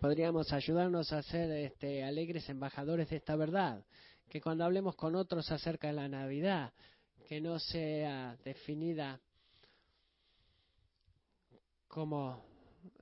podríamos 0.00 0.52
ayudarnos 0.52 1.12
a 1.12 1.22
ser 1.22 1.50
este, 1.52 2.02
alegres 2.02 2.48
embajadores 2.48 3.08
de 3.10 3.16
esta 3.16 3.36
verdad, 3.36 3.84
que 4.28 4.40
cuando 4.40 4.64
hablemos 4.64 4.96
con 4.96 5.14
otros 5.14 5.50
acerca 5.52 5.88
de 5.88 5.92
la 5.94 6.08
Navidad, 6.08 6.72
que 7.28 7.40
no 7.40 7.58
sea 7.58 8.36
definida 8.44 9.20
como 11.88 12.42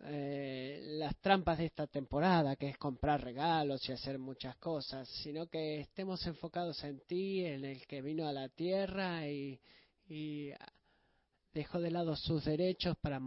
eh, 0.05 0.81
las 0.99 1.17
trampas 1.21 1.59
de 1.59 1.67
esta 1.67 1.87
temporada, 1.87 2.57
que 2.57 2.69
es 2.69 2.79
comprar 2.79 3.23
regalos 3.23 3.89
y 3.89 3.93
hacer 3.93 4.19
muchas 4.19 4.57
cosas, 4.57 5.09
sino 5.23 5.47
que 5.47 5.81
estemos 5.81 6.25
enfocados 6.27 6.83
en 6.85 7.01
ti, 7.01 7.45
en 7.45 7.65
el 7.65 7.87
que 7.87 8.03
vino 8.03 8.27
a 8.29 8.33
la 8.33 8.49
tierra 8.49 9.27
y, 9.29 9.61
y 10.09 10.51
dejó 11.53 11.81
de 11.81 11.91
lado 11.91 12.15
sus 12.17 12.45
derechos 12.45 12.97
para 12.99 13.21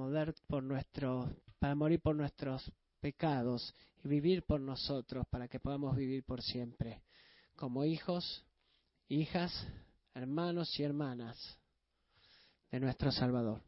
por 0.48 0.64
para 1.60 1.76
morir 1.76 2.02
por 2.02 2.16
nuestros 2.16 2.72
pecados 3.00 3.74
y 4.04 4.08
vivir 4.08 4.43
por 4.43 4.62
nosotros 4.62 5.26
para 5.30 5.48
que 5.48 5.60
podamos 5.60 5.96
vivir 5.96 6.24
por 6.24 6.41
siempre 6.41 7.02
como 7.56 7.86
hijos, 7.86 8.43
hijas, 9.08 9.52
hermanos 10.16 10.80
y 10.80 10.84
hermanas 10.84 11.59
de 12.72 12.80
nuestro 12.80 13.11
Salvador. 13.11 13.61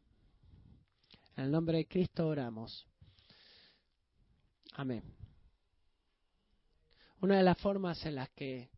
En 1.36 1.44
el 1.44 1.50
nombre 1.50 1.78
de 1.78 1.86
Cristo 1.86 2.26
oramos. 2.26 2.86
Amén. 4.72 5.04
Una 7.20 7.36
de 7.36 7.42
las 7.42 7.58
formas 7.58 8.04
en 8.06 8.14
las 8.14 8.30
que 8.30 8.70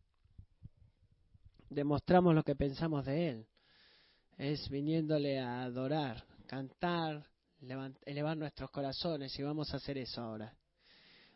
demostramos 1.69 2.35
lo 2.35 2.43
que 2.43 2.55
pensamos 2.55 3.05
de 3.05 3.29
Él 3.29 3.47
es 4.37 4.67
viniéndole 4.69 5.39
a 5.39 5.63
adorar, 5.63 6.25
cantar, 6.47 7.25
elevar 8.05 8.35
nuestros 8.35 8.69
corazones 8.69 9.37
y 9.39 9.43
vamos 9.43 9.73
a 9.73 9.77
hacer 9.77 9.97
eso 9.97 10.21
ahora. 10.21 10.53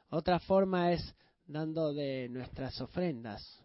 Otra 0.09 0.39
forma 0.39 0.91
es 0.91 1.15
dando 1.47 1.93
de 1.93 2.27
nuestras 2.29 2.81
ofrendas, 2.81 3.61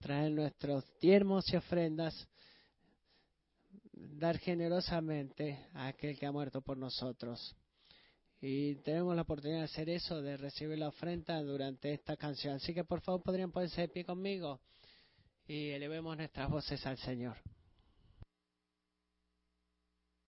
traer 0.00 0.32
nuestros 0.32 0.84
diezmos 1.00 1.52
y 1.52 1.56
ofrendas 1.56 2.28
dar 3.92 4.38
generosamente 4.38 5.66
a 5.74 5.88
aquel 5.88 6.18
que 6.18 6.26
ha 6.26 6.32
muerto 6.32 6.62
por 6.62 6.76
nosotros. 6.76 7.54
Y 8.40 8.76
tenemos 8.76 9.14
la 9.14 9.22
oportunidad 9.22 9.58
de 9.58 9.64
hacer 9.64 9.90
eso, 9.90 10.22
de 10.22 10.36
recibir 10.36 10.78
la 10.78 10.88
ofrenda 10.88 11.42
durante 11.42 11.92
esta 11.92 12.16
canción. 12.16 12.54
Así 12.54 12.72
que 12.72 12.84
por 12.84 13.02
favor 13.02 13.22
podrían 13.22 13.52
ponerse 13.52 13.82
de 13.82 13.88
pie 13.88 14.04
conmigo 14.04 14.60
y 15.46 15.70
elevemos 15.70 16.16
nuestras 16.16 16.48
voces 16.48 16.84
al 16.86 16.96
Señor. 16.98 17.36